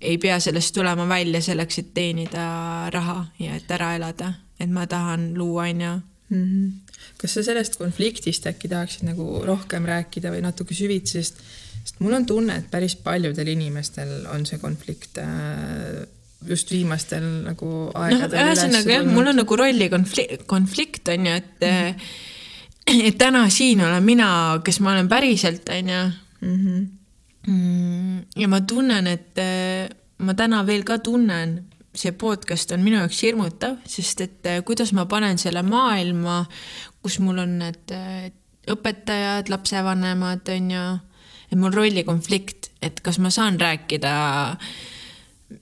ei 0.00 0.16
pea 0.18 0.38
sellest 0.40 0.74
tulema 0.74 1.04
välja 1.08 1.42
selleks, 1.44 1.78
et 1.82 1.90
teenida 1.96 2.46
raha 2.92 3.26
ja 3.40 3.58
et 3.58 3.70
ära 3.76 3.94
elada, 3.98 4.32
et 4.60 4.70
ma 4.72 4.86
tahan 4.88 5.32
luua, 5.36 5.68
onju, 5.68 5.92
mm. 6.30 6.44
-hmm. 6.44 6.96
kas 7.20 7.34
sa 7.34 7.42
sellest 7.42 7.76
konfliktist 7.76 8.46
äkki 8.46 8.68
tahaksid 8.68 9.04
nagu 9.08 9.42
rohkem 9.44 9.84
rääkida 9.84 10.32
või 10.32 10.40
natuke 10.42 10.74
süvitsi, 10.74 11.22
sest, 11.22 11.44
sest 11.84 12.00
mul 12.00 12.16
on 12.16 12.26
tunne, 12.26 12.58
et 12.62 12.68
päris 12.72 12.96
paljudel 12.96 13.50
inimestel 13.52 14.24
on 14.32 14.46
see 14.48 14.60
konflikt 14.62 15.20
äh, 15.20 16.04
just 16.48 16.72
viimastel 16.72 17.24
nagu 17.44 17.70
aegadel 17.96 18.38
no, 18.38 18.46
ühesõnaga 18.48 18.96
jah, 18.98 19.08
mul 19.08 19.32
on 19.32 19.40
nagu 19.42 19.58
rolli 19.58 19.88
konflikt, 19.92 20.46
konflikt 20.50 21.12
on 21.12 21.28
ju, 21.28 21.36
et 21.40 21.60
mm 21.60 21.94
-hmm. 21.94 23.06
et 23.08 23.18
täna 23.18 23.48
siin 23.50 23.80
olen 23.84 24.02
mina, 24.02 24.60
kes 24.64 24.80
ma 24.80 24.92
olen 24.92 25.08
päriselt, 25.08 25.68
on 25.68 25.88
ju. 25.88 26.04
Mhm. 26.40 26.84
Mm, 27.46 28.24
ja 28.36 28.48
ma 28.48 28.60
tunnen, 28.60 29.06
et 29.06 29.38
äh, 29.38 29.88
ma 30.18 30.34
täna 30.34 30.66
veel 30.66 30.84
ka 30.84 30.98
tunnen, 30.98 31.64
see 31.94 32.12
podcast 32.12 32.72
on 32.72 32.80
minu 32.80 32.96
jaoks 32.96 33.22
hirmutav, 33.22 33.76
sest 33.86 34.20
et 34.20 34.46
äh, 34.46 34.62
kuidas 34.64 34.92
ma 34.92 35.04
panen 35.04 35.38
selle 35.38 35.62
maailma, 35.62 36.46
kus 37.02 37.18
mul 37.18 37.38
on 37.38 37.58
need 37.58 37.92
õpetajad, 38.70 39.48
lapsevanemad, 39.48 40.48
on 40.48 40.70
ju, 40.70 40.84
et 41.54 41.60
mul 41.60 41.74
rollikonflikt, 41.74 42.72
et 42.82 43.00
kas 43.04 43.20
ma 43.22 43.30
saan 43.30 43.60
rääkida 43.60 44.14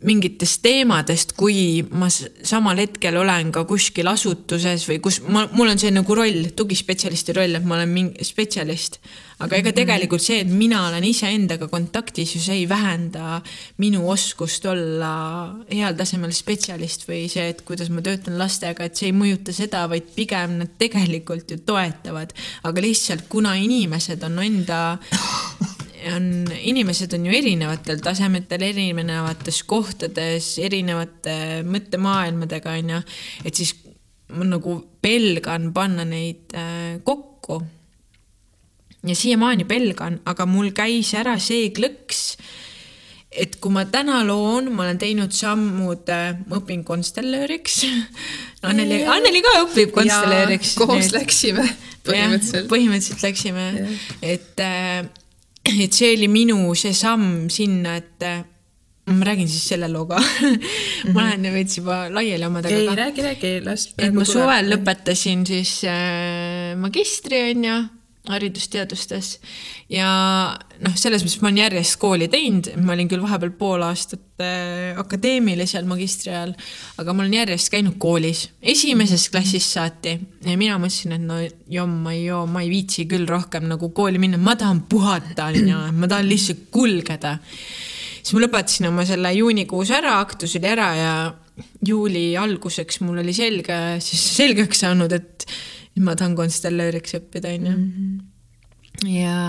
mingitest 0.07 0.63
teemadest, 0.65 1.35
kui 1.37 1.83
ma 1.99 2.07
samal 2.09 2.79
hetkel 2.81 3.17
olen 3.19 3.51
ka 3.53 3.65
kuskil 3.69 4.09
asutuses 4.09 4.87
või 4.89 5.01
kus 5.05 5.19
ma, 5.27 5.45
mul 5.53 5.73
on 5.73 5.81
see 5.81 5.91
nagu 5.93 6.17
roll, 6.17 6.49
tugispetsialisti 6.57 7.35
roll, 7.37 7.59
et 7.59 7.67
ma 7.67 7.77
olen 7.77 7.93
mingi 7.93 8.25
spetsialist. 8.27 9.01
aga 9.43 9.59
ega 9.59 9.73
mhm. 9.73 9.77
tegelikult 9.77 10.23
see, 10.23 10.39
et 10.45 10.51
mina 10.51 10.85
olen 10.87 11.05
iseendaga 11.05 11.67
kontaktis 11.69 12.37
ju 12.37 12.41
see 12.41 12.61
ei 12.63 12.69
vähenda 12.71 13.41
minu 13.83 14.05
oskust 14.09 14.67
olla 14.71 15.13
heal 15.67 15.99
tasemel 15.99 16.33
spetsialist 16.33 17.09
või 17.09 17.27
see, 17.33 17.49
et 17.51 17.65
kuidas 17.67 17.91
ma 17.91 18.05
töötan 18.07 18.39
lastega, 18.39 18.87
et 18.87 18.97
see 18.97 19.11
ei 19.11 19.19
mõjuta 19.19 19.55
seda, 19.55 19.85
vaid 19.91 20.15
pigem 20.15 20.61
nad 20.63 20.79
tegelikult 20.79 21.51
ju 21.51 21.61
toetavad. 21.67 22.33
aga 22.63 22.87
lihtsalt 22.87 23.27
kuna 23.29 23.59
inimesed 23.59 24.23
on 24.31 24.39
enda 24.47 24.83
on, 26.11 26.27
inimesed 26.59 27.15
on 27.17 27.27
ju 27.29 27.35
erinevatel 27.37 28.01
tasemetel, 28.03 28.65
erinevates 28.67 29.63
kohtades, 29.69 30.55
erinevate 30.63 31.37
mõttemaailmadega, 31.69 32.79
on 32.81 32.97
ju. 32.97 33.03
et 33.45 33.61
siis 33.61 33.75
ma 34.33 34.49
nagu 34.49 34.79
pelgan 35.05 35.71
panna 35.77 36.07
neid 36.09 36.57
äh, 36.57 36.99
kokku. 37.05 37.61
ja 39.03 39.15
siiamaani 39.19 39.67
pelgan, 39.67 40.21
aga 40.31 40.47
mul 40.47 40.71
käis 40.77 41.13
ära 41.19 41.35
see 41.43 41.71
klõks, 41.75 42.37
et 43.33 43.57
kui 43.61 43.73
ma 43.75 43.83
täna 43.91 44.21
loon, 44.27 44.71
ma 44.77 44.85
olen 44.87 45.01
teinud 45.01 45.35
sammud, 45.35 46.07
äh, 46.13 46.37
ma 46.47 46.61
õpin 46.63 46.85
konstellööriks 46.87 47.83
Anneli, 48.69 49.01
Anneli 49.11 49.43
ka 49.43 49.57
õpib 49.65 49.95
konstellööriks. 49.97 50.77
koos 50.79 51.11
läksime 51.15 51.67
põhimõtteliselt. 52.07 52.69
põhimõtteliselt 52.71 53.27
läksime, 53.27 53.67
et 54.23 54.63
äh, 54.63 55.03
et 55.65 55.93
see 55.93 56.15
oli 56.17 56.29
minu 56.29 56.75
see 56.79 56.95
samm 56.97 57.49
sinna, 57.53 57.97
et 58.01 58.27
äh, 58.27 58.43
ma 59.07 59.25
räägin 59.27 59.49
siis 59.49 59.69
selle 59.69 59.89
mm. 59.89 59.95
-hmm. 59.95 61.13
ma 61.15 61.25
lähen 61.25 61.53
veits 61.53 61.79
juba 61.79 62.09
laiali 62.11 62.45
omadega. 62.45 62.77
ei, 62.77 62.97
räägi, 62.97 63.23
räägi, 63.23 63.65
las. 63.65 63.95
et 63.99 64.15
ma 64.15 64.25
suvel 64.25 64.71
lõpetasin 64.73 65.47
siis 65.47 65.85
äh, 65.85 66.77
magistri 66.77 67.43
onju 67.51 68.02
haridusteadustes 68.31 69.33
ja 69.91 70.09
noh, 70.55 70.93
selles 70.95 71.25
mõttes 71.25 71.41
ma 71.43 71.49
olen 71.49 71.59
järjest 71.59 71.97
kooli 71.99 72.29
teinud, 72.31 72.69
ma 72.79 72.95
olin 72.95 73.09
küll 73.11 73.23
vahepeal 73.25 73.51
pool 73.59 73.83
aastat 73.83 74.45
äh, 74.45 74.93
akadeemilisel 75.01 75.89
magistri 75.91 76.31
ajal, 76.31 76.53
aga 77.03 77.17
ma 77.17 77.25
olen 77.25 77.35
järjest 77.41 77.73
käinud 77.75 77.99
koolis 78.03 78.45
esimesest 78.63 79.33
klassist 79.35 79.75
saati 79.75 80.15
ja 80.15 80.55
mina 80.61 80.79
mõtlesin, 80.79 81.17
et 81.19 81.27
no 81.27 81.41
jomma 81.73 82.15
joo, 82.15 82.45
ma 82.47 82.63
ei 82.63 82.71
viitsi 82.71 83.09
küll 83.11 83.27
rohkem 83.27 83.67
nagu 83.71 83.91
kooli 83.97 84.23
minna, 84.23 84.39
ma 84.39 84.55
tahan 84.59 84.85
puhata 84.87 85.51
onju, 85.51 85.83
ma 85.99 86.11
tahan 86.15 86.31
lihtsalt 86.31 86.69
kulgeda. 86.71 87.41
siis 88.23 88.37
ma 88.37 88.47
lõpetasin 88.47 88.87
oma 88.93 89.07
selle 89.09 89.35
juunikuus 89.35 89.91
ära, 89.99 90.21
aktus 90.23 90.55
oli 90.61 90.71
ära 90.71 90.93
ja 90.95 91.15
juuli 91.85 92.37
alguseks 92.39 93.03
mul 93.03 93.19
oli 93.27 93.35
selge, 93.35 93.83
siis 93.99 94.23
selgeks 94.39 94.87
saanud, 94.87 95.13
et 95.13 95.51
nüüd 95.93 96.07
ma 96.07 96.17
tahan 96.19 96.37
konstellööriks 96.39 97.17
õppida, 97.21 97.55
onju. 97.57 97.73
Mhm. 97.79 98.13
ja, 99.13 99.41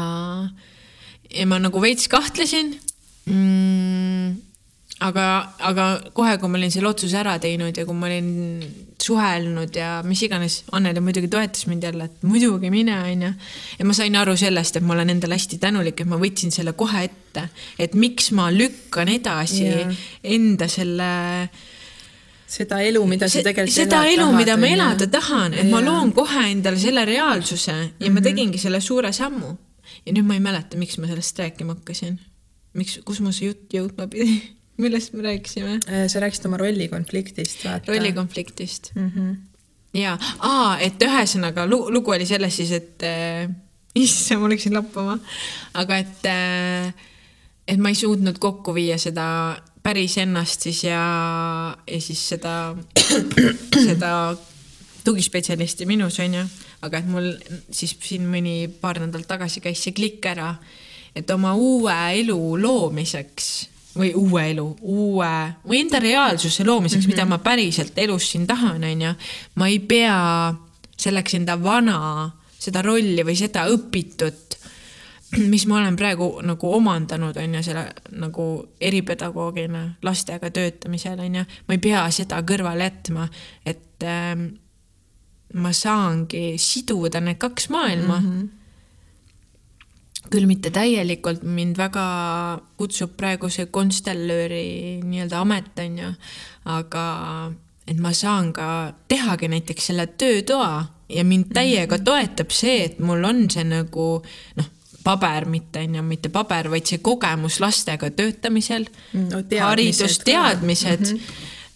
ja 1.30 1.46
ma 1.50 1.60
nagu 1.62 1.84
veits 1.84 2.10
kahtlesin 2.12 2.74
mm,. 3.28 4.34
aga, 5.04 5.28
aga 5.72 5.88
kohe, 6.16 6.38
kui 6.40 6.52
ma 6.52 6.60
olin 6.60 6.72
selle 6.74 6.92
otsuse 6.92 7.20
ära 7.20 7.36
teinud 7.44 7.76
ja 7.76 7.86
kui 7.88 7.98
ma 7.98 8.08
olin 8.08 8.30
suhelnud 9.04 9.76
ja 9.76 9.98
mis 10.08 10.22
iganes, 10.24 10.62
Anneli 10.76 11.04
muidugi 11.04 11.28
toetas 11.32 11.68
mind 11.68 11.84
jälle, 11.84 12.08
et 12.08 12.24
muidugi 12.28 12.72
mine, 12.72 12.96
onju. 13.12 13.34
ja 13.80 13.88
ma 13.88 13.96
sain 13.98 14.16
aru 14.20 14.38
sellest, 14.40 14.80
et 14.80 14.88
ma 14.88 14.96
olen 14.96 15.12
endale 15.16 15.40
hästi 15.40 15.60
tänulik, 15.64 16.00
et 16.04 16.12
ma 16.12 16.20
võtsin 16.22 16.56
selle 16.56 16.76
kohe 16.80 17.06
ette, 17.10 17.50
et 17.80 17.96
miks 18.00 18.32
ma 18.36 18.48
lükkan 18.54 19.12
edasi 19.12 19.68
yeah. 19.68 20.04
enda 20.24 20.72
selle 20.72 21.14
äh, 21.44 21.64
seda 22.48 22.80
elu, 22.86 23.04
mida 23.10 23.30
sa 23.32 23.44
tegelikult 23.46 23.76
seda 23.76 24.04
elu, 24.10 24.26
mida 24.36 24.58
ma 24.60 24.70
elada 24.70 25.08
tahan, 25.12 25.54
et 25.54 25.66
ja. 25.66 25.70
ma 25.72 25.82
loon 25.84 26.12
kohe 26.16 26.48
endale 26.52 26.80
selle 26.80 27.06
reaalsuse 27.06 27.72
ja 27.72 27.78
mm 27.78 27.92
-hmm. 28.00 28.10
ma 28.10 28.20
mhm. 28.20 28.24
tegingi 28.24 28.58
selle 28.58 28.82
suure 28.82 29.12
sammu. 29.14 29.56
ja 30.06 30.14
nüüd 30.14 30.26
ma 30.26 30.34
ei 30.34 30.40
mäleta, 30.40 30.78
miks 30.78 30.98
ma 30.98 31.08
sellest 31.08 31.40
rääkima 31.40 31.74
hakkasin. 31.74 32.20
miks, 32.74 33.00
kus 33.06 33.20
mu 33.20 33.32
see 33.32 33.48
jutt 33.48 33.74
jõudma 33.74 34.08
pidi 34.08 34.42
millest 34.84 35.14
me 35.14 35.24
rääkisime? 35.24 35.80
Äh, 35.88 36.08
sa 36.08 36.20
rääkisid 36.20 36.46
oma 36.46 36.58
rollikonfliktist, 36.58 37.66
vaata. 37.66 37.92
rollikonfliktist 37.92 38.92
mm. 38.96 39.12
-hmm. 39.16 39.36
ja, 39.94 40.18
aa, 40.40 40.80
et 40.80 41.02
ühesõnaga 41.02 41.68
lugu 41.70 42.12
oli 42.12 42.26
selles 42.26 42.56
siis, 42.56 42.72
et 42.72 43.04
äh, 43.04 43.50
issand, 43.96 44.42
ma 44.42 44.50
läksin 44.50 44.74
lappama, 44.74 45.20
aga 45.74 45.98
et 45.98 46.26
äh, 46.26 46.94
et 47.68 47.80
ma 47.80 47.90
ei 47.90 47.96
suutnud 47.96 48.40
kokku 48.40 48.74
viia 48.76 48.98
seda 48.98 49.26
päris 49.84 50.18
ennast 50.22 50.64
siis 50.66 50.84
ja, 50.88 51.04
ja 51.88 52.02
siis 52.02 52.22
seda, 52.34 52.76
seda 53.88 54.12
tugispetsialisti 55.04 55.86
minus 55.86 56.20
onju, 56.24 56.46
aga 56.88 57.02
et 57.02 57.10
mul 57.12 57.34
siis 57.72 57.96
siin 58.02 58.26
mõni 58.32 58.68
paar 58.82 59.02
nädalat 59.04 59.28
tagasi 59.36 59.64
käis 59.64 59.84
see 59.84 59.96
klikk 59.96 60.26
ära, 60.32 60.54
et 61.16 61.30
oma 61.36 61.54
uue 61.60 61.96
elu 62.22 62.40
loomiseks 62.62 63.52
või 64.00 64.14
uue 64.18 64.46
elu, 64.54 64.66
uue 64.82 65.34
või 65.68 65.84
enda 65.84 66.00
reaalsuse 66.02 66.66
loomiseks 66.66 67.04
mm, 67.06 67.12
-hmm. 67.12 67.20
mida 67.20 67.26
ma 67.30 67.38
päriselt 67.44 67.98
elus 67.98 68.32
siin 68.32 68.48
tahan, 68.48 68.84
onju. 68.84 69.14
ma 69.56 69.68
ei 69.68 69.80
pea 69.80 70.54
selleks 70.98 71.36
enda 71.38 71.58
vana, 71.64 72.32
seda 72.60 72.82
rolli 72.82 73.26
või 73.26 73.36
seda 73.38 73.68
õpitut 73.70 74.43
mis 75.54 75.66
ma 75.70 75.80
olen 75.82 75.96
praegu 76.00 76.30
nagu 76.46 76.74
omandanud, 76.78 77.38
on 77.38 77.56
ju, 77.58 77.64
selle 77.66 77.86
nagu 78.22 78.48
eripedagoogina 78.82 79.86
lastega 80.06 80.52
töötamisel, 80.54 81.20
on 81.20 81.40
ju, 81.42 81.46
ma 81.68 81.78
ei 81.78 81.84
pea 81.84 82.04
seda 82.14 82.42
kõrvale 82.48 82.90
jätma, 82.90 83.30
et 83.66 84.06
ähm, 84.08 84.50
ma 85.54 85.72
saangi 85.76 86.54
siduda 86.62 87.22
need 87.22 87.40
kaks 87.42 87.70
maailma 87.74 88.20
mm. 88.20 88.28
-hmm 88.28 88.52
küll 90.34 90.48
mitte 90.50 90.72
täielikult, 90.74 91.44
mind 91.44 91.78
väga 91.78 92.04
kutsub 92.80 93.12
praegu 93.20 93.50
see 93.54 93.68
konstellööri 93.74 95.02
nii-öelda 95.04 95.42
amet, 95.44 95.74
on 95.84 95.98
ju, 96.00 96.12
aga 96.74 97.06
et 97.88 98.00
ma 98.00 98.14
saan 98.16 98.54
ka 98.56 98.68
tehagi 99.12 99.50
näiteks 99.52 99.90
selle 99.92 100.08
töötoa 100.08 100.86
ja 101.10 101.26
mind 101.28 101.52
täiega 101.54 101.98
mhm. 101.98 102.06
toetab 102.08 102.56
see, 102.56 102.86
et 102.88 103.00
mul 103.04 103.24
on 103.28 103.46
see 103.52 103.66
nagu 103.68 104.08
noh, 104.60 104.72
paber, 105.04 105.48
mitte 105.50 105.84
on 105.84 105.98
ju, 105.98 106.04
mitte 106.08 106.32
paber, 106.34 106.70
vaid 106.72 106.88
see 106.90 107.02
kogemus 107.04 107.60
lastega 107.64 108.10
töötamisel 108.16 108.86
mm, 108.88 109.26
no,, 109.32 109.42
haridus, 109.66 110.20
teadmised 110.26 111.08
mm. 111.14 111.20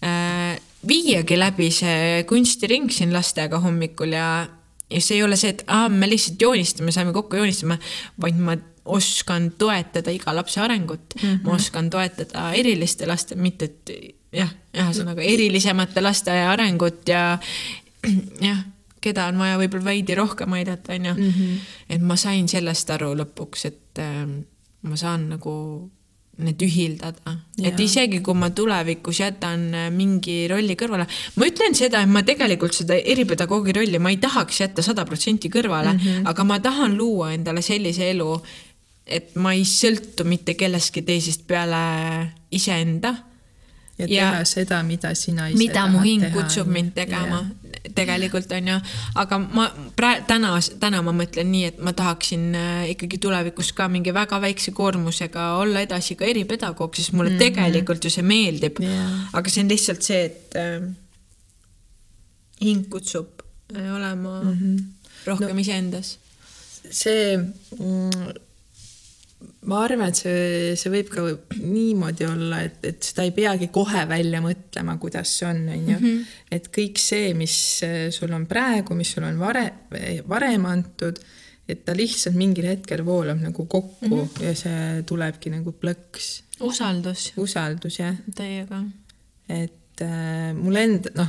-hmm. 0.02 0.62
viiagi 0.88 1.38
läbi 1.38 1.70
see 1.74 2.24
kunstiring 2.28 2.90
siin 2.92 3.12
lastega 3.12 3.60
hommikul 3.60 4.12
ja, 4.16 4.48
ja 4.90 5.00
see 5.00 5.18
ei 5.18 5.22
ole 5.22 5.36
see, 5.36 5.50
et 5.56 5.64
aa, 5.66 5.88
me 5.88 6.08
lihtsalt 6.08 6.42
joonistame, 6.42 6.92
saame 6.92 7.12
kokku 7.12 7.36
joonistama, 7.36 7.78
vaid 8.20 8.38
ma 8.38 8.56
oskan 8.88 9.50
toetada 9.58 10.10
iga 10.10 10.32
lapse 10.34 10.60
arengut 10.60 11.14
mm, 11.22 11.28
-hmm. 11.28 11.42
ma 11.44 11.54
oskan 11.54 11.90
toetada 11.90 12.52
eriliste 12.52 13.06
laste, 13.06 13.34
mitte 13.34 13.64
et 13.64 13.92
jah, 14.32 14.50
ühesõnaga 14.76 15.22
erilisemate 15.22 16.00
laste 16.00 16.32
arengut 16.32 17.08
ja 17.08 17.38
jah 18.48 18.64
keda 19.00 19.28
on 19.32 19.38
vaja 19.38 19.58
võib-olla 19.60 19.90
veidi 19.92 20.16
rohkem 20.18 20.52
aidata, 20.58 20.96
onju. 20.96 21.14
Mhm. 21.14 21.54
et 21.88 22.02
ma 22.02 22.16
sain 22.16 22.48
sellest 22.48 22.90
aru 22.90 23.14
lõpuks, 23.18 23.64
et 23.66 24.02
äh, 24.02 24.26
ma 24.82 24.96
saan 24.96 25.28
nagu 25.34 25.54
need 26.38 26.62
ühildada, 26.62 27.34
et 27.66 27.80
isegi 27.82 28.20
kui 28.22 28.36
ma 28.38 28.50
tulevikus 28.54 29.18
jätan 29.24 29.64
äh, 29.74 29.88
mingi 29.94 30.46
rolli 30.50 30.76
kõrvale, 30.78 31.08
ma 31.34 31.48
ütlen 31.48 31.74
seda, 31.74 32.04
et 32.04 32.12
ma 32.12 32.22
tegelikult 32.26 32.76
seda 32.78 32.98
eripedagoogi 32.98 33.74
rolli 33.74 33.98
ma 34.02 34.12
ei 34.14 34.20
tahaks 34.22 34.62
jätta 34.62 34.84
sada 34.86 35.06
protsenti 35.08 35.50
kõrvale 35.50 35.96
mm, 35.96 36.04
-hmm. 36.04 36.28
aga 36.30 36.46
ma 36.46 36.60
tahan 36.62 36.94
luua 36.98 37.32
endale 37.34 37.62
sellise 37.62 38.10
elu, 38.12 38.30
et 39.06 39.34
ma 39.34 39.56
ei 39.56 39.64
sõltu 39.66 40.26
mitte 40.28 40.54
kellestki 40.54 41.02
teisest 41.02 41.46
peale 41.46 41.82
iseenda. 42.50 43.14
ja 43.98 44.06
teha 44.06 44.38
ja, 44.38 44.44
seda, 44.46 44.82
mida 44.82 45.14
sina 45.14 45.48
ise 45.48 45.58
mida 45.58 45.88
mu 45.90 45.98
hing 45.98 46.30
kutsub 46.32 46.68
mind 46.70 46.94
tegema 46.94 47.42
yeah 47.42 47.67
tegelikult 47.98 48.52
onju, 48.58 48.78
aga 49.22 49.38
ma 49.42 49.66
praegu 49.98 50.26
täna, 50.30 50.52
täna 50.82 51.02
ma 51.06 51.14
mõtlen 51.16 51.50
nii, 51.52 51.64
et 51.72 51.82
ma 51.84 51.94
tahaksin 51.96 52.46
äh, 52.58 52.84
ikkagi 52.94 53.20
tulevikus 53.22 53.72
ka 53.76 53.88
mingi 53.92 54.14
väga 54.14 54.40
väikse 54.42 54.74
koormusega 54.76 55.50
olla 55.62 55.82
edasi 55.86 56.16
ka 56.18 56.28
eripedagoog, 56.28 56.96
sest 56.96 57.12
mulle 57.12 57.34
mm 57.34 57.36
-hmm. 57.36 57.44
tegelikult 57.44 58.04
ju 58.04 58.10
see 58.14 58.26
meeldib 58.26 58.80
yeah.. 58.82 59.28
aga 59.32 59.50
see 59.50 59.64
on 59.64 59.74
lihtsalt 59.74 60.02
see, 60.02 60.24
et 60.24 60.58
äh, 60.58 60.88
hing 62.60 62.88
kutsub 62.90 63.42
äh, 63.76 63.94
olema 63.94 64.42
mm 64.42 64.54
-hmm. 64.54 64.84
rohkem 65.26 65.56
no, 65.56 65.60
iseendas. 65.60 66.18
see 66.90 67.36
mm, 67.36 68.47
ma 69.68 69.82
arvan, 69.84 70.08
et 70.08 70.16
see, 70.16 70.76
see 70.80 70.92
võib 70.92 71.10
ka 71.12 71.24
niimoodi 71.60 72.26
olla, 72.28 72.62
et, 72.64 72.78
et 72.88 73.08
seda 73.10 73.26
ei 73.26 73.32
peagi 73.36 73.68
kohe 73.72 74.04
välja 74.08 74.40
mõtlema, 74.44 74.96
kuidas 75.00 75.32
see 75.38 75.48
on, 75.48 75.64
on 75.74 75.90
ju. 75.92 75.96
Mhm. 75.98 76.22
et 76.56 76.70
kõik 76.74 77.00
see, 77.02 77.32
mis 77.38 77.56
sul 78.14 78.32
on 78.36 78.46
praegu, 78.50 78.96
mis 78.98 79.12
sul 79.16 79.26
on 79.28 79.40
vare, 79.40 79.66
varem 80.28 80.64
antud, 80.70 81.20
et 81.68 81.82
ta 81.84 81.92
lihtsalt 81.96 82.38
mingil 82.38 82.70
hetkel 82.70 83.02
voolab 83.04 83.42
nagu 83.44 83.66
kokku 83.68 84.06
mm 84.06 84.14
-hmm. 84.14 84.46
ja 84.46 84.54
see 84.56 85.02
tulebki 85.08 85.52
nagu 85.52 85.74
plõks. 85.82 86.30
usaldus. 86.60 87.32
usaldus, 87.36 87.98
jah. 87.98 88.16
Teiega. 88.34 88.82
et 89.48 90.00
äh, 90.00 90.54
mul 90.54 90.76
enda, 90.76 91.12
noh, 91.14 91.28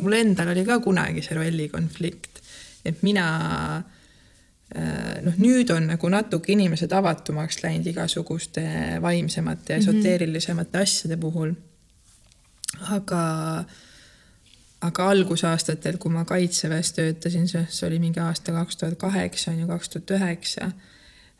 mul 0.00 0.12
endal 0.12 0.48
oli 0.48 0.64
ka 0.64 0.80
kunagi 0.80 1.22
see 1.22 1.36
rollikonflikt, 1.36 2.42
et 2.84 3.02
mina 3.02 3.28
Äh, 3.28 3.97
noh, 5.24 5.36
nüüd 5.40 5.70
on 5.72 5.86
nagu 5.88 6.10
natuke 6.12 6.52
inimesed 6.52 6.92
avatumaks 6.92 7.62
läinud 7.62 7.86
igasuguste 7.88 8.64
vaimsemate 9.02 9.72
ja 9.72 9.78
mhm. 9.78 9.88
esoteerilisemate 9.88 10.78
mm 10.78 10.80
-hmm. 10.80 10.82
asjade 10.82 11.16
puhul. 11.16 11.52
aga, 12.90 13.64
aga 14.80 15.08
algusaastatel, 15.10 15.96
kui 15.98 16.12
ma 16.12 16.24
kaitseväes 16.24 16.92
töötasin, 16.92 17.48
see 17.48 17.86
oli 17.88 17.98
mingi 17.98 18.20
aasta 18.20 18.52
kaks 18.52 18.76
tuhat 18.76 18.98
kaheksa 18.98 19.50
on 19.50 19.60
ju, 19.60 19.66
kaks 19.66 19.88
tuhat 19.88 20.10
üheksa. 20.10 20.70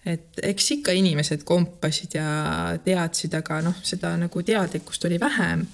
et 0.06 0.40
eks 0.42 0.70
ikka 0.70 0.92
inimesed 0.92 1.44
kompasid 1.44 2.14
ja 2.14 2.78
teadsid, 2.84 3.34
aga 3.34 3.60
noh, 3.62 3.76
seda 3.82 4.16
nagu 4.16 4.42
teadlikkust 4.42 5.04
oli 5.04 5.20
vähem 5.20 5.66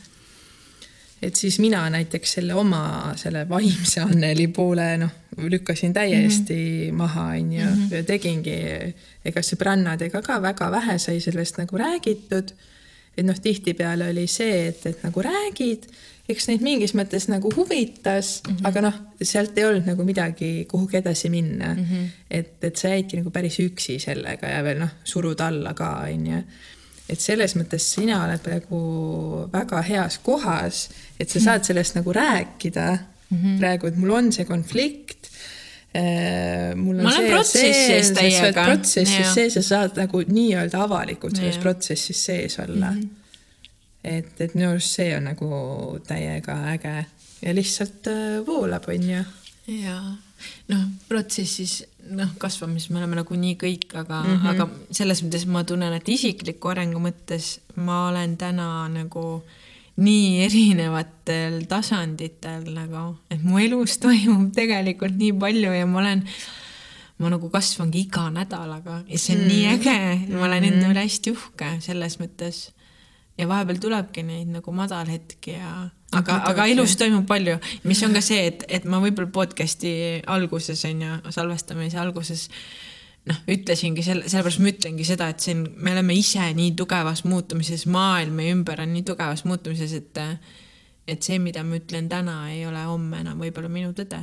et 1.24 1.36
siis 1.36 1.58
mina 1.62 1.82
näiteks 1.90 2.36
selle 2.38 2.54
oma 2.54 3.12
selle 3.16 3.46
vaimse 3.48 4.02
Anneli 4.04 4.46
poole 4.52 4.88
noh, 5.00 5.12
lükkasin 5.36 5.92
täiesti 5.92 6.54
mm 6.54 6.90
-hmm. 6.90 6.96
maha, 6.96 7.26
onju, 7.38 7.64
mhm. 7.64 7.94
ja 7.94 8.04
tegingi, 8.04 8.56
ega 9.24 9.40
sõbrannadega 9.40 10.22
ka 10.22 10.42
väga 10.42 10.70
vähe 10.70 10.98
sai 10.98 11.20
sellest 11.20 11.58
nagu 11.58 11.78
räägitud. 11.78 12.54
et 13.16 13.26
noh, 13.26 13.38
tihtipeale 13.40 14.08
oli 14.10 14.26
see, 14.26 14.66
et, 14.68 14.86
et 14.86 15.02
nagu 15.02 15.22
räägid, 15.22 15.86
eks 16.28 16.48
neid 16.48 16.62
mingis 16.66 16.94
mõttes 16.98 17.28
nagu 17.28 17.52
huvitas 17.56 18.42
mm, 18.42 18.56
-hmm. 18.56 18.68
aga 18.68 18.80
noh, 18.80 18.94
sealt 19.22 19.58
ei 19.58 19.64
olnud 19.64 19.86
nagu 19.86 20.04
midagi 20.04 20.64
kuhugi 20.70 20.96
edasi 20.96 21.30
minna 21.30 21.74
mm. 21.74 21.84
-hmm. 21.84 22.08
et, 22.30 22.64
et 22.64 22.76
sa 22.76 22.88
jäidki 22.88 23.16
nagu 23.16 23.30
päris 23.30 23.58
üksi 23.60 23.98
sellega 23.98 24.48
ja 24.48 24.64
veel 24.64 24.78
noh, 24.78 24.88
surud 25.04 25.40
alla 25.40 25.74
ka, 25.74 25.90
onju 26.12 26.42
et 27.08 27.20
selles 27.20 27.56
mõttes 27.58 27.84
sina 27.96 28.22
oled 28.24 28.40
praegu 28.44 28.78
väga 29.52 29.82
heas 29.84 30.18
kohas, 30.24 30.88
et 31.20 31.30
sa 31.30 31.40
saad 31.40 31.66
sellest 31.66 31.98
nagu 31.98 32.12
rääkida 32.12 32.86
mm 32.94 33.38
-hmm. 33.38 33.58
praegu, 33.58 33.86
et 33.86 33.96
mul 33.96 34.10
on 34.10 34.32
see 34.32 34.44
konflikt 34.44 35.28
äh, 35.96 36.74
mul 36.76 36.98
on 36.98 37.02
ma 37.02 37.16
olen 37.16 37.30
protsessis 37.30 38.10
teiega. 38.16 38.64
protsessis 38.64 39.34
sees 39.34 39.56
ja 39.56 39.62
saad 39.62 39.96
nagu 39.96 40.22
nii-öelda 40.26 40.82
avalikult 40.82 41.36
selles 41.36 41.56
ja. 41.56 41.62
protsessis 41.62 42.24
sees 42.24 42.58
olla 42.58 42.90
mm. 42.90 43.00
-hmm. 43.00 43.08
et, 44.04 44.40
et 44.40 44.54
minu 44.54 44.70
arust 44.70 44.90
see 45.00 45.16
on 45.16 45.24
nagu 45.24 45.50
täiega 46.06 46.58
äge 46.72 47.04
ja 47.42 47.54
lihtsalt 47.54 48.06
äh, 48.06 48.46
voolab, 48.46 48.88
onju. 48.88 49.24
jaa, 49.66 50.16
noh, 50.68 50.84
protsessis 51.08 51.82
noh, 52.10 52.30
kasvamises 52.40 52.90
me 52.92 53.00
oleme 53.00 53.18
nagunii 53.20 53.56
kõik, 53.60 53.86
aga 53.94 54.22
mm, 54.22 54.36
-hmm. 54.36 54.48
aga 54.50 54.94
selles 54.94 55.22
mõttes 55.24 55.46
ma 55.46 55.64
tunnen, 55.64 55.92
et 55.96 56.08
isikliku 56.08 56.72
arengu 56.72 57.00
mõttes 57.02 57.58
ma 57.76 58.08
olen 58.08 58.36
täna 58.40 58.88
nagu 58.92 59.42
nii 59.96 60.42
erinevatel 60.44 61.64
tasanditel 61.70 62.66
nagu, 62.74 63.16
et 63.30 63.42
mu 63.46 63.60
elus 63.62 63.98
toimub 64.02 64.52
tegelikult 64.54 65.16
nii 65.16 65.32
palju 65.38 65.72
ja 65.72 65.86
ma 65.86 66.00
olen, 66.02 66.24
ma 67.22 67.30
nagu 67.30 67.50
kasvangi 67.50 68.06
iga 68.08 68.26
nädalaga 68.34 69.02
ja 69.06 69.18
see 69.18 69.36
on 69.36 69.44
mm 69.44 69.48
nii 69.48 69.66
äge, 69.74 69.98
ma 70.34 70.48
olen 70.48 70.64
enda 70.70 70.88
üle 70.90 71.04
hästi 71.06 71.30
uhke 71.30 71.76
selles 71.80 72.18
mõttes. 72.18 72.70
ja 73.38 73.48
vahepeal 73.48 73.78
tulebki 73.82 74.22
neid 74.22 74.50
nagu 74.50 74.72
madalhetki 74.72 75.58
ja 75.58 75.90
aga, 76.20 76.40
aga 76.50 76.66
elus 76.72 76.96
toimub 77.00 77.26
palju, 77.28 77.58
mis 77.88 78.02
on 78.06 78.16
ka 78.16 78.22
see, 78.24 78.48
et, 78.50 78.66
et 78.68 78.88
ma 78.88 79.00
võib-olla 79.02 79.30
podcast'i 79.34 79.94
alguses 80.30 80.84
on 80.88 81.04
ju, 81.06 81.20
salvestamise 81.34 82.00
alguses 82.00 82.48
noh, 83.30 83.40
ütlesingi 83.50 84.04
selle, 84.04 84.28
sellepärast 84.28 84.62
ma 84.62 84.72
ütlengi 84.72 85.06
seda, 85.08 85.30
et 85.32 85.48
on, 85.52 85.64
me 85.76 85.94
oleme 85.96 86.16
ise 86.18 86.44
nii 86.56 86.74
tugevas 86.78 87.24
muutumises, 87.28 87.86
maailm 87.90 88.40
meie 88.40 88.54
ümber 88.56 88.84
on 88.84 88.92
nii 88.94 89.06
tugevas 89.10 89.46
muutumises, 89.48 89.96
et 89.96 90.22
et 91.04 91.20
see, 91.20 91.36
mida 91.42 91.60
ma 91.64 91.76
ütlen 91.76 92.08
täna, 92.08 92.38
ei 92.52 92.64
ole 92.64 92.80
homme 92.88 93.18
enam 93.20 93.40
võib-olla 93.44 93.68
minu 93.68 93.92
tõde. 93.96 94.22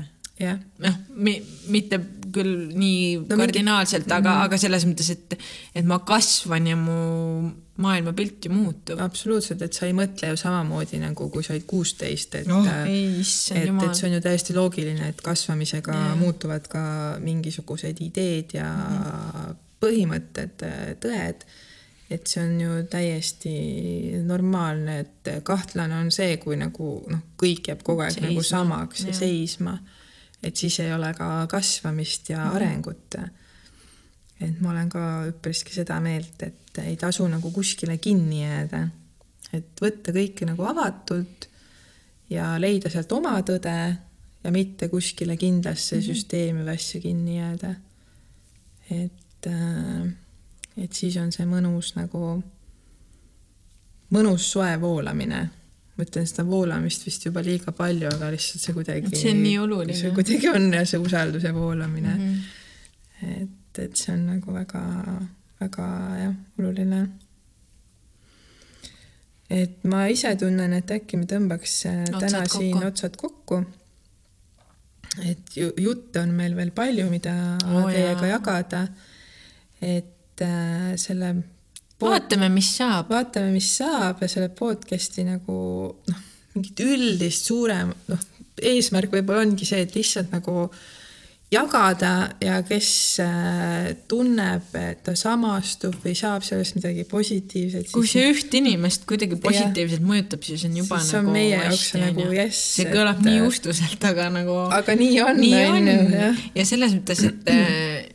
Noh, 0.81 0.95
mitte 1.13 1.99
küll 2.33 2.71
nii 2.73 3.19
no, 3.19 3.37
kardinaalselt, 3.37 4.07
aga 4.09 4.31
mm., 4.31 4.45
aga 4.47 4.57
selles 4.57 4.87
mõttes, 4.89 5.11
et, 5.13 5.35
et 5.77 5.85
ma 5.85 5.99
kasvan 6.07 6.69
ja 6.71 6.77
mu 6.79 7.51
maailmapilt 7.81 8.45
ju 8.45 8.51
muutub. 8.53 8.99
absoluutselt, 9.01 9.61
et 9.65 9.77
sa 9.77 9.87
ei 9.87 9.95
mõtle 9.97 10.31
ju 10.31 10.37
samamoodi 10.39 10.99
nagu 11.01 11.29
kui 11.33 11.43
sa 11.45 11.55
olid 11.55 11.65
kuusteist, 11.69 12.37
et 12.41 12.51
oh,, 12.51 12.67
et, 12.67 13.25
et 13.25 13.97
see 13.97 14.07
on 14.09 14.15
ju 14.17 14.21
täiesti 14.23 14.55
loogiline, 14.57 15.09
et 15.13 15.21
kasvamisega 15.25 15.97
yeah. 15.97 16.15
muutuvad 16.19 16.69
ka 16.71 16.83
mingisugused 17.23 18.03
ideed 18.05 18.55
ja 18.57 18.69
mm. 18.69 19.59
põhimõtted, 19.83 20.65
tõed 21.03 21.45
et 22.11 22.27
see 22.27 22.41
on 22.43 22.57
ju 22.59 22.81
täiesti 22.91 23.51
normaalne, 24.27 24.97
et 25.05 25.29
kahtlane 25.47 25.95
on 25.95 26.09
see, 26.11 26.35
kui 26.43 26.57
nagu 26.59 26.97
noh, 27.07 27.21
kõik 27.39 27.71
jääb 27.71 27.85
kogu 27.87 28.03
aeg 28.03 28.17
seisma. 28.17 28.27
nagu 28.27 28.43
samaks 28.43 29.05
ja, 29.05 29.13
ja 29.13 29.19
seisma 29.21 29.77
et 30.43 30.55
siis 30.55 30.79
ei 30.79 30.93
ole 30.93 31.13
ka 31.17 31.45
kasvamist 31.49 32.29
ja 32.29 32.45
mhm. 32.45 32.55
arengut. 32.55 33.15
Et 34.41 34.61
ma 34.61 34.71
olen 34.71 34.89
ka 34.89 35.03
üpriski 35.29 35.75
seda 35.75 35.99
meelt, 36.03 36.41
et 36.43 36.81
ei 36.83 36.95
tasu 36.99 37.27
nagu 37.29 37.51
kuskile 37.53 37.97
kinni 38.01 38.41
jääda, 38.41 38.81
et 39.53 39.83
võtta 39.83 40.13
kõike 40.15 40.47
nagu 40.47 40.65
avatult 40.65 41.47
ja 42.31 42.55
leida 42.61 42.89
sealt 42.89 43.11
oma 43.11 43.35
tõde 43.45 43.75
ja 44.41 44.51
mitte 44.53 44.87
kuskile 44.89 45.37
kindlasse 45.37 45.97
mm 45.97 46.01
-hmm. 46.01 46.07
süsteemi 46.07 46.65
või 46.65 46.75
asja 46.75 47.01
kinni 47.01 47.37
jääda. 47.37 47.75
et, 48.91 49.47
äh, 49.47 50.11
et 50.77 50.93
siis 50.93 51.17
on 51.17 51.31
see 51.31 51.45
mõnus 51.45 51.95
nagu, 51.95 52.43
mõnus 54.11 54.51
soe 54.51 54.81
voolamine 54.81 55.49
ma 56.01 56.07
ütlen 56.07 56.27
seda 56.27 56.45
voolamist 56.47 57.05
vist 57.05 57.25
juba 57.25 57.43
liiga 57.45 57.71
palju, 57.75 58.09
aga 58.09 58.31
lihtsalt 58.33 58.63
see 58.63 58.73
kuidagi. 58.73 59.15
see 59.15 59.31
on 59.35 59.41
nii 59.43 59.57
oluline. 59.61 59.97
see 59.97 60.13
kuidagi 60.15 60.49
on 60.49 60.73
ja 60.73 60.85
see 60.85 60.99
usalduse 60.99 61.53
voolamine 61.53 62.13
mm. 62.15 62.37
-hmm. 63.21 63.41
et, 63.43 63.57
et 63.79 63.97
see 63.97 64.13
on 64.13 64.25
nagu 64.33 64.53
väga, 64.55 64.81
väga 65.61 65.89
jah, 66.19 66.33
oluline. 66.59 67.01
et 69.51 69.83
ma 69.83 70.05
ise 70.07 70.33
tunnen, 70.39 70.73
et 70.73 70.91
äkki 70.91 71.19
me 71.19 71.29
tõmbaks 71.29 71.77
äh, 71.89 72.01
otsad 72.07 72.25
täna 72.25 72.43
kokku. 72.47 72.57
siin 72.57 72.83
otsad 72.87 73.17
kokku. 73.19 73.61
et 75.27 75.55
jutte 75.55 76.23
on 76.23 76.35
meil 76.35 76.55
veel 76.55 76.71
palju, 76.75 77.07
mida 77.11 77.35
oh, 77.67 77.87
teiega 77.91 78.27
jah. 78.27 78.35
jagada. 78.37 78.85
et 79.81 80.45
äh, 80.45 80.93
selle 80.95 81.35
vaatame, 82.01 82.49
mis 82.49 82.71
saab. 82.77 83.11
vaatame, 83.13 83.51
mis 83.55 83.69
saab 83.77 84.23
ja 84.23 84.29
selle 84.31 84.49
podcast'i 84.55 85.25
nagu 85.27 85.57
noh, 86.07 86.23
mingit 86.55 86.81
üldist 86.83 87.47
suurem, 87.49 87.93
noh, 88.09 88.25
eesmärk 88.61 89.13
võib-olla 89.13 89.45
ongi 89.45 89.67
see, 89.67 89.83
et 89.85 89.95
lihtsalt 89.95 90.33
nagu 90.33 90.67
jagada 91.51 92.11
ja 92.39 92.61
kes 92.63 92.91
äh, 93.23 93.89
tunneb, 94.07 94.69
et 94.79 95.01
ta 95.03 95.15
samastub 95.19 95.97
või 96.03 96.13
saab 96.15 96.45
sellest 96.47 96.77
midagi 96.77 97.03
positiivset. 97.09 97.89
kui 97.91 98.07
see 98.07 98.29
üht 98.31 98.55
inimest 98.55 99.03
kuidagi 99.09 99.35
positiivselt 99.41 99.99
ja. 99.99 100.07
mõjutab, 100.07 100.45
siis 100.47 100.63
on 100.69 100.77
juba 100.79 101.01
siis 101.03 101.17
nagu. 101.19 102.05
nagu 102.05 102.27
jess. 102.37 102.63
see 102.77 102.87
kõlab 102.91 103.19
et, 103.19 103.27
nii 103.27 103.43
ustuselt, 103.49 104.07
aga 104.11 104.29
nagu. 104.31 104.57
aga 104.79 104.95
nii 105.01 105.19
on. 105.25 105.41
nii 105.43 105.63
on, 105.65 105.91
on. 105.97 106.41
ja 106.55 106.67
selles 106.67 106.95
mõttes, 106.95 107.25
et 107.27 107.51
äh, 107.51 108.09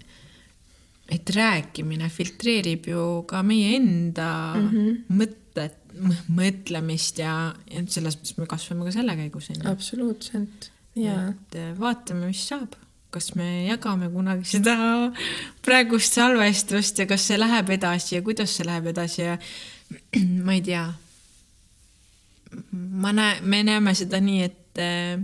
et 1.13 1.35
rääkimine 1.37 2.09
filtreerib 2.11 2.89
ju 2.91 3.03
ka 3.29 3.43
meie 3.47 3.77
enda 3.77 4.31
mm 4.57 4.71
-hmm. 4.71 5.19
mõtted, 5.21 5.77
mõtlemist 6.33 7.21
ja, 7.23 7.55
ja 7.71 7.85
selles 7.87 8.17
mõttes 8.19 8.41
me 8.41 8.49
kasvame 8.49 8.89
ka 8.89 8.97
selle 8.97 9.17
käigus. 9.21 9.53
absoluutselt, 9.65 10.71
jaa. 10.97 11.29
et 11.29 11.61
äh, 11.61 11.79
vaatame, 11.79 12.33
mis 12.33 12.49
saab, 12.49 12.75
kas 13.17 13.33
me 13.39 13.49
jagame 13.67 14.11
kunagi 14.13 14.45
seda 14.57 14.77
praegust 15.65 16.19
salvestust 16.19 17.01
ja 17.03 17.09
kas 17.09 17.25
see 17.31 17.41
läheb 17.41 17.73
edasi 17.79 18.19
ja 18.19 18.23
kuidas 18.27 18.53
see 18.57 18.69
läheb 18.69 18.93
edasi 18.93 19.25
ja 19.25 19.39
ma 20.47 20.57
ei 20.57 20.63
tea. 20.67 20.85
ma 22.73 23.13
näe-, 23.17 23.41
me 23.43 23.63
näeme 23.67 23.95
seda 23.97 24.21
nii, 24.23 24.43
et 24.47 24.83
äh, 24.83 25.17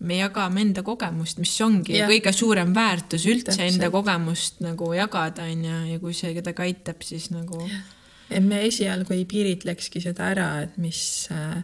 me 0.00 0.20
jagame 0.20 0.62
enda 0.64 0.84
kogemust, 0.86 1.40
mis 1.42 1.54
ongi 1.64 1.98
ja. 1.98 2.08
kõige 2.08 2.32
suurem 2.32 2.72
väärtus 2.76 3.26
üldse 3.28 3.52
Täpselt. 3.52 3.74
enda 3.74 3.90
kogemust 3.92 4.62
nagu 4.64 4.92
jagada, 4.96 5.48
on 5.50 5.66
ju, 5.66 5.80
ja 5.92 5.98
kui 6.02 6.14
see 6.16 6.32
kedagi 6.36 6.68
aitab, 6.68 7.04
siis 7.04 7.28
nagu. 7.34 7.66
et 8.30 8.44
me 8.44 8.62
esialgu 8.68 9.16
ei 9.16 9.26
piiritlekski 9.28 10.02
seda 10.02 10.30
ära, 10.32 10.48
et 10.64 10.78
mis 10.80 11.02
äh, 11.34 11.60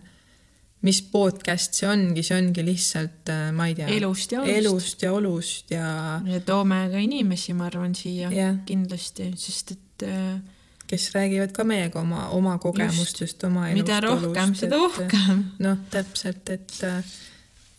mis 0.84 1.00
podcast 1.10 1.78
see 1.78 1.88
ongi, 1.88 2.22
see 2.26 2.36
ongi 2.36 2.64
lihtsalt, 2.66 3.30
äh, 3.32 3.48
ma 3.56 3.68
ei 3.70 3.76
tea. 3.78 3.88
elust 3.96 4.32
ja 4.32 4.42
olust. 4.42 4.56
elust 4.56 5.06
ja 5.06 5.12
olust 5.16 5.72
ja. 5.72 5.88
ja 6.26 6.40
toome 6.44 6.82
ka 6.92 7.00
inimesi, 7.02 7.54
ma 7.56 7.70
arvan, 7.70 7.94
siia 7.96 8.30
yeah. 8.32 8.58
kindlasti, 8.68 9.30
sest 9.40 9.72
et 9.76 10.06
äh, 10.06 10.36
kes 10.86 11.08
räägivad 11.16 11.54
ka 11.56 11.64
meiega 11.66 12.00
oma, 12.00 12.28
oma 12.36 12.58
kogemustest, 12.62 13.44
oma 13.48 13.70
elust. 13.70 13.82
mida 13.82 14.00
rohkem, 14.04 14.54
seda 14.58 14.80
uhkem. 14.84 15.46
noh, 15.64 15.80
täpselt, 15.90 16.52
et, 16.54 16.76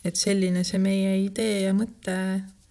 et 0.04 0.18
selline 0.18 0.64
see 0.66 0.82
meie 0.82 1.14
idee 1.22 1.62
ja 1.68 1.76
mõte 1.76 2.18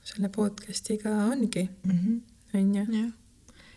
selle 0.07 0.30
podcast'iga 0.34 1.13
ongi 1.28 1.67
mm, 1.67 1.97
-hmm. 1.97 2.59
on 2.59 2.75
ju 2.75 3.07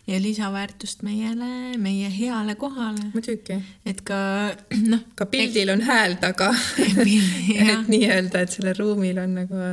ja 0.07 0.21
lisaväärtust 0.21 1.03
meiele, 1.05 1.77
meie 1.77 2.09
heale 2.19 2.55
kohale. 2.55 3.11
muidugi. 3.13 3.61
et 3.85 4.01
ka 4.01 4.15
noh. 4.91 5.03
ka 5.15 5.25
pildil 5.25 5.73
on 5.73 5.81
hääl 5.81 6.17
taga 6.21 6.51
et 7.71 7.87
nii-öelda, 7.87 8.41
et 8.41 8.51
sellel 8.51 8.77
ruumil 8.79 9.21
on 9.21 9.35
nagu 9.41 9.71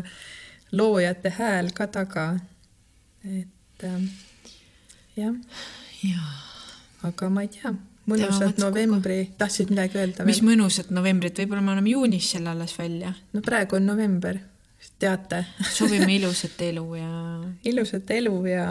loojate 0.73 1.33
hääl 1.39 1.73
ka 1.75 1.87
taga. 1.87 2.31
et 3.25 3.85
ähm, 3.85 4.11
jah 5.17 5.35
ja.. 6.03 6.19
aga 7.09 7.31
ma 7.33 7.45
ei 7.47 7.51
tea, 7.53 7.73
mõnusat 8.09 8.61
novembri, 8.63 9.21
tahtsid 9.39 9.73
midagi 9.73 9.99
öelda 10.01 10.23
veel? 10.23 10.31
mis 10.31 10.43
mõnusat 10.45 10.93
novembrit, 10.95 11.41
võib-olla 11.41 11.65
me 11.65 11.75
anname 11.75 11.95
juunis 11.95 12.31
selle 12.35 12.53
alles 12.53 12.77
välja. 12.79 13.15
no 13.33 13.43
praegu 13.45 13.79
on 13.81 13.89
november, 13.89 14.39
teate 15.01 15.45
soovime 15.73 16.13
ilusat 16.19 16.61
elu 16.69 16.87
ja. 17.01 17.15
ilusat 17.73 18.11
elu 18.19 18.37
ja 18.53 18.69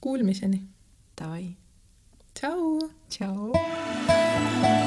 Kuulmiseni. 0.00 0.62
Davai. 1.16 1.56
tšau. 2.34 2.78
tšau. 3.08 4.85